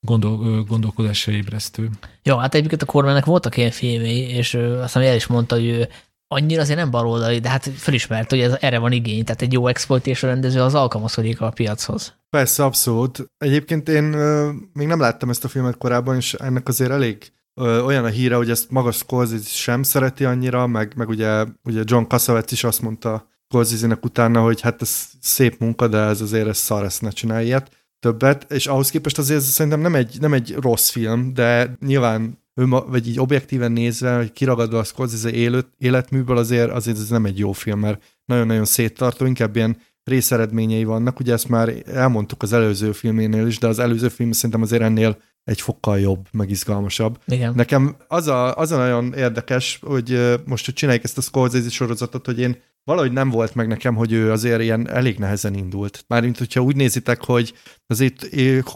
[0.00, 1.90] gondol, gondolkodásra ébresztő.
[2.22, 5.66] Ja, hát egyébként a kormánynak voltak ilyen filmjei, és azt hiszem el is mondta, hogy
[5.66, 5.88] ő
[6.28, 9.66] annyira azért nem baloldali, de hát felismert, hogy ez, erre van igény, tehát egy jó
[9.66, 12.14] exploitation rendező az alkalmazkodik a piachoz.
[12.30, 13.30] Persze, abszolút.
[13.38, 17.80] Egyébként én ö, még nem láttam ezt a filmet korábban, és ennek azért elég ö,
[17.80, 22.04] olyan a híre, hogy ezt magas Scorsese sem szereti annyira, meg, meg ugye, ugye John
[22.04, 26.56] Cassavetes is azt mondta scorsese utána, hogy hát ez szép munka, de ez azért ez
[26.56, 27.70] szar, ezt ne csinálj ilyet
[28.00, 32.66] többet, és ahhoz képest azért szerintem nem egy, nem egy rossz film, de nyilván ő,
[32.66, 37.38] vagy így objektíven nézve, hogy kiragadva a Scorsese élet, életműből azért, azért ez nem egy
[37.38, 42.92] jó film, mert nagyon-nagyon széttartó, inkább ilyen részeredményei vannak, ugye ezt már elmondtuk az előző
[42.92, 47.18] filménél is, de az előző film szerintem azért ennél egy fokkal jobb, meg izgalmasabb.
[47.26, 47.54] Igen.
[47.54, 52.26] Nekem az a, az a nagyon érdekes, hogy most, hogy csináljuk ezt a Scorsese sorozatot,
[52.26, 52.56] hogy én
[52.86, 56.04] valahogy nem volt meg nekem, hogy ő azért ilyen elég nehezen indult.
[56.08, 57.54] Mármint, hogyha úgy nézitek, hogy
[57.86, 58.26] azért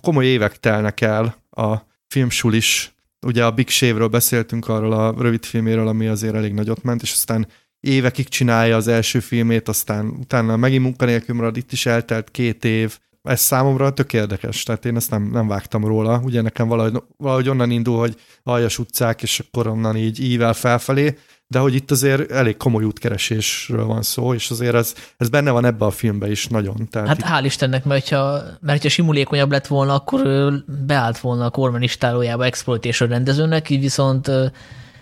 [0.02, 1.76] komoly évek telnek el a
[2.06, 2.94] filmsulis,
[3.26, 7.12] ugye a Big Shave-ről beszéltünk arról a rövid filméről, ami azért elég nagyot ment, és
[7.12, 7.46] aztán
[7.80, 12.98] évekig csinálja az első filmét, aztán utána megint munkanélkül marad, itt is eltelt két év,
[13.22, 16.20] ez számomra tök érdekes, tehát én ezt nem, nem vágtam róla.
[16.24, 21.16] Ugye nekem valahogy, valahogy onnan indul, hogy aljas utcák, és akkor onnan így ível felfelé,
[21.50, 25.64] de hogy itt azért elég komoly útkeresésről van szó, és azért ez, ez benne van
[25.64, 26.88] ebbe a filmbe is nagyon.
[26.90, 27.24] Tehát hát itt...
[27.24, 30.52] hál' Istennek, mert ha, mert hogyha simulékonyabb lett volna, akkor
[30.86, 34.30] beállt volna a Corman istálójába exploitation rendezőnek, így viszont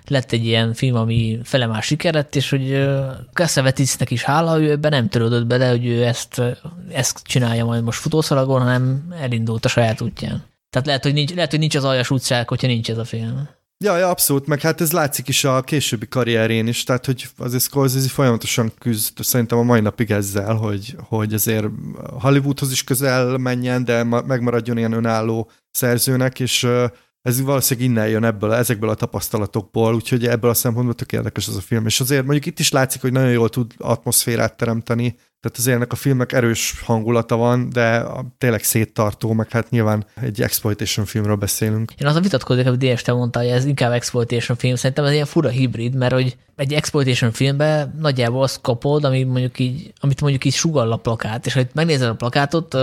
[0.06, 2.88] lett egy ilyen film, ami felemás sikerett, és hogy
[3.32, 6.42] Cassavetisnek is hála, ő ebben nem törődött bele, hogy ő ezt,
[6.92, 10.44] ezt csinálja majd most futószalagon, hanem elindult a saját útján.
[10.70, 13.48] Tehát lehet, hogy nincs, lehet, hogy nincs az aljas utcák, hogyha nincs ez a film.
[13.84, 17.62] Ja, ja, abszolút, meg hát ez látszik is a későbbi karrierén is, tehát hogy azért
[17.62, 21.66] Scorsese folyamatosan küzd szerintem a mai napig ezzel, hogy, hogy azért
[22.20, 26.66] Hollywoodhoz is közel menjen, de megmaradjon ilyen önálló szerzőnek, és
[27.22, 31.56] ez valószínűleg innen jön ebből, ezekből a tapasztalatokból, úgyhogy ebből a szempontból tök érdekes ez
[31.56, 31.86] a film.
[31.86, 35.92] És azért mondjuk itt is látszik, hogy nagyon jól tud atmoszférát teremteni, tehát azért ennek
[35.92, 38.04] a filmnek erős hangulata van, de
[38.38, 41.92] tényleg széttartó, meg hát nyilván egy exploitation filmről beszélünk.
[41.98, 44.74] Én azon vitatkozik, hogy DS te mondta, hogy ez inkább exploitation film.
[44.74, 49.58] Szerintem ez ilyen fura hibrid, mert hogy egy exploitation filmben nagyjából azt kapod, ami mondjuk
[49.58, 52.74] így, amit mondjuk így sugall a plakát, és ha megnézed a plakátot,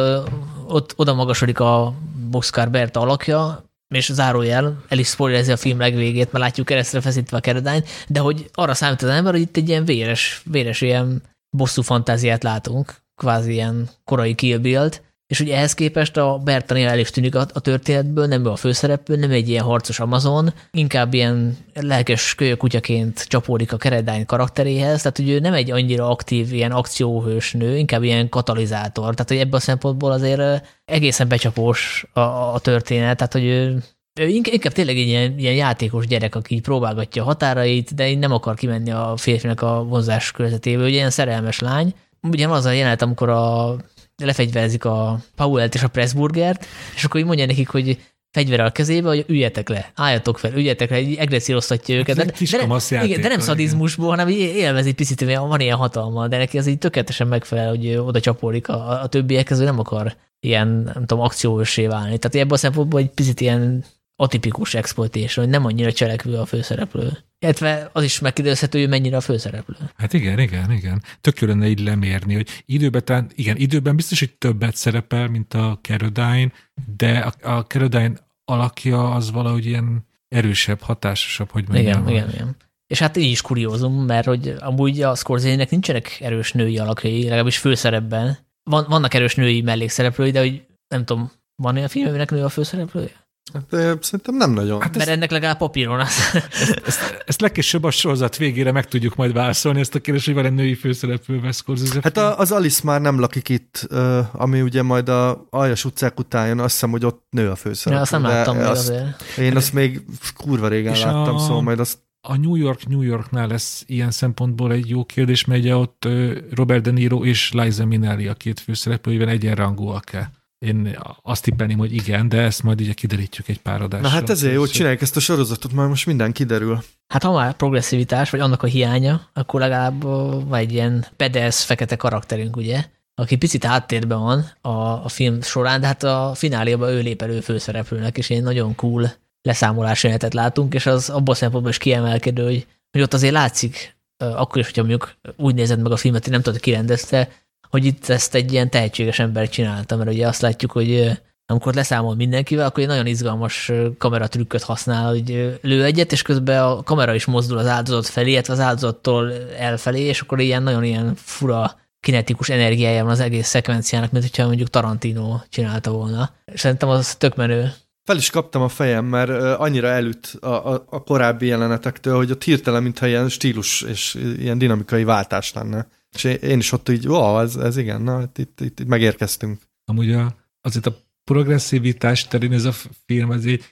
[0.67, 1.93] ott oda magasodik a
[2.29, 7.37] Boxcar Berta alakja, és zárójel, el is spoilerezi a film legvégét, mert látjuk keresztre feszítve
[7.37, 11.21] a keredányt, de hogy arra számít az ember, hogy itt egy ilyen véres, véres ilyen
[11.55, 16.99] bosszú fantáziát látunk, kvázi ilyen korai Kill Bill-t, és ugye ehhez képest a Bertanél el
[16.99, 21.13] is tűnik a, a történetből, nem ő a főszereplő, nem egy ilyen harcos Amazon, inkább
[21.13, 26.71] ilyen lelkes kutyaként csapódik a Keredány karakteréhez, tehát hogy ő nem egy annyira aktív ilyen
[26.71, 32.59] akcióhős nő, inkább ilyen katalizátor, tehát hogy ebből a szempontból azért egészen becsapós a, a
[32.59, 33.83] történet, tehát hogy ő,
[34.19, 38.55] ő inkább tényleg egy ilyen, ilyen játékos gyerek, aki próbálgatja a határait, de nem akar
[38.55, 41.93] kimenni a férfinak a vonzás körzetéből, hogy ilyen szerelmes lány.
[42.21, 43.75] Ugye az a jelenet, amikor a
[44.17, 46.65] lefegyverzik a Powell-t és a Pressburgert,
[46.95, 47.97] és akkor így mondja nekik, hogy
[48.31, 52.17] fegyverrel a kezébe, hogy üljetek le, álljatok fel, üljetek le, így egresszíroztatja őket.
[52.17, 56.27] Hát de, de, de, igen, de nem szadizmusból, hanem élvezi picit, hogy van ilyen hatalma,
[56.27, 60.15] de neki az így tökéletesen megfelel, hogy oda csapódik a, a többiekhez, hogy nem akar
[60.39, 62.17] ilyen, nem tudom, akciósé válni.
[62.17, 63.83] Tehát ebből a szempontból egy picit ilyen
[64.15, 67.17] atipikus exploitation, hogy nem annyira cselekvő a főszereplő.
[67.39, 69.75] Illetve az is megkérdezhető, hogy mennyire a főszereplő.
[69.97, 71.03] Hát igen, igen, igen.
[71.21, 75.53] Tök jó lenne így lemérni, hogy időben, talán, igen, időben biztos, hogy többet szerepel, mint
[75.53, 76.51] a Caroline,
[76.97, 78.13] de a, a Caroline
[78.45, 82.07] alakja az valahogy ilyen erősebb, hatásosabb, hogy mondjam.
[82.07, 82.55] Igen, igen, igen.
[82.87, 87.57] És hát így is kuriózum, mert hogy amúgy a Scorsese-nek nincsenek erős női alakjai, legalábbis
[87.57, 88.37] főszerepben.
[88.63, 92.49] Van, vannak erős női mellékszereplői, de hogy nem tudom, van olyan film, aminek nő a
[92.49, 93.24] főszereplője?
[93.53, 94.81] Hát, szerintem nem nagyon.
[94.81, 96.07] Hát Mert ezt, ennek legalább papíron az.
[96.33, 100.33] Ezt, ezt, ezt legkésőbb a sorozat végére meg tudjuk majd válaszolni, ezt a kérdést, hogy
[100.33, 102.03] van egy női főszereplő Westcourt.
[102.03, 103.87] Hát a, az Alice már nem lakik itt,
[104.31, 107.95] ami ugye majd a Aljas utcák után jön, azt hiszem, hogy ott nő a főszereplő.
[107.95, 109.21] Ja, azt nem láttam még azt, azért.
[109.37, 110.05] Én azt még
[110.35, 111.39] kurva régen És láttam, a...
[111.39, 111.97] szóval majd azt
[112.27, 116.07] a New York New Yorknál lesz ilyen szempontból egy jó kérdés, mert ugye ott
[116.51, 120.31] Robert De Niro és Liza Minnelli a két főszereplőjében egyenrangúak-e.
[120.65, 124.07] Én azt tippelném, hogy igen, de ezt majd ugye kiderítjük egy pár adásra.
[124.07, 126.83] Na hát ezért jó, hogy csináljuk ezt a sorozatot, majd most minden kiderül.
[127.07, 131.95] Hát ha már progresszivitás, vagy annak a hiánya, akkor legalább van egy ilyen pedesz fekete
[131.95, 132.85] karakterünk, ugye?
[133.15, 137.39] aki picit háttérben van a, a film során, de hát a fináléban ő lép elő
[137.39, 142.43] főszereplőnek, és egy nagyon cool leszámolás jelenetet látunk, és az abban a szempontból is kiemelkedő,
[142.43, 146.31] hogy, hogy ott azért látszik, akkor is, hogyha mondjuk úgy nézed meg a filmet, hogy
[146.31, 147.29] nem tudod, ki rendezte,
[147.75, 151.11] hogy itt ezt egy ilyen tehetséges ember csinálta, mert ugye azt látjuk, hogy
[151.45, 156.83] amikor leszámol mindenkivel, akkor egy nagyon izgalmas kameratrükköt használ, hogy lő egyet, és közben a
[156.83, 161.13] kamera is mozdul az áldozat felé, illetve az áldozattól elfelé, és akkor ilyen nagyon ilyen
[161.15, 166.29] fura kinetikus energiája van az egész szekvenciának, mint hogyha mondjuk Tarantino csinálta volna.
[166.53, 167.73] Szerintem az tök menő.
[168.03, 169.29] Fel is kaptam a fejem, mert
[169.59, 174.57] annyira elütt a, a, a korábbi jelenetektől, hogy ott hirtelen, mintha ilyen stílus és ilyen
[174.57, 175.87] dinamikai váltás lenne.
[176.15, 179.61] És én is ott így, wow, ez, ez igen, na, itt, itt, itt, itt megérkeztünk.
[179.85, 182.73] Amúgy a, azért a progresszivitás terén ez a
[183.05, 183.63] film, ez, így,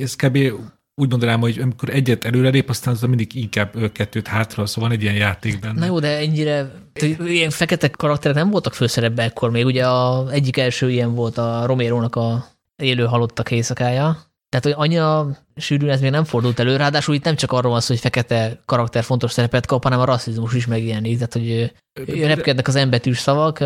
[0.00, 0.36] ez kb.
[0.94, 5.04] úgy mondanám, hogy amikor egyet előrelép, aztán az mindig inkább kettőt hátra, szóval van egy
[5.04, 5.78] ilyen játék benne.
[5.78, 6.70] Na jó, de ennyire,
[7.26, 11.66] ilyen fekete karakterek nem voltak főszerepben ekkor még, ugye a egyik első ilyen volt a
[11.66, 12.46] Romero-nak a
[12.76, 17.36] élő halottak éjszakája, tehát, hogy annyira sűrűn ez még nem fordult elő, ráadásul itt nem
[17.36, 21.14] csak arról van szó, hogy fekete karakter fontos szerepet kap, hanem a rasszizmus is megjelenik,
[21.14, 21.72] tehát, hogy
[22.26, 23.58] repkednek az embetűs szavak,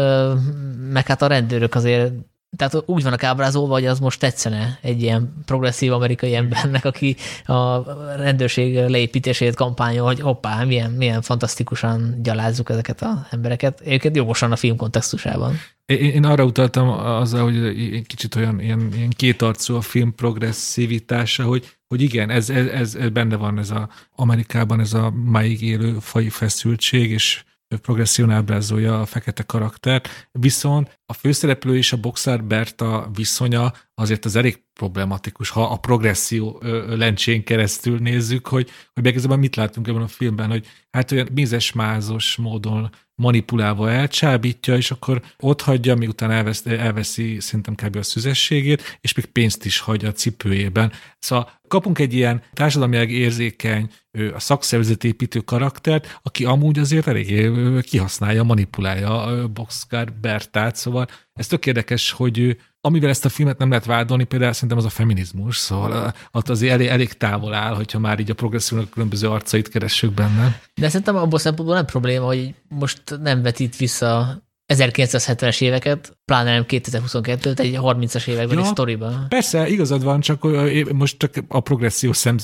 [0.92, 2.12] meg hát a rendőrök azért
[2.56, 7.82] tehát úgy vannak ábrázolva, hogy az most tetszene egy ilyen progresszív amerikai embernek, aki a
[8.16, 13.80] rendőrség leépítését kampányol, hogy hoppá, milyen, milyen fantasztikusan gyalázzuk ezeket az embereket.
[13.80, 15.54] Egyébként jogosan a film kontextusában.
[15.86, 17.56] Én arra utaltam azzal, hogy
[17.94, 23.08] egy kicsit olyan ilyen, ilyen kétarcú a film progresszivitása, hogy, hogy igen, ez, ez, ez,
[23.08, 27.44] benne van ez a Amerikában ez a máig élő fai feszültség, és
[27.76, 34.36] progresszión ábrázolja a fekete karakter, viszont a főszereplő és a boxer Berta viszonya azért az
[34.36, 40.08] elég problematikus, ha a progresszió lencsén keresztül nézzük, hogy, hogy igazából mit látunk ebben a
[40.08, 47.40] filmben, hogy hát olyan mizesmázos módon manipulálva elcsábítja, és akkor ott hagyja, miután elvesz, elveszi
[47.40, 47.96] szerintem kb.
[47.96, 50.92] a szüzességét, és még pénzt is hagy a cipőjében.
[51.18, 53.90] Szóval kapunk egy ilyen társadalmilag érzékeny,
[54.34, 57.50] a szakszervezetépítő karaktert, aki amúgy azért elég
[57.82, 62.56] kihasználja, manipulálja a Boxcar Bertát, szóval ez tök érdekes, hogy
[62.88, 66.72] amivel ezt a filmet nem lehet vádolni, például szerintem az a feminizmus, szóval ott azért
[66.72, 70.60] elég, elég távol áll, hogyha már így a progresszívnak különböző arcait keressük benne.
[70.74, 74.42] De szerintem abból szempontból nem probléma, hogy most nem vetít vissza
[74.74, 79.26] 1970-es éveket, pláne nem 2022-t, egy 30-as években ja, egy sztoriban.
[79.28, 80.46] Persze, igazad van, csak
[80.92, 82.36] most csak a progresszió szem,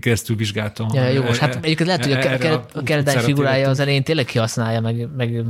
[0.00, 0.88] keresztül vizsgáltam.
[0.92, 4.80] Ja, jó, most hát egyébként lehet, hogy a, a Keredány figurája az elején tényleg kihasználja,
[4.80, 5.44] meg, meg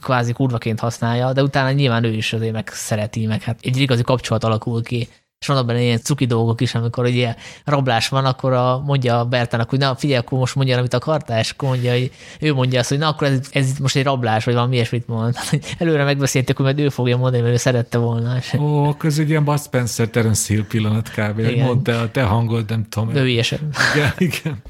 [0.00, 4.02] kvázi kurvaként használja, de utána nyilván ő is azért meg szereti, meg hát egy igazi
[4.02, 5.08] kapcsolat alakul ki
[5.40, 9.18] és vannak benne ilyen cuki dolgok is, amikor egy ilyen rablás van, akkor a, mondja
[9.18, 12.10] a Bertának, hogy na figyelj, akkor most mondja, amit akartál, és akkor mondja, hogy
[12.40, 15.06] ő mondja azt, hogy na akkor ez, ez itt most egy rablás, vagy valami ilyesmit
[15.06, 15.34] mond.
[15.78, 18.38] Előre megbeszéltük, hogy majd ő fogja mondani, mert ő szerette volna.
[18.58, 21.38] Ó, ez egy ilyen Bud Spencer, Terence Hill pillanat kb.
[21.38, 21.64] Igen.
[21.64, 23.12] Mondta a te hangod, nem tudom.
[23.12, 23.70] De ügyesen.
[23.94, 24.62] Igen, igen.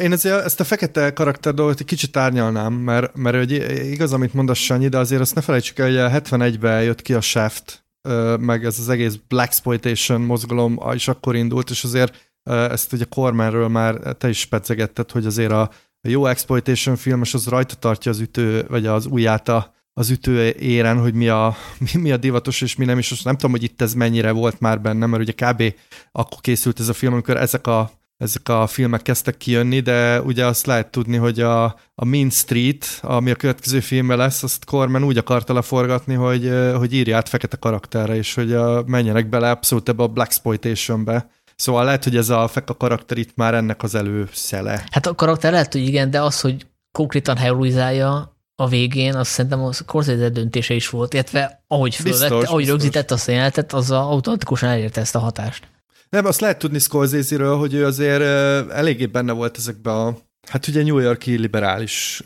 [0.00, 3.52] Én ezért, ezt a fekete karakter dolgot egy kicsit árnyalnám, mert, mert hogy
[3.90, 7.20] igaz, amit mondasz Sanyi, de azért azt ne felejtsük el, hogy 71-ben jött ki a
[7.20, 7.86] Shaft
[8.38, 13.68] meg ez az egész Black Exploitation mozgalom is akkor indult, és azért ezt ugye Cormanről
[13.68, 15.70] már te is pedzegetted, hogy azért a
[16.08, 21.00] jó exploitation filmes az rajta tartja az ütő, vagy az ujját a, az ütő éren,
[21.00, 21.56] hogy mi a,
[21.92, 24.30] mi, mi a divatos és mi nem, és most nem tudom, hogy itt ez mennyire
[24.30, 25.74] volt már benne, mert ugye kb.
[26.12, 30.46] akkor készült ez a film, amikor ezek a ezek a filmek kezdtek kijönni, de ugye
[30.46, 31.64] azt lehet tudni, hogy a,
[31.94, 36.92] a Mean Street, ami a következő filmben lesz, azt Corman úgy akarta leforgatni, hogy, hogy
[36.92, 41.30] írja át fekete karakterre, és hogy a, menjenek bele abszolút ebbe a Black Exploitation-be.
[41.56, 44.84] Szóval lehet, hogy ez a feka karakter itt már ennek az előszele.
[44.90, 49.64] Hát a karakter lehet, hogy igen, de az, hogy konkrétan heroizálja a végén, azt szerintem
[49.64, 54.10] a Scorsese döntése is volt, illetve ahogy fölvette, biztos, ahogy rögzített a jelentet, az a
[54.10, 55.68] automatikusan elérte ezt a hatást.
[56.10, 58.22] Nem, azt lehet tudni Scorsese-ről, hogy ő azért
[58.70, 60.16] eléggé benne volt ezekben a,
[60.48, 62.22] hát ugye New Yorki liberális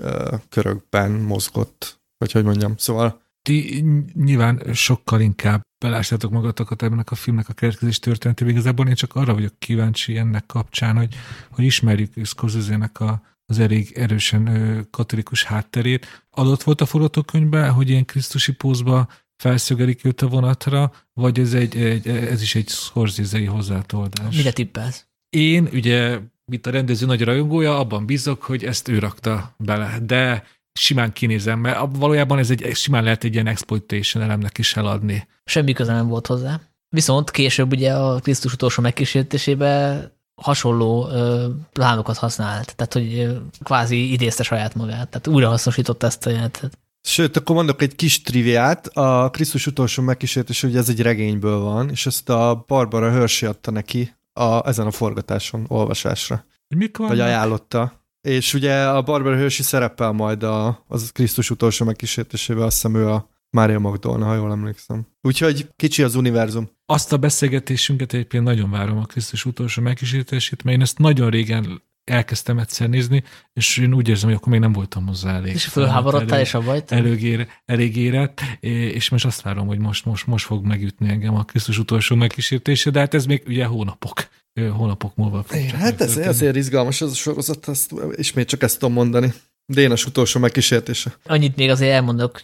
[0.49, 3.85] körökben mozgott, vagy hogy mondjam, szóval ti
[4.15, 8.53] nyilván sokkal inkább belássátok magatokat ebben a filmnek a keletkezés történetében.
[8.53, 11.15] Igazából én csak arra vagyok kíváncsi ennek kapcsán, hogy,
[11.51, 16.25] hogy ismerjük scorsese a, az elég erősen katolikus hátterét.
[16.31, 19.09] Adott volt a forgatókönyvben, hogy ilyen krisztusi pózba
[19.43, 24.37] felszögelik őt a vonatra, vagy ez, egy, egy, ez is egy scorsese hozzátoldás?
[24.37, 25.07] Mire tippelsz?
[25.31, 30.45] Én ugye, mint a rendező nagy rajongója, abban bízok, hogy ezt ő rakta bele, de
[30.73, 35.29] simán kinézem, mert valójában ez egy, simán lehet egy ilyen exploitation elemnek is eladni.
[35.45, 36.61] Semmi köze nem volt hozzá.
[36.89, 44.13] Viszont később ugye a Krisztus utolsó megkísértésében hasonló ö, plánokat használt, tehát hogy ö, kvázi
[44.13, 46.79] idézte saját magát, tehát újra hasznosította ezt a jelentet.
[47.03, 48.87] Sőt, akkor mondok egy kis triviát.
[48.87, 53.71] A Krisztus utolsó megkísértés, hogy ez egy regényből van, és ezt a Barbara Hershey adta
[53.71, 56.45] neki a, ezen a forgatáson olvasásra.
[56.69, 58.01] Mik Vagy ajánlotta.
[58.21, 63.09] És ugye a Barbara Hershey szerepel majd a, az Krisztus utolsó megkísértésében, azt hiszem ő
[63.09, 65.07] a, Mária Magdolna, ha jól emlékszem.
[65.21, 66.71] Úgyhogy kicsi az univerzum.
[66.87, 71.83] Azt a beszélgetésünket egyébként nagyon várom a Krisztus utolsó megkísértését, mert én ezt nagyon régen
[72.13, 75.55] elkezdtem egyszer nézni, és én úgy érzem, hogy akkor még nem voltam hozzá elég.
[75.55, 76.93] És fölháborodtál, és a bajt?
[76.93, 81.45] Elég, elég érett, és most azt várom, hogy most, most, most fog megütni engem a
[81.45, 84.29] Krisztus utolsó megkísértése, de hát ez még ugye hónapok
[84.77, 88.95] hónapok múlva fog Hát ez azért izgalmas ez a sorozat, ezt, ismét csak ezt tudom
[88.95, 89.33] mondani.
[89.67, 91.17] Dénes utolsó megkísértése.
[91.25, 92.43] Annyit még azért elmondok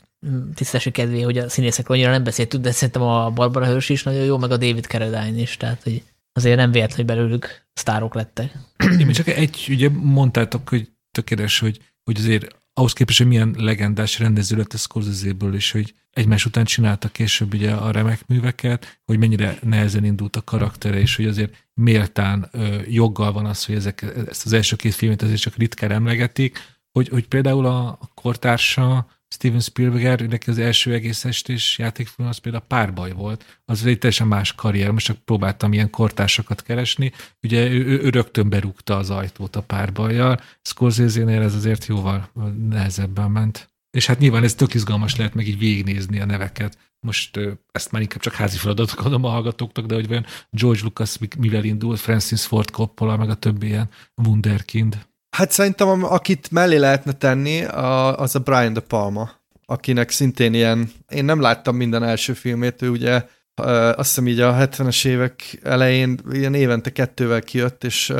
[0.55, 4.25] tisztesség kedvé, hogy a színészek annyira nem beszéltük, de szerintem a Barbara Hős is nagyon
[4.25, 8.53] jó, meg a David Carradine is, tehát hogy azért nem véletlen, hogy belőlük sztárok lettek.
[8.99, 14.19] Én csak egy, ugye mondtátok, hogy tökéletes, hogy, hogy azért ahhoz képest, hogy milyen legendás
[14.19, 19.19] rendező lett a Scorsese-ből, és hogy egymás után csinálta később ugye a remek műveket, hogy
[19.19, 24.03] mennyire nehezen indult a karaktere, és hogy azért méltán ö, joggal van az, hogy ezek,
[24.29, 26.59] ezt az első két filmet azért csak ritkán emlegetik,
[26.93, 32.65] hogy, hogy például a kortársa Steven Spielberg, neki az első egész estés játékfilm az például
[32.67, 33.61] párbaj volt.
[33.65, 37.13] Az egy teljesen más karrier, most csak próbáltam ilyen kortársakat keresni.
[37.43, 42.31] Ugye ő, ő, ő rögtön berúgta az ajtót a párbajjal, Scorsese-nél ez azért jóval
[42.69, 43.71] nehezebben ment.
[43.91, 46.79] És hát nyilván ez tök izgalmas lehet meg így végignézni a neveket.
[47.01, 47.41] Most
[47.73, 51.65] ezt már inkább csak házi feladatok adom a hallgatóknak, de hogy vajon George Lucas mivel
[51.65, 55.07] indult, Francis Ford Coppola, meg a többi ilyen wunderkind.
[55.31, 59.31] Hát szerintem, akit mellé lehetne tenni, az a Brian De Palma,
[59.67, 63.25] akinek szintén ilyen, én nem láttam minden első filmét, ő ugye
[63.55, 68.13] azt hiszem így a 70-es évek elején ilyen évente kettővel kijött, és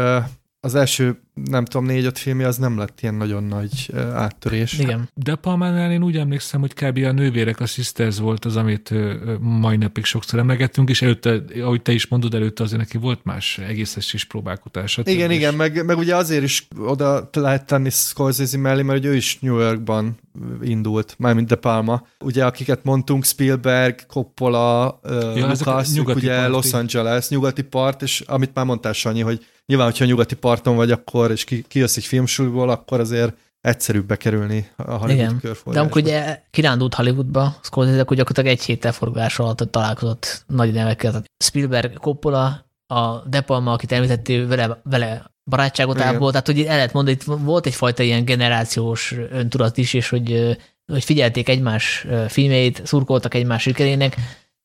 [0.61, 4.79] az első, nem tudom, négy-öt filmje az nem lett ilyen nagyon nagy áttörés.
[4.79, 5.09] Igen.
[5.15, 6.99] De Palmánál én úgy emlékszem, hogy kb.
[7.05, 8.95] a nővérek, a Sisters volt az, amit
[9.41, 13.59] mai napig sokszor emlegettünk, és előtte, ahogy te is mondod, előtte azért neki volt más
[13.59, 15.03] egész is próbálkotása.
[15.05, 19.39] Igen, igen, meg, meg ugye azért is oda lehet tenni Scorsese mellé, mert ő is
[19.41, 20.19] New Yorkban
[20.63, 22.07] indult, mármint De Palma.
[22.21, 25.01] Ugye akiket mondtunk, Spielberg, Coppola,
[25.35, 26.51] ja, Lucas, ugye parti.
[26.51, 30.91] Los Angeles, nyugati part, és amit már mondtál, Sanyi, hogy nyilván, hogyha nyugati parton vagy,
[30.91, 35.39] akkor, és ki, kijössz egy filmsúlyból, akkor azért egyszerűbb bekerülni a Hollywood Igen.
[35.41, 35.73] körforgásba.
[35.73, 41.23] De amikor ugye kirándult Hollywoodba, Scorsese, akkor gyakorlatilag egy héttel forgás alatt találkozott nagy nevekkel.
[41.45, 46.93] Spielberg, Coppola, a De Palma, akit említettél, vele, vele barátságot ápol, tehát hogy el lehet
[46.93, 50.57] mondani, hogy volt egyfajta ilyen generációs öntudat is, és hogy,
[50.93, 54.17] hogy figyelték egymás filmjeit, szurkoltak egymás sikerének,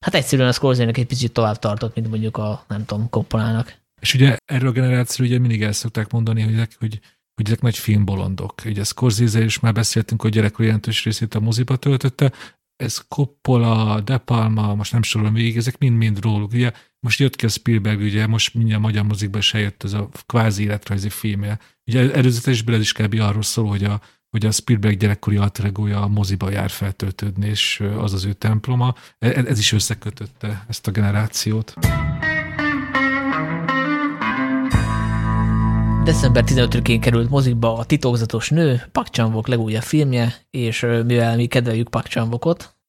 [0.06, 3.82] hát egyszerűen a scorsese egy picit tovább tartott, mint mondjuk a, nem tudom, Koppolának.
[4.04, 7.00] És ugye erről a generációról ugye mindig el szokták mondani, hogy ezek, hogy,
[7.36, 8.62] hogy ezek nagy filmbolondok.
[8.66, 12.32] Ugye Scorsese is már beszéltünk, hogy gyerekkor jelentős részét a moziba töltötte,
[12.76, 16.54] ez Coppola, De Palma, most nem sorolom végig, ezek mind-mind róluk.
[16.54, 20.10] Ugye most jött ki a Spielberg, ugye most mindjárt magyar mozikban se jött ez a
[20.26, 21.60] kvázi életrajzi filmje.
[21.86, 23.20] Ugye előzetesből ez is kb.
[23.20, 28.14] arról szól, hogy a, hogy a Spielberg gyerekkori alteregója a moziba jár feltöltődni, és az
[28.14, 28.96] az ő temploma.
[29.18, 31.74] Ez, ez is összekötötte ezt a generációt.
[36.04, 41.90] December 15-én került mozikba a titokzatos nő, Pak Chan-wook legújabb filmje, és mivel mi kedveljük
[41.90, 42.40] Pak chan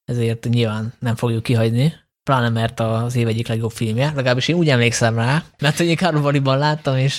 [0.05, 4.69] ezért nyilván nem fogjuk kihagyni, pláne mert az év egyik legjobb filmje, legalábbis én úgy
[4.69, 7.19] emlékszem rá, mert én Karlovaliban láttam, és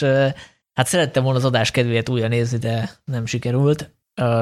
[0.74, 3.96] hát szerettem volna az adás kedvéért újra nézni, de nem sikerült.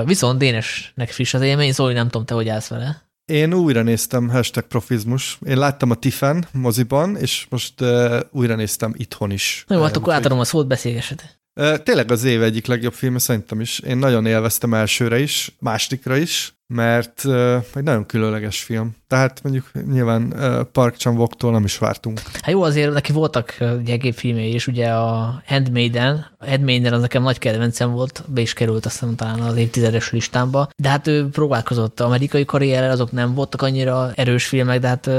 [0.05, 3.01] Viszont Dénesnek friss az élmény, szóval nem tudom, te hogy állsz vele.
[3.25, 5.39] Én újra néztem hashtag profizmus.
[5.45, 9.65] Én láttam a Tiffen moziban, és most uh, újra néztem itthon is.
[9.67, 11.41] Jó, hát akkor átadom a szót, beszélgesed.
[11.83, 13.79] Tényleg az év egyik legjobb filme szerintem is.
[13.79, 17.25] Én nagyon élveztem elsőre is, másodikra is, mert
[17.75, 18.95] egy nagyon különleges film.
[19.07, 20.33] Tehát mondjuk nyilván
[20.71, 22.19] Park chan nem is vártunk.
[22.33, 27.23] Hát jó, azért neki voltak gyengébb filmjei is, ugye a Handmaiden, a Handmaiden az nekem
[27.23, 31.99] nagy kedvencem volt, be is került aztán talán az évtizedes listámba, de hát ő próbálkozott
[31.99, 35.09] amerikai karrierrel, azok nem voltak annyira erős filmek, de hát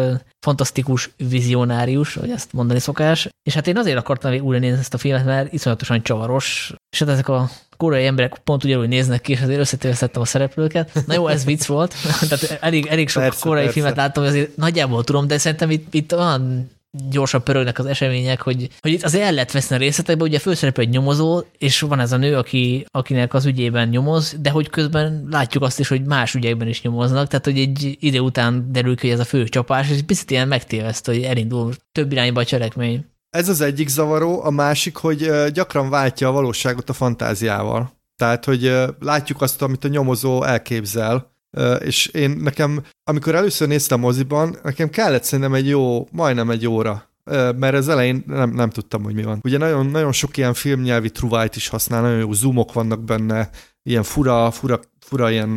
[0.41, 3.29] fantasztikus vizionárius, hogy ezt mondani szokás.
[3.43, 7.09] És hát én azért akartam újra nézni ezt a filmet, mert iszonyatosan csavaros, és hát
[7.09, 7.51] ezek a
[7.85, 10.91] koreai emberek pont ugyanúgy néznek ki, és azért összetévesztettem a szereplőket.
[11.07, 11.95] Na jó, ez vicc volt,
[12.29, 13.81] tehát elég, elég sok persze, koreai persze.
[13.81, 16.71] filmet láttam, azért nagyjából tudom, de szerintem itt, itt olyan
[17.11, 20.83] gyorsan pörögnek az események, hogy, hogy itt azért el lehet veszni a részletekbe, ugye főszereplő
[20.83, 25.27] egy nyomozó, és van ez a nő, aki, akinek az ügyében nyomoz, de hogy közben
[25.31, 29.07] látjuk azt is, hogy más ügyekben is nyomoznak, tehát hogy egy ide után derül ki,
[29.07, 33.05] hogy ez a fő csapás, és picit ilyen megtéveszt, hogy elindul több irányba a cselekmény.
[33.35, 37.93] Ez az egyik zavaró, a másik, hogy gyakran váltja a valóságot a fantáziával.
[38.17, 41.33] Tehát, hogy látjuk azt, amit a nyomozó elképzel,
[41.79, 47.11] és én nekem, amikor először néztem moziban, nekem kellett szerintem egy jó, majdnem egy óra,
[47.57, 49.41] mert az elején nem, nem tudtam, hogy mi van.
[49.43, 53.51] Ugye nagyon, nagyon sok ilyen filmnyelvi truvájt is használ, nagyon jó zoomok vannak benne,
[53.87, 55.49] ilyen fura, fura, fura ilyen,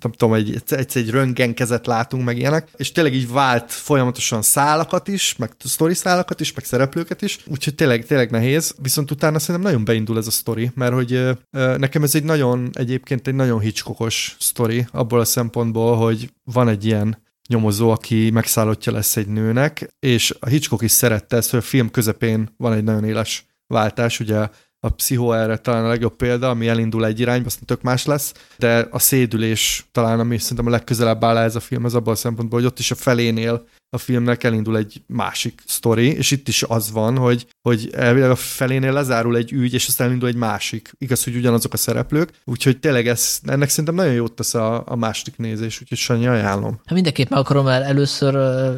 [0.00, 5.08] nem tudom, egy, egyszer egy röntgenkezet látunk, meg ilyenek, és tényleg így vált folyamatosan szálakat
[5.08, 9.64] is, meg sztori szálakat is, meg szereplőket is, úgyhogy tényleg, tényleg nehéz, viszont utána szerintem
[9.70, 11.38] nagyon beindul ez a sztori, mert hogy
[11.76, 16.84] nekem ez egy nagyon, egyébként egy nagyon Hitchcockos sztori, abból a szempontból, hogy van egy
[16.84, 21.62] ilyen nyomozó, aki megszállottja lesz egy nőnek, és a Hitchcock is szerette ezt, hogy a
[21.62, 24.48] film közepén van egy nagyon éles váltás, ugye
[24.80, 28.34] a pszichó erre talán a legjobb példa, ami elindul egy irányba, aztán tök más lesz,
[28.58, 32.16] de a szédülés talán, ami szerintem a legközelebb áll ez a film, az abban a
[32.16, 36.62] szempontból, hogy ott is a felénél a filmnek elindul egy másik sztori, és itt is
[36.62, 40.92] az van, hogy, hogy elvileg a felénél lezárul egy ügy, és aztán elindul egy másik.
[40.98, 44.96] Igaz, hogy ugyanazok a szereplők, úgyhogy tényleg ez, ennek szerintem nagyon jót tesz a, a
[44.96, 46.80] második nézés, úgyhogy Sanyi ajánlom.
[46.84, 48.34] Hát mindenképp meg akarom, mert először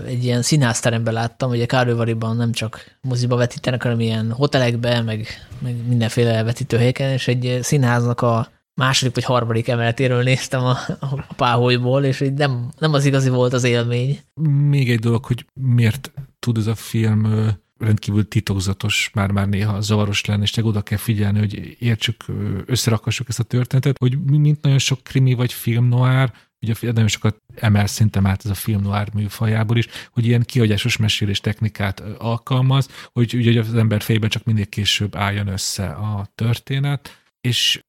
[0.06, 5.26] egy ilyen színházteremben láttam, ugye Kárővariban nem csak moziba vetítenek, hanem ilyen hotelekbe, meg,
[5.58, 12.04] meg mindenféle vetítőhelyeken, és egy színháznak a második vagy harmadik emeletéről néztem a, a páholyból,
[12.04, 14.18] és így nem, nem az igazi volt az élmény.
[14.68, 20.42] Még egy dolog, hogy miért tud ez a film rendkívül titokzatos, már-már néha zavaros lenni,
[20.42, 22.24] és te oda kell figyelni, hogy értsük,
[22.66, 27.42] összerakassuk ezt a történetet, hogy mint nagyon sok krimi vagy film noir, ugye nagyon sokat
[27.54, 32.88] emel szintem át ez a film noir műfajából is, hogy ilyen kihagyásos mesélés technikát alkalmaz,
[33.12, 37.82] hogy ugye az ember fejében csak mindig később álljon össze a történet, és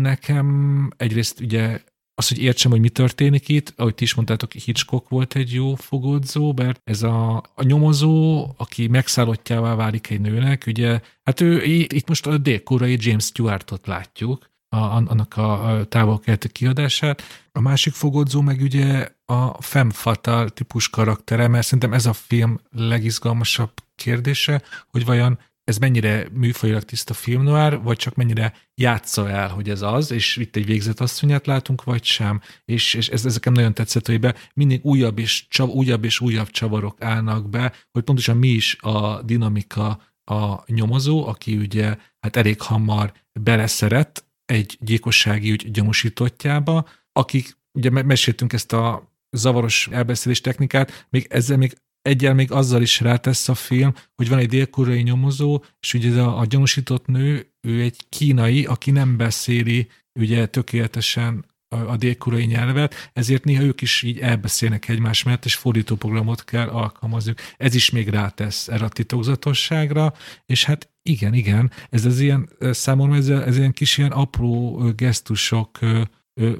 [0.00, 1.80] nekem egyrészt ugye
[2.14, 5.74] az, hogy értsem, hogy mi történik itt, ahogy ti is mondtátok, Hitchcock volt egy jó
[5.74, 12.08] fogódzó, mert ez a, a nyomozó, aki megszállottjává válik egy nőnek, ugye, hát ő itt
[12.08, 16.20] most a dél James Stewartot látjuk, a, annak a távol
[16.52, 17.22] kiadását.
[17.52, 22.60] A másik fogodzó meg ugye a femme fatal típus karaktere, mert szerintem ez a film
[22.70, 25.38] legizgalmasabb kérdése, hogy vajon
[25.68, 30.36] ez mennyire műfajilag tiszta film noir, vagy csak mennyire játsza el, hogy ez az, és
[30.36, 34.34] itt egy végzett asszonyát látunk, vagy sem, és, és ez, ezeken nagyon tetszett, hogy be
[34.54, 39.22] mindig újabb és, csav, újabb és újabb csavarok állnak be, hogy pontosan mi is a
[39.22, 47.90] dinamika a nyomozó, aki ugye hát elég hamar beleszeret egy gyilkossági ügy gyanúsítottjába, akik ugye
[47.90, 53.54] meséltünk ezt a zavaros elbeszélés technikát, még ezzel még egyel még azzal is rátesz a
[53.54, 58.64] film, hogy van egy dél nyomozó, és ugye a, a gyanúsított nő, ő egy kínai,
[58.64, 59.88] aki nem beszéli
[60.20, 66.44] ugye tökéletesen a dél nyelvet, ezért néha ők is így elbeszélnek egymás mellett, és fordítóprogramot
[66.44, 67.34] kell alkalmazni.
[67.56, 70.12] Ez is még rátesz erre a titokzatosságra,
[70.46, 75.78] és hát igen, igen, ez az ilyen, számomra ez, ez ilyen kis ilyen apró gesztusok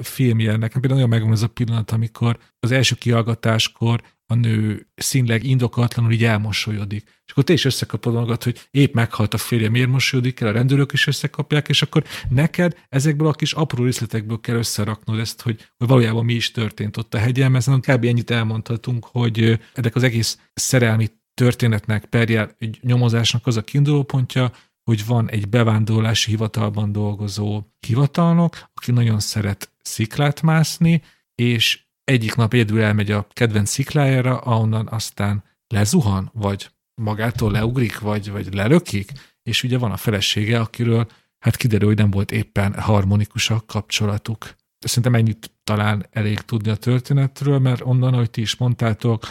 [0.01, 0.56] filmje.
[0.56, 6.13] Nekem például nagyon megvan ez a pillanat, amikor az első kihallgatáskor a nő színleg indokatlanul
[6.13, 7.03] így elmosolyodik.
[7.25, 10.53] És akkor te is összekapod magad, hogy épp meghalt a férje, miért mosolyodik el, a
[10.53, 15.69] rendőrök is összekapják, és akkor neked ezekből a kis apró részletekből kell összeraknod ezt, hogy,
[15.77, 18.05] hogy valójában mi is történt ott a hegyen, mert kb.
[18.05, 24.53] ennyit elmondhatunk, hogy ennek az egész szerelmi történetnek, perjel, nyomozásnak az a kiindulópontja,
[24.85, 31.03] hogy van egy bevándorlási hivatalban dolgozó hivatalnok, aki nagyon szeret sziklát mászni,
[31.35, 38.30] és egyik nap egyedül elmegy a kedvenc sziklájára, ahonnan aztán lezuhan, vagy magától leugrik, vagy,
[38.30, 39.12] vagy lelökik,
[39.43, 41.06] és ugye van a felesége, akiről
[41.39, 44.55] hát kiderül, hogy nem volt éppen harmonikus a kapcsolatuk.
[44.78, 49.26] Szerintem ennyit talán elég tudni a történetről, mert onnan, ahogy ti is mondtátok,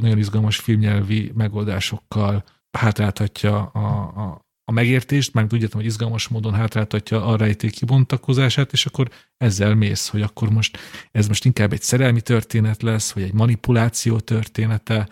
[0.00, 2.44] nagyon izgalmas filmnyelvi megoldásokkal
[2.78, 8.86] hátráltatja a, a, a megértést, már tudjátok, hogy izgalmas módon hátráltatja a rejték kibontakozását, és
[8.86, 10.78] akkor ezzel mész, hogy akkor most
[11.12, 15.08] ez most inkább egy szerelmi történet lesz, vagy egy manipuláció története,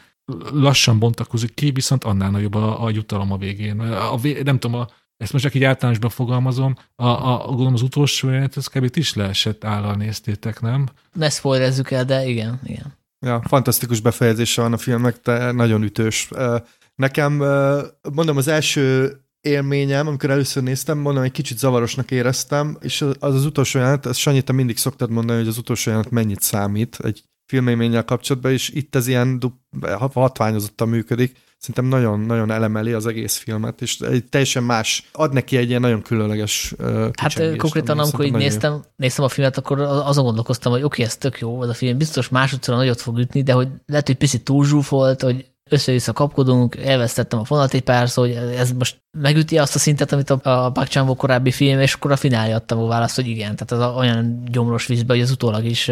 [0.52, 3.80] lassan bontakozik ki, viszont annál nagyobb a, a jutalom a végén.
[3.80, 7.74] A, a, nem tudom, a, ezt most csak így általánosban fogalmazom, a, a, a gondolom
[7.74, 8.96] az utolsó jelenet, ez kb.
[8.96, 10.88] is leesett állal néztétek, nem?
[11.12, 12.96] Ne spoilerezzük el, de igen, igen.
[13.20, 16.30] Ja, fantasztikus befejezése van a filmnek, de nagyon ütős.
[16.94, 17.32] Nekem,
[18.12, 19.12] mondom, az első
[19.44, 24.18] élményem, amikor először néztem, mondom, egy kicsit zavarosnak éreztem, és az az utolsó jelenet, ezt
[24.18, 28.68] Sanyi, te mindig szoktad mondani, hogy az utolsó jelenet mennyit számít egy filmélménnyel kapcsolatban, és
[28.68, 29.42] itt ez ilyen
[29.98, 31.36] hatványozottan működik.
[31.58, 36.02] Szerintem nagyon-nagyon elemeli az egész filmet, és egy teljesen más, ad neki egy ilyen nagyon
[36.02, 41.02] különleges uh, Hát konkrétan, amikor így néztem, néztem a filmet, akkor azon gondolkoztam, hogy oké,
[41.02, 44.06] okay, ez tök jó, ez a film biztos másodszor nagyot fog ütni, de hogy lehet,
[44.06, 49.58] hogy picit túlzsúfolt, hogy össze-vissza kapkodunk, elvesztettem a fonat egy párszor, hogy ez most megüti
[49.58, 52.86] azt a szintet, amit a, a Park korábbi film, és akkor a finálé adtam a
[52.86, 53.56] választ, hogy igen.
[53.56, 55.90] Tehát az olyan gyomros vízbe, hogy az utólag is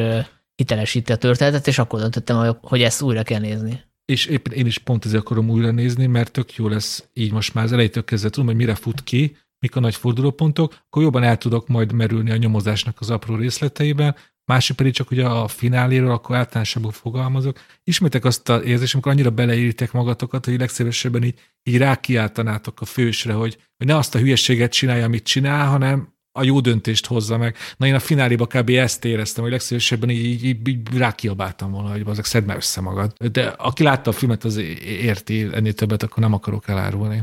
[0.55, 3.81] hitelesíti a történetet, és akkor döntöttem, hogy ezt újra kell nézni.
[4.05, 7.55] És éppen én is pont ezért akarom újra nézni, mert tök jó lesz így most
[7.55, 11.23] már az elejétől kezdve tudom, hogy mire fut ki, mik a nagy fordulópontok, akkor jobban
[11.23, 16.11] el tudok majd merülni a nyomozásnak az apró részleteiben, másik pedig csak ugye a fináléről,
[16.11, 17.61] akkor általánosabban fogalmazok.
[17.85, 23.33] Ismétek azt az érzést, amikor annyira beleírtek magatokat, hogy legszívesebben így, így rákiáltanátok a fősre,
[23.33, 27.57] hogy, hogy ne azt a hülyességet csinálja, amit csinál, hanem a jó döntést hozza meg.
[27.77, 28.69] Na én a fináléba kb.
[28.69, 32.81] ezt éreztem, hogy legszívesebben így, így, így, így rákiabáltam volna, hogy azok szedd már össze
[32.81, 33.13] magad.
[33.33, 34.57] De aki látta a filmet, az
[34.87, 37.23] érti, ennél többet akkor nem akarok elárulni.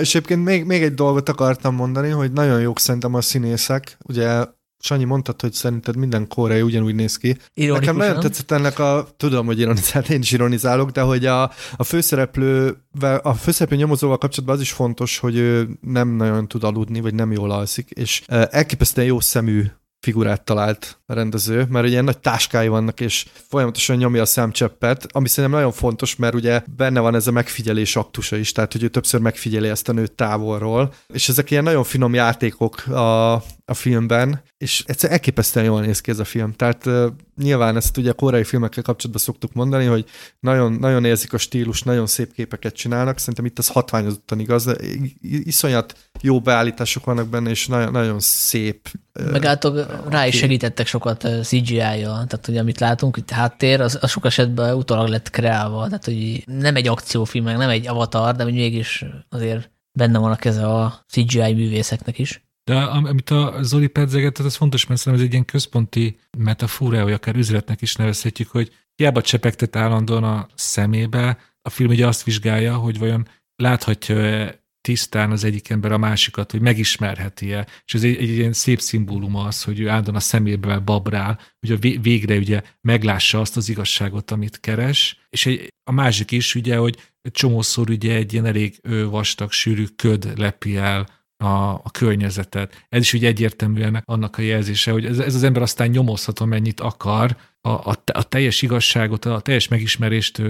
[0.00, 3.96] És egyébként még, még egy dolgot akartam mondani, hogy nagyon jók szerintem a színészek.
[4.04, 4.44] Ugye
[4.80, 7.36] Sanyi mondtad, hogy szerinted minden koreai ugyanúgy néz ki.
[7.54, 11.42] Nekem nagyon tetszett ennek a, tudom, hogy ironizál, én is ironizálok, de hogy a,
[11.76, 12.76] a főszereplő,
[13.22, 17.32] a főszereplő nyomozóval kapcsolatban az is fontos, hogy ő nem nagyon tud aludni, vagy nem
[17.32, 19.64] jól alszik, és elképesztően jó szemű
[20.00, 25.28] figurát talált a rendező, mert ugye nagy táskái vannak, és folyamatosan nyomja a szemcseppet, ami
[25.28, 28.88] szerintem nagyon fontos, mert ugye benne van ez a megfigyelés aktusa is, tehát hogy ő
[28.88, 34.42] többször megfigyeli ezt a nőt távolról, és ezek ilyen nagyon finom játékok a, a filmben,
[34.58, 36.52] és egyszer elképesztően jól néz ki ez a film.
[36.52, 40.04] Tehát uh, nyilván ezt ugye a koreai filmekkel kapcsolatban szoktuk mondani, hogy
[40.40, 44.74] nagyon, nagyon érzik a stílus, nagyon szép képeket csinálnak, szerintem itt ez hatványozottan igaz, de
[45.22, 48.88] iszonyat jó beállítások vannak benne, és nagyon, nagyon szép.
[49.30, 54.10] Meg által rá is segítettek sokat CGI-jal, tehát hogy amit látunk, itt háttér, az, az
[54.10, 58.44] sok esetben utólag lett kreálva, tehát hogy nem egy akciófilm, meg nem egy avatar, de
[58.44, 62.47] mégis azért benne van a keze a CGI művészeknek is.
[62.68, 67.12] De amit a Zoli pedzegetett, az fontos, mert szerintem ez egy ilyen központi metafora, vagy
[67.12, 72.76] akár üzletnek is nevezhetjük, hogy hiába csepegtet állandóan a szemébe, a film ugye azt vizsgálja,
[72.76, 74.50] hogy vajon láthatja
[74.80, 77.66] tisztán az egyik ember a másikat, hogy megismerheti-e.
[77.84, 81.70] És ez egy, egy ilyen szép szimbólum az, hogy ő állandóan a szemébe babrál, hogy
[81.70, 85.26] a végre ugye meglássa azt az igazságot, amit keres.
[85.28, 88.80] És egy, a másik is ugye, hogy csomószor ugye egy ilyen elég
[89.10, 92.86] vastag, sűrű köd lepi el a, a környezetet.
[92.88, 96.80] Ez is ugye egyértelműen annak a jelzése, hogy ez, ez az ember aztán nyomozhat, mennyit
[96.80, 100.42] akar, a, a, a teljes igazságot, a teljes megismerést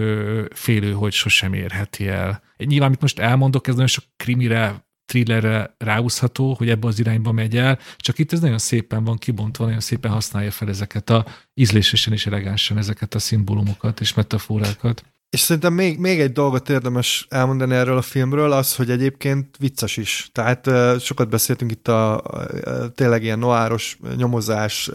[0.50, 2.42] félő, hogy sosem érheti el.
[2.56, 7.56] Nyilván, amit most elmondok, ez nagyon sok krimire, thrillerre ráúszható, hogy ebbe az irányba megy
[7.56, 12.12] el, csak itt ez nagyon szépen van kibontva, nagyon szépen használja fel ezeket a ízlésesen
[12.12, 15.04] és elegánsan ezeket a szimbólumokat és metaforákat.
[15.30, 19.96] És szerintem még, még egy dolgot érdemes elmondani erről a filmről, az, hogy egyébként vicces
[19.96, 20.30] is.
[20.32, 22.48] Tehát sokat beszéltünk itt a, a
[22.94, 24.90] tényleg ilyen noáros nyomozás,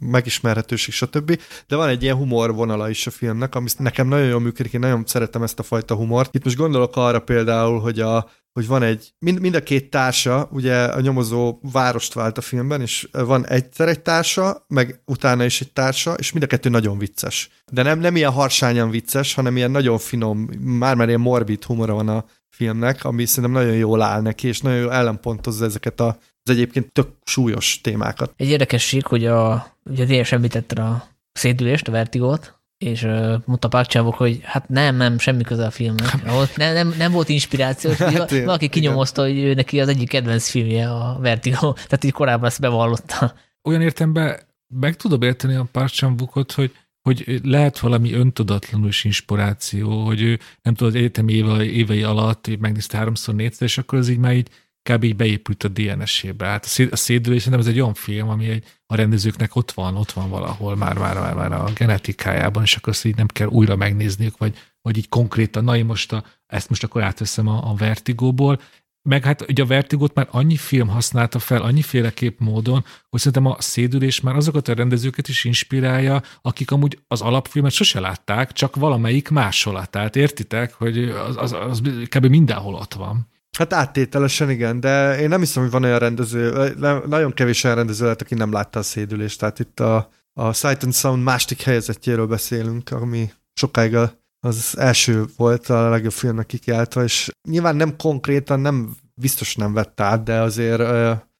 [0.00, 1.40] megismerhetőség, stb.
[1.66, 4.80] De van egy ilyen humor vonala is a filmnek, ami nekem nagyon jól működik, én
[4.80, 6.34] nagyon szeretem ezt a fajta humort.
[6.34, 10.48] Itt most gondolok arra például, hogy a, hogy van egy, mind, mind a két társa,
[10.52, 15.60] ugye a nyomozó várost vált a filmben, és van egyszer egy társa, meg utána is
[15.60, 17.50] egy társa, és mind a kettő nagyon vicces.
[17.72, 22.08] De nem, nem ilyen harsányan vicces, hanem ilyen nagyon finom, már-már ilyen morbid humora van
[22.08, 26.50] a filmnek, ami szerintem nagyon jól áll neki, és nagyon jól ellenpontozza ezeket a, az
[26.50, 28.32] egyébként tök súlyos témákat.
[28.36, 34.14] Egy érdekesség, hogy a, ugye tényleg említette a szédülést, a vertigót, és uh, mondta Pákcsávok,
[34.14, 36.14] hogy hát nem, nem, semmi köze a filmnek.
[36.26, 40.08] Ahol nem, nem, nem volt inspiráció, hát én, valaki kinyomozta, hogy ő neki az egyik
[40.08, 43.34] kedvenc filmje a Vertigo, tehát így korábban ezt bevallotta.
[43.62, 44.40] Olyan értemben
[44.74, 46.72] meg tudom érteni a Pákcsávokot, hogy
[47.02, 52.96] hogy lehet valami öntudatlanul is inspiráció, hogy ő nem tudod, egyetemi éve, évei alatt megnézte
[52.96, 54.48] háromszor, négyszer, és akkor az így már így
[54.82, 55.04] kb.
[55.04, 56.46] így beépült a DNS-ébe.
[56.46, 59.72] Hát a, széd, a szédülés szerintem ez egy olyan film, ami egy, a rendezőknek ott
[59.72, 63.26] van, ott van valahol már, már, már, már a genetikájában, és akkor azt így nem
[63.26, 67.48] kell újra megnézniük, vagy, vagy így konkrétan, na én most a, ezt most akkor átveszem
[67.48, 68.60] a, a Vertigóból,
[69.08, 73.60] meg hát ugye a Vertigót már annyi film használta fel, annyiféleképp módon, hogy szerintem a
[73.60, 79.28] szédülés már azokat a rendezőket is inspirálja, akik amúgy az alapfilmet sose látták, csak valamelyik
[79.28, 80.16] másolatát.
[80.16, 82.26] Értitek, hogy az, az, az kb.
[82.26, 83.28] mindenhol ott van.
[83.58, 86.74] Hát áttételesen igen, de én nem hiszem, hogy van olyan rendező,
[87.06, 90.82] nagyon kevés olyan rendező lehet, aki nem látta a szédülést, tehát itt a, a Sight
[90.82, 93.96] and Sound másik helyezettjéről beszélünk, ami sokáig
[94.40, 100.00] az első volt a legjobb filmnek kikiáltva, és nyilván nem konkrétan, nem biztos nem vett
[100.00, 100.80] át, de azért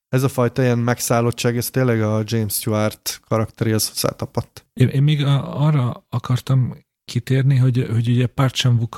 [0.09, 4.67] ez a fajta ilyen megszállottság, ez tényleg a James Stewart karakteréhez hozzátapadt.
[4.73, 8.89] Én, én még arra akartam kitérni, hogy, hogy ugye Park chan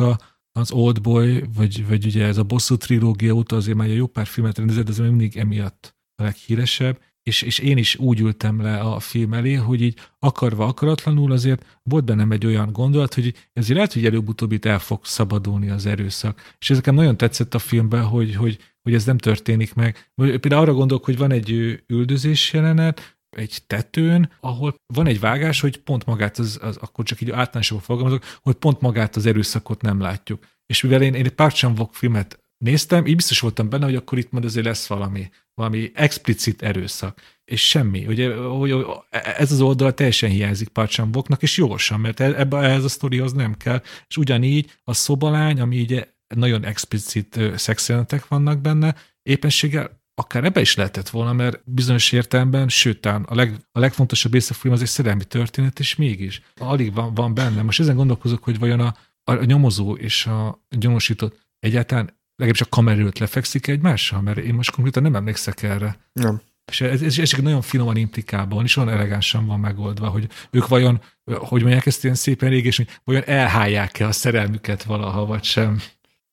[0.53, 4.27] az Old Boy, vagy, vagy ugye ez a bosszú trilógia óta azért már jó pár
[4.27, 8.79] filmet rendezett, de ez mindig emiatt a leghíresebb, és, és én is úgy ültem le
[8.79, 13.75] a film elé, hogy így akarva akaratlanul azért volt bennem egy olyan gondolat, hogy ezért
[13.75, 16.55] lehet, hogy előbb-utóbb itt el fog szabadulni az erőszak.
[16.59, 20.13] És ezeken nagyon tetszett a filmben, hogy, hogy, hogy ez nem történik meg.
[20.15, 21.51] Például arra gondolok, hogy van egy
[21.87, 27.21] üldözés jelenet, egy tetőn, ahol van egy vágás, hogy pont magát, az, az akkor csak
[27.21, 30.45] így általánosabban fogalmazok, hogy pont magát az erőszakot nem látjuk.
[30.67, 31.55] És mivel én, én egy Park
[31.91, 36.63] filmet néztem, így biztos voltam benne, hogy akkor itt majd azért lesz valami, valami explicit
[36.63, 37.21] erőszak.
[37.45, 38.07] És semmi.
[38.07, 42.89] Ugye, hogy ez az oldal teljesen hiányzik Parcsamboknak, és jósan, mert e- ebbe ez a
[42.89, 43.83] sztorihoz nem kell.
[44.09, 50.75] És ugyanígy a szobalány, ami így nagyon explicit szexjelenetek vannak benne, éppenséggel akár ebbe is
[50.75, 54.89] lehetett volna, mert bizonyos értelemben, sőt, a, leg, a legfontosabb része a film az egy
[54.89, 57.63] szerelmi történet, és mégis alig van, van benne.
[57.63, 63.19] Most ezen gondolkozok, hogy vajon a, a nyomozó és a gyanúsított egyáltalán legalábbis a kamerőt
[63.19, 65.99] lefekszik egymással, mert én most konkrétan nem emlékszek erre.
[66.13, 66.41] Nem.
[66.71, 71.01] És ez, ez, ez nagyon finoman implikálva és olyan elegánsan van megoldva, hogy ők vajon,
[71.25, 75.81] hogy mondják ezt ilyen szépen rég, és hogy vajon elhálják-e a szerelmüket valaha, vagy sem.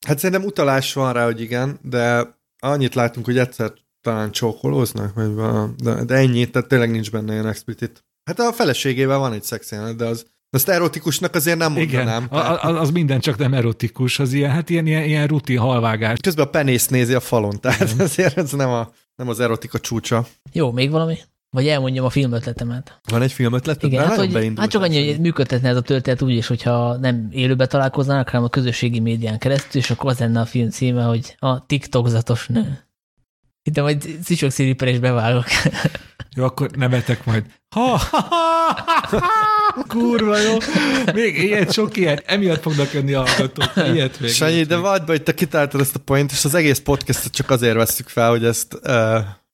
[0.06, 5.34] Hát szerintem utalás van rá, hogy igen, de annyit látunk, hogy egyszer talán csókolóznak, vagy
[5.76, 8.04] de, de ennyi, tehát tényleg nincs benne ilyen explicit.
[8.24, 12.24] Hát a feleségével van egy szexjelenet, de az azt erotikusnak azért nem mondanám.
[12.24, 16.18] Igen, az, az minden csak nem erotikus, az ilyen, hát ilyen, ilyen, ilyen rutin halvágás.
[16.20, 18.00] Közben a penész nézi a falon, tehát Igen.
[18.00, 20.26] azért ez nem, a, nem az erotika csúcsa.
[20.52, 21.18] Jó, még valami?
[21.50, 23.00] Vagy elmondjam a filmötletemet.
[23.10, 23.82] Van egy filmötlet?
[23.82, 27.28] Igen, hát, hogy, hát csak annyi, hogy működtetne ez a történet úgy is, hogyha nem
[27.30, 31.36] élőbe találkoznának, hanem a közösségi médián keresztül, és akkor az lenne a film címe, hogy
[31.38, 32.88] a TikTokzatos nő.
[33.62, 35.44] Itt majd Cicsok Sziriper is bevágok.
[36.36, 37.44] Jó, akkor nevetek majd.
[37.68, 38.76] Ha, ha, ha,
[39.10, 40.56] ha, ha, kurva jó.
[41.14, 42.22] Még ilyet, sok ilyet.
[42.26, 43.72] Emiatt fognak jönni a hallgatók.
[43.94, 44.30] Ilyet még.
[44.30, 47.76] Sanyi, de be, hogy te kitáltad ezt a point, és az egész podcastot csak azért
[47.76, 48.90] veszük fel, hogy ezt uh,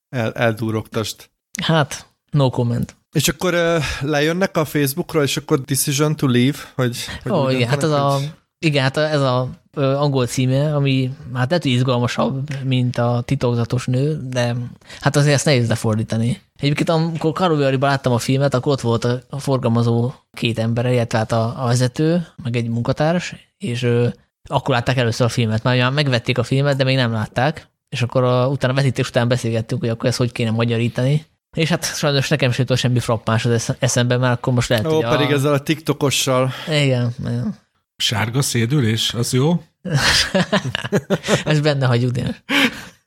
[0.09, 1.29] el, eldúrogtast.
[1.63, 2.95] Hát, no comment.
[3.11, 6.97] És akkor uh, lejönnek a Facebookról, és akkor decision to leave, hogy...
[7.23, 7.99] hogy Ó, igen, hát az hogy...
[7.99, 8.19] a,
[8.59, 14.19] igen, hát ez a angol címe, ami hát lehet, hogy izgalmasabb, mint a titokzatos nő,
[14.29, 14.55] de
[14.99, 16.41] hát azért ezt nehéz lefordítani.
[16.55, 21.17] Egyébként amikor Karoviariban láttam a filmet, akkor ott volt a, a forgalmazó két ember, illetve
[21.17, 24.15] hát a, a vezető, meg egy munkatárs, és ő,
[24.49, 25.63] akkor látták először a filmet.
[25.63, 29.27] Már megvették a filmet, de még nem látták, és akkor a, utána a vetítés után
[29.27, 31.25] beszélgettünk, hogy akkor ezt hogy kéne magyarítani.
[31.55, 34.95] És hát sajnos nekem sem jutott semmi frappás az eszembe, mert akkor most lehet, Ó,
[34.95, 35.33] hogy pedig a...
[35.33, 36.53] ezzel a TikTokossal.
[36.67, 37.55] Igen, igen.
[37.97, 39.63] Sárga szédülés, az jó?
[41.45, 42.35] Ez benne hagyjuk, én.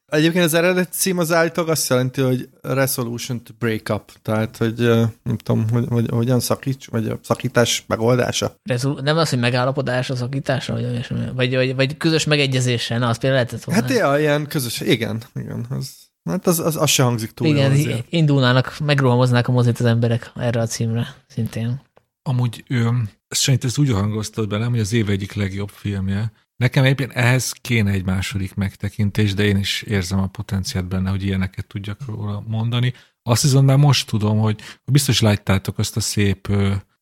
[0.07, 4.79] Egyébként az eredeti cím az állítólag azt jelenti, hogy resolution to break up, tehát, hogy
[5.23, 8.55] nem tudom, hogy, hogy hogyan szakíts, vagy a szakítás megoldása.
[8.63, 13.43] Rezol- nem az, hogy megállapodás a szakítása, vagy, vagy, vagy, vagy közös megegyezésen, az például
[13.43, 13.83] lehetett volna.
[13.83, 17.47] Hát ja, ilyen közös, igen, igen, az, hát az, az, az se hangzik túl.
[17.47, 18.07] Igen, azért.
[18.11, 21.81] indulnának, megrohamoznák a mozit az emberek erre a címre, szintén.
[22.23, 22.91] Amúgy ő,
[23.29, 26.33] szerint ez úgy hangoztad be, nem, hogy az év egyik legjobb filmje.
[26.57, 31.23] Nekem egyébként ehhez kéne egy második megtekintés, de én is érzem a potenciált benne, hogy
[31.23, 32.93] ilyeneket tudjak róla mondani.
[33.23, 36.49] Azt hiszem, már most tudom, hogy biztos láttátok azt a szép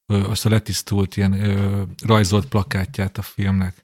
[0.06, 3.82] azt a letisztult ilyen ö, rajzolt plakátját a filmnek.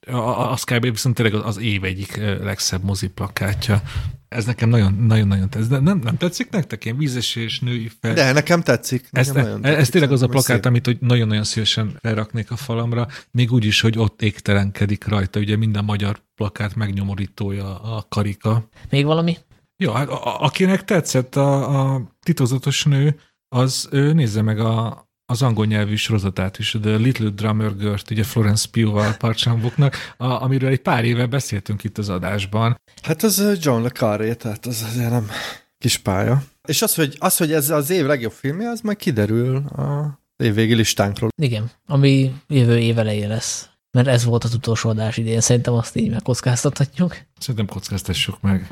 [0.51, 0.83] Az kb.
[0.83, 3.83] viszont tényleg az év egyik legszebb mozi plakátja.
[4.29, 5.71] Ez nekem nagyon-nagyon tetszik.
[5.71, 6.85] Nem, nem, nem tetszik nektek?
[6.85, 8.15] Ilyen vízesés, női fel.
[8.15, 9.09] De nekem tetszik.
[9.11, 10.65] Nekem ez, nagyon ez, ez tényleg az a plakát, szép.
[10.65, 15.41] amit hogy nagyon-nagyon szívesen felraknék a falamra, még úgy is, hogy ott égtelenkedik rajta.
[15.41, 18.69] Ugye minden magyar plakát megnyomorítója a karika.
[18.91, 19.37] Még valami?
[19.77, 25.43] Ja, hát a, akinek tetszett a, a titozatos nő, az ő nézze meg a, az
[25.43, 31.05] angol nyelvű sorozatát is, The Little Drummer girl ugye Florence Pugh-val Parchambuknak, amiről egy pár
[31.05, 32.81] éve beszéltünk itt az adásban.
[33.03, 35.31] Hát az John le Carré, tehát az azért nem
[35.79, 36.43] kis pálya.
[36.69, 40.75] És az, hogy, az, hogy ez az év legjobb filmje, az majd kiderül a évvégi
[40.75, 41.29] listánkról.
[41.43, 43.69] Igen, ami jövő év elején lesz.
[43.91, 47.17] Mert ez volt az utolsó adás idén, szerintem azt így megkockáztathatjuk.
[47.39, 48.71] Szerintem kockáztassuk meg.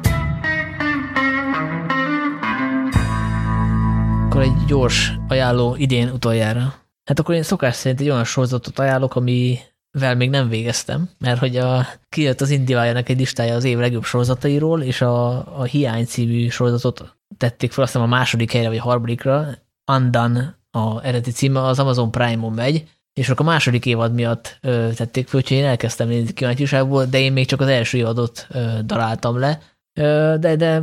[4.30, 6.74] Akkor egy gyors ajánló idén utoljára.
[7.04, 11.56] Hát akkor én szokás szerint egy olyan sorozatot ajánlok, amivel még nem végeztem, mert hogy
[11.56, 16.48] a, kijött az Indivájának egy listája az év legjobb sorozatairól, és a, a Hiány című
[16.48, 19.46] sorozatot tették fel, aztán a második helyre vagy a harmadikra,
[19.92, 24.88] Undone a eredeti címe, az Amazon Prime-on megy, és akkor a második évad miatt ö,
[24.96, 28.78] tették fel, úgyhogy én elkezdtem nézni kíváncsiságból, de én még csak az első évadot ö,
[28.84, 29.60] daráltam le,
[29.92, 30.82] de, de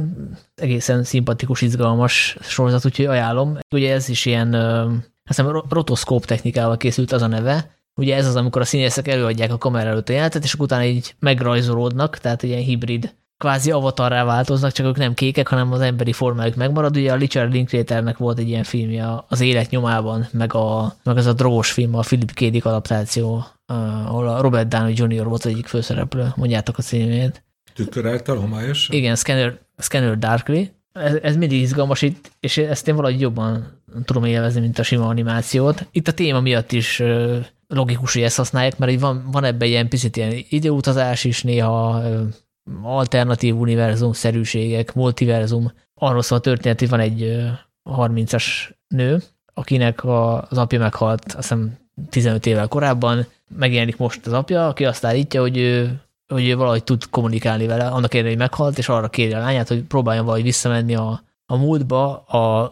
[0.56, 3.58] egészen szimpatikus, izgalmas sorozat, úgyhogy ajánlom.
[3.74, 8.36] Ugye ez is ilyen, azt hiszem rotoszkóp technikával készült az a neve, Ugye ez az,
[8.36, 12.62] amikor a színészek előadják a kamera előtt a jelentet, és utána így megrajzolódnak, tehát ilyen
[12.62, 16.98] hibrid, kvázi avatarrá változnak, csak ők nem kékek, hanem az emberi formájuk megmarad.
[16.98, 21.26] Ugye a Richard Linklaternek volt egy ilyen filmje az élet nyomában, meg, a, meg az
[21.26, 22.40] a drogos film, a Philip K.
[22.40, 23.46] Dick adaptáció,
[24.06, 25.26] ahol a Robert Downey Jr.
[25.26, 27.44] volt az egyik főszereplő, mondjátok a címét.
[27.78, 28.90] Tükör által homályos?
[28.90, 30.62] Igen, Scanner, Scanner Darkly.
[30.94, 35.08] Ez, ez mindig izgalmas itt, és ezt én valahogy jobban tudom élvezni, mint a sima
[35.08, 35.88] animációt.
[35.92, 37.04] Itt a téma miatt is
[37.68, 42.04] logikus, hogy ezt használják, mert van, van ebben ilyen picit ilyen időutazás is, néha
[42.84, 45.72] alternatív univerzum szerűségek, multiverzum.
[45.94, 47.46] Arról szól a történet, hogy van egy
[47.90, 48.46] 30-as
[48.88, 49.22] nő,
[49.54, 51.78] akinek az apja meghalt, azt hiszem
[52.10, 53.26] 15 évvel korábban,
[53.58, 58.14] megjelenik most az apja, aki azt állítja, hogy ő, hogy valahogy tud kommunikálni vele, annak
[58.14, 62.24] ellenére, hogy meghalt, és arra kéri a lányát, hogy próbáljon valahogy visszamenni a, a múltba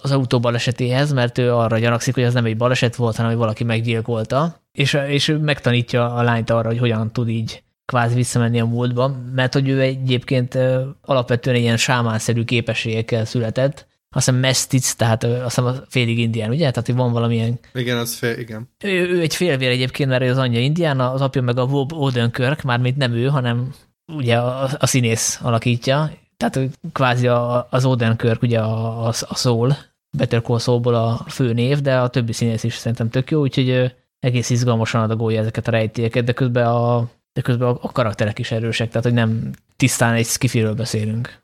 [0.01, 3.39] az autó balesetéhez, mert ő arra gyanakszik, hogy az nem egy baleset volt, hanem hogy
[3.39, 8.65] valaki meggyilkolta, és, és megtanítja a lányt arra, hogy hogyan tud így kvázi visszamenni a
[8.65, 10.57] múltba, mert hogy ő egyébként
[11.01, 16.69] alapvetően ilyen sámánszerű képességekkel született, azt hiszem Mestic, tehát azt hiszem a félig indián, ugye?
[16.69, 17.59] Tehát, hogy van valamilyen...
[17.73, 18.69] Igen, az fél, igen.
[18.83, 22.61] Ő, ő egy félvér egyébként, mert az anyja indián, az apja meg a Bob Odenkirk,
[22.61, 23.73] mármint nem ő, hanem
[24.13, 26.59] ugye a, a színész alakítja, tehát
[26.93, 29.75] kvázi a, az Odenkirk, ugye a, a, a Soul,
[30.17, 33.95] Better Call Saul-ból a fő név, de a többi színész is szerintem tök jó, úgyhogy
[34.19, 38.51] egész izgalmasan adagolja ezeket a rejtélyeket, de közben a, de közben a, a karakterek is
[38.51, 41.43] erősek, tehát hogy nem tisztán egy skifiről beszélünk.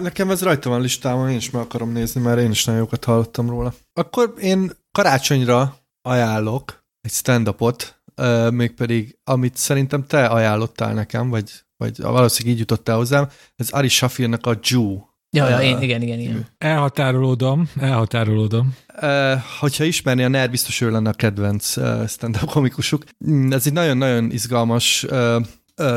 [0.00, 3.04] Nekem ez rajta van listámon, én is meg akarom nézni, mert én is nagyon jókat
[3.04, 3.74] hallottam róla.
[3.92, 8.02] Akkor én karácsonyra ajánlok egy stand-upot,
[8.50, 14.46] mégpedig amit szerintem te ajánlottál nekem, vagy, vagy valószínűleg így jutottál hozzám, ez Ari Shafirnak
[14.46, 14.98] a Jew.
[15.36, 16.46] Ja, ja én, igen, igen, igen.
[16.58, 18.76] Elhatárolódom, elhatárolódom.
[19.60, 21.74] Hogyha ismerni a NER, biztos ő lenne a kedvenc
[22.08, 23.04] stand-up komikusuk.
[23.26, 25.06] Mm, ez egy nagyon-nagyon izgalmas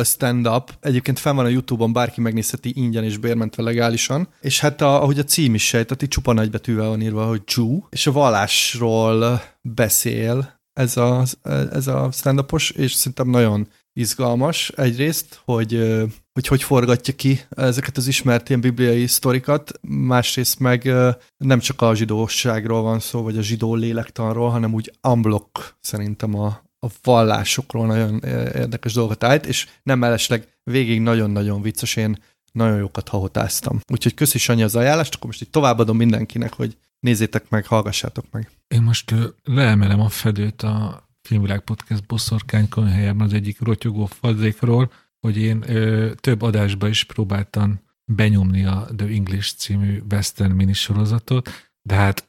[0.04, 0.78] stand-up.
[0.80, 4.28] Egyébként fel van a Youtube-on, bárki megnézheti ingyen és bérmentve legálisan.
[4.42, 8.08] És hát a, ahogy a cím is sejteti, csupa nagybetűvel van írva, hogy Jew, és
[8.08, 11.24] a vallásról beszél ez a,
[11.72, 16.04] ez a stand-upos, és szerintem nagyon izgalmas egyrészt, hogy,
[16.34, 20.94] hogy hogy forgatja ki ezeket az ismert ilyen bibliai sztorikat, másrészt meg
[21.38, 26.65] nem csak a zsidóságról van szó, vagy a zsidó lélektanról, hanem úgy unblock szerintem a,
[26.86, 28.20] a vallásokról nagyon
[28.54, 32.18] érdekes dolgokat állt, és nem mellesleg végig nagyon-nagyon vicces, én
[32.52, 33.80] nagyon jókat hahotáztam.
[33.88, 38.50] Úgyhogy köszi Sanyi az ajánlást, akkor most így továbbadom mindenkinek, hogy nézzétek meg, hallgassátok meg.
[38.68, 39.14] Én most
[39.44, 46.12] leemelem a fedőt a Filmvilág Podcast boszorkány konyhájában az egyik rotyogó fadzékról, hogy én ö,
[46.16, 47.80] több adásba is próbáltam
[48.12, 51.50] benyomni a The English című western minisorozatot,
[51.82, 52.26] de hát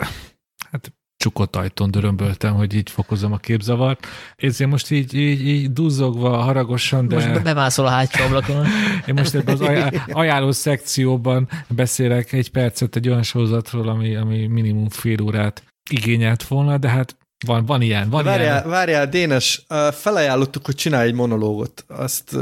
[1.27, 4.07] csukott ajtón dörömböltem, hogy így fokozom a képzavart.
[4.37, 7.15] Ezért most így, így, így duzzogva, haragosan, de...
[7.15, 8.67] Most bemászol a hátsó ablakon.
[9.07, 9.69] Én most ebben az
[10.09, 16.79] ajánló szekcióban beszélek egy percet egy olyan sorozatról, ami, ami minimum fél órát igényelt volna,
[16.79, 17.17] de hát
[17.47, 18.69] van, van ilyen, van várjál, ilyen.
[18.69, 21.85] Várjál, Dénes, felajánlottuk, hogy csinálj egy monológot.
[21.89, 22.37] Azt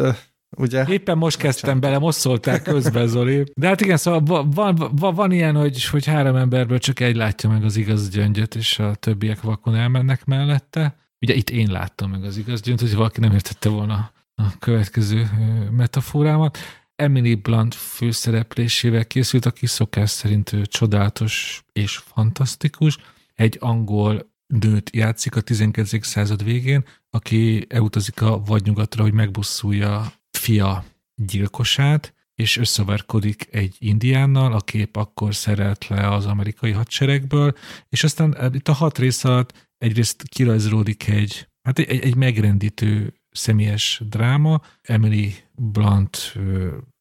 [0.56, 0.84] ugye?
[0.88, 3.44] Éppen most kezdtem bele, most szóltál közben, Zoli.
[3.54, 7.48] De hát igen, szóval van, van, van ilyen, hogy, hogy három emberből csak egy látja
[7.48, 10.96] meg az igaz gyöngyöt, és a többiek vakon elmennek mellette.
[11.20, 15.28] Ugye itt én láttam meg az igaz gyöngyöt, hogy valaki nem értette volna a következő
[15.70, 16.58] metaforámat.
[16.96, 22.98] Emily Blunt főszereplésével készült, aki szokás szerint csodálatos és fantasztikus.
[23.34, 26.06] Egy angol nőt játszik a 19.
[26.06, 30.84] század végén, aki elutazik a vadnyugatra, hogy megbusszulja fia
[31.14, 37.52] gyilkosát, és összeverkodik egy indiánnal, a kép akkor szerelt le az amerikai hadseregből,
[37.88, 43.14] és aztán eh, itt a hat rész alatt egyrészt kirajzolódik egy, hát egy, egy megrendítő
[43.30, 46.34] személyes dráma, Emily Blunt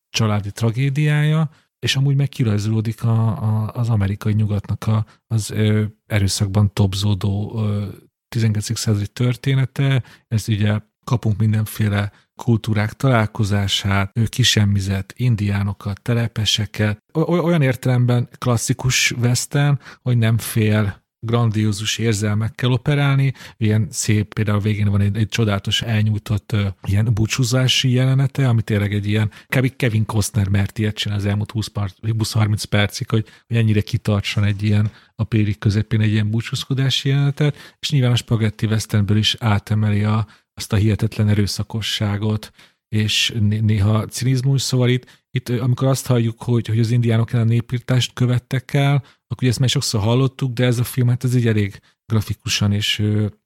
[0.10, 1.50] családi tragédiája,
[1.80, 2.30] és amúgy meg
[3.02, 7.88] a, a, az amerikai nyugatnak a, az ö, erőszakban tobzódó ö,
[8.28, 8.78] 19.
[8.78, 16.98] századi története, ez ugye kapunk mindenféle kultúrák találkozását, kisemmizett indiánokat, telepeseket,
[17.28, 24.90] olyan értelemben klasszikus western, hogy nem fél grandiózus érzelmekkel operálni, ilyen szép, például a végén
[24.90, 29.32] van egy, egy csodálatos elnyújtott uh, ilyen búcsúzási jelenete, ami tényleg egy ilyen,
[29.76, 34.92] Kevin Costner mert ilyet csinál az elmúlt 20-30 percig, hogy, hogy ennyire kitartson egy ilyen
[35.16, 40.28] a périk közepén egy ilyen búcsúzkodási jelenetet, és nyilván a Spaghetti Westernből is átemeli a,
[40.54, 42.52] azt a hihetetlen erőszakosságot,
[42.96, 48.14] és néha cinizmus, szóval itt, itt amikor azt halljuk, hogy, hogy az indiánok ellen népírtást
[48.14, 51.48] követtek el, akkor ugye ezt már sokszor hallottuk, de ez a film, hát ez így
[51.48, 53.04] elég grafikusan, és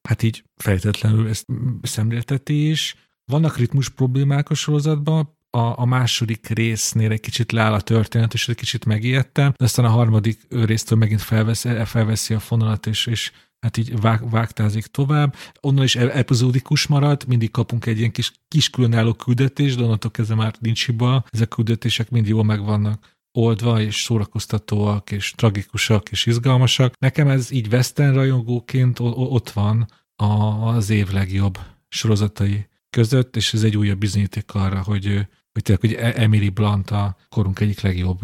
[0.07, 1.45] hát így fejtetlenül ezt
[1.81, 2.95] szemlélteti is.
[3.31, 8.47] Vannak ritmus problémák a sorozatban, a, a második résznél egy kicsit leáll a történet, és
[8.47, 13.31] egy kicsit megijedtem, de aztán a harmadik résztől megint felveszi, felveszi a fonalat, és, és
[13.59, 15.35] hát így vág, vágtázik tovább.
[15.61, 20.35] Onnan is epizódikus marad, mindig kapunk egy ilyen kis, kis különálló küldetést, de onnantól kezdve
[20.35, 21.25] már nincs hiba.
[21.29, 26.93] Ezek a küldetések mind jól megvannak oldva, és szórakoztatóak, és tragikusak, és izgalmasak.
[26.99, 31.59] Nekem ez így western rajongóként ott van az év legjobb
[31.89, 35.05] sorozatai között, és ez egy újabb bizonyíték arra, hogy,
[35.51, 38.19] hogy tényleg, hogy E- Emily Blunt a korunk egyik legjobb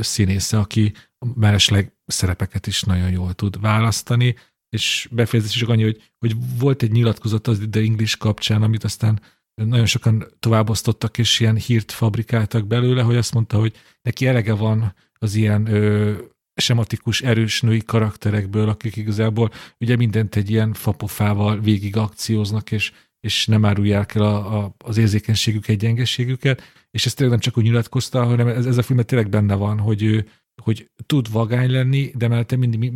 [0.00, 0.92] színésze, aki
[1.34, 4.34] mellesleg szerepeket is nagyon jól tud választani,
[4.68, 9.20] és befejezés csak annyi, hogy, hogy volt egy nyilatkozat az The English kapcsán, amit aztán
[9.54, 14.94] nagyon sokan továbbosztottak, és ilyen hírt fabrikáltak belőle, hogy azt mondta, hogy neki elege van
[15.12, 16.12] az ilyen ö,
[16.60, 19.50] sematikus, erős női karakterekből, akik igazából
[19.80, 24.96] ugye mindent egy ilyen fapofával végig akcióznak, és, és nem árulják el a, a, az
[24.96, 29.28] érzékenységüket, gyengeségüket, és ezt tényleg nem csak úgy nyilatkozta, hanem ez, ez a filmet tényleg
[29.28, 30.28] benne van, hogy ő,
[30.62, 32.92] hogy tud vagány lenni, de mellette mindig,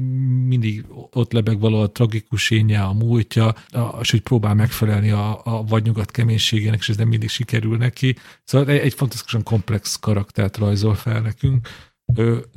[0.46, 5.40] mindig ott lebeg valahol a tragikus énje, a múltja, a, és hogy próbál megfelelni a,
[5.44, 8.16] a vadnyugat keménységének, és ez nem mindig sikerül neki.
[8.44, 11.68] Szóval egy, egy fantasztikusan komplex karaktert rajzol fel nekünk.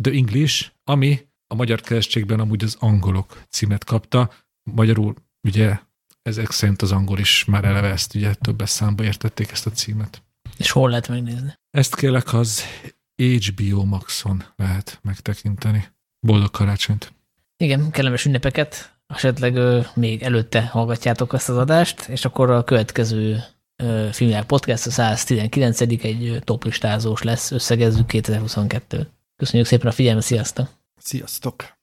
[0.01, 4.31] The English, ami a magyar keresztségben amúgy az angolok címet kapta.
[4.71, 5.15] Magyarul
[5.47, 5.79] ugye
[6.21, 10.23] ezek szerint az angol is már eleve ezt ugye többes számba értették ezt a címet.
[10.57, 11.53] És hol lehet megnézni?
[11.69, 12.63] Ezt kérlek az
[13.15, 15.85] HBO Maxon lehet megtekinteni.
[16.19, 17.13] Boldog karácsonyt!
[17.57, 18.93] Igen, kellemes ünnepeket.
[19.07, 23.43] Esetleg ö, még előtte hallgatjátok ezt az adást, és akkor a következő
[23.75, 30.67] ö, filmják podcast, a 119 egy toplistázós lesz, összegezzük 2022 Köszönjük szépen a figyelmet, sziasztok!
[30.97, 31.73] Sziasztok!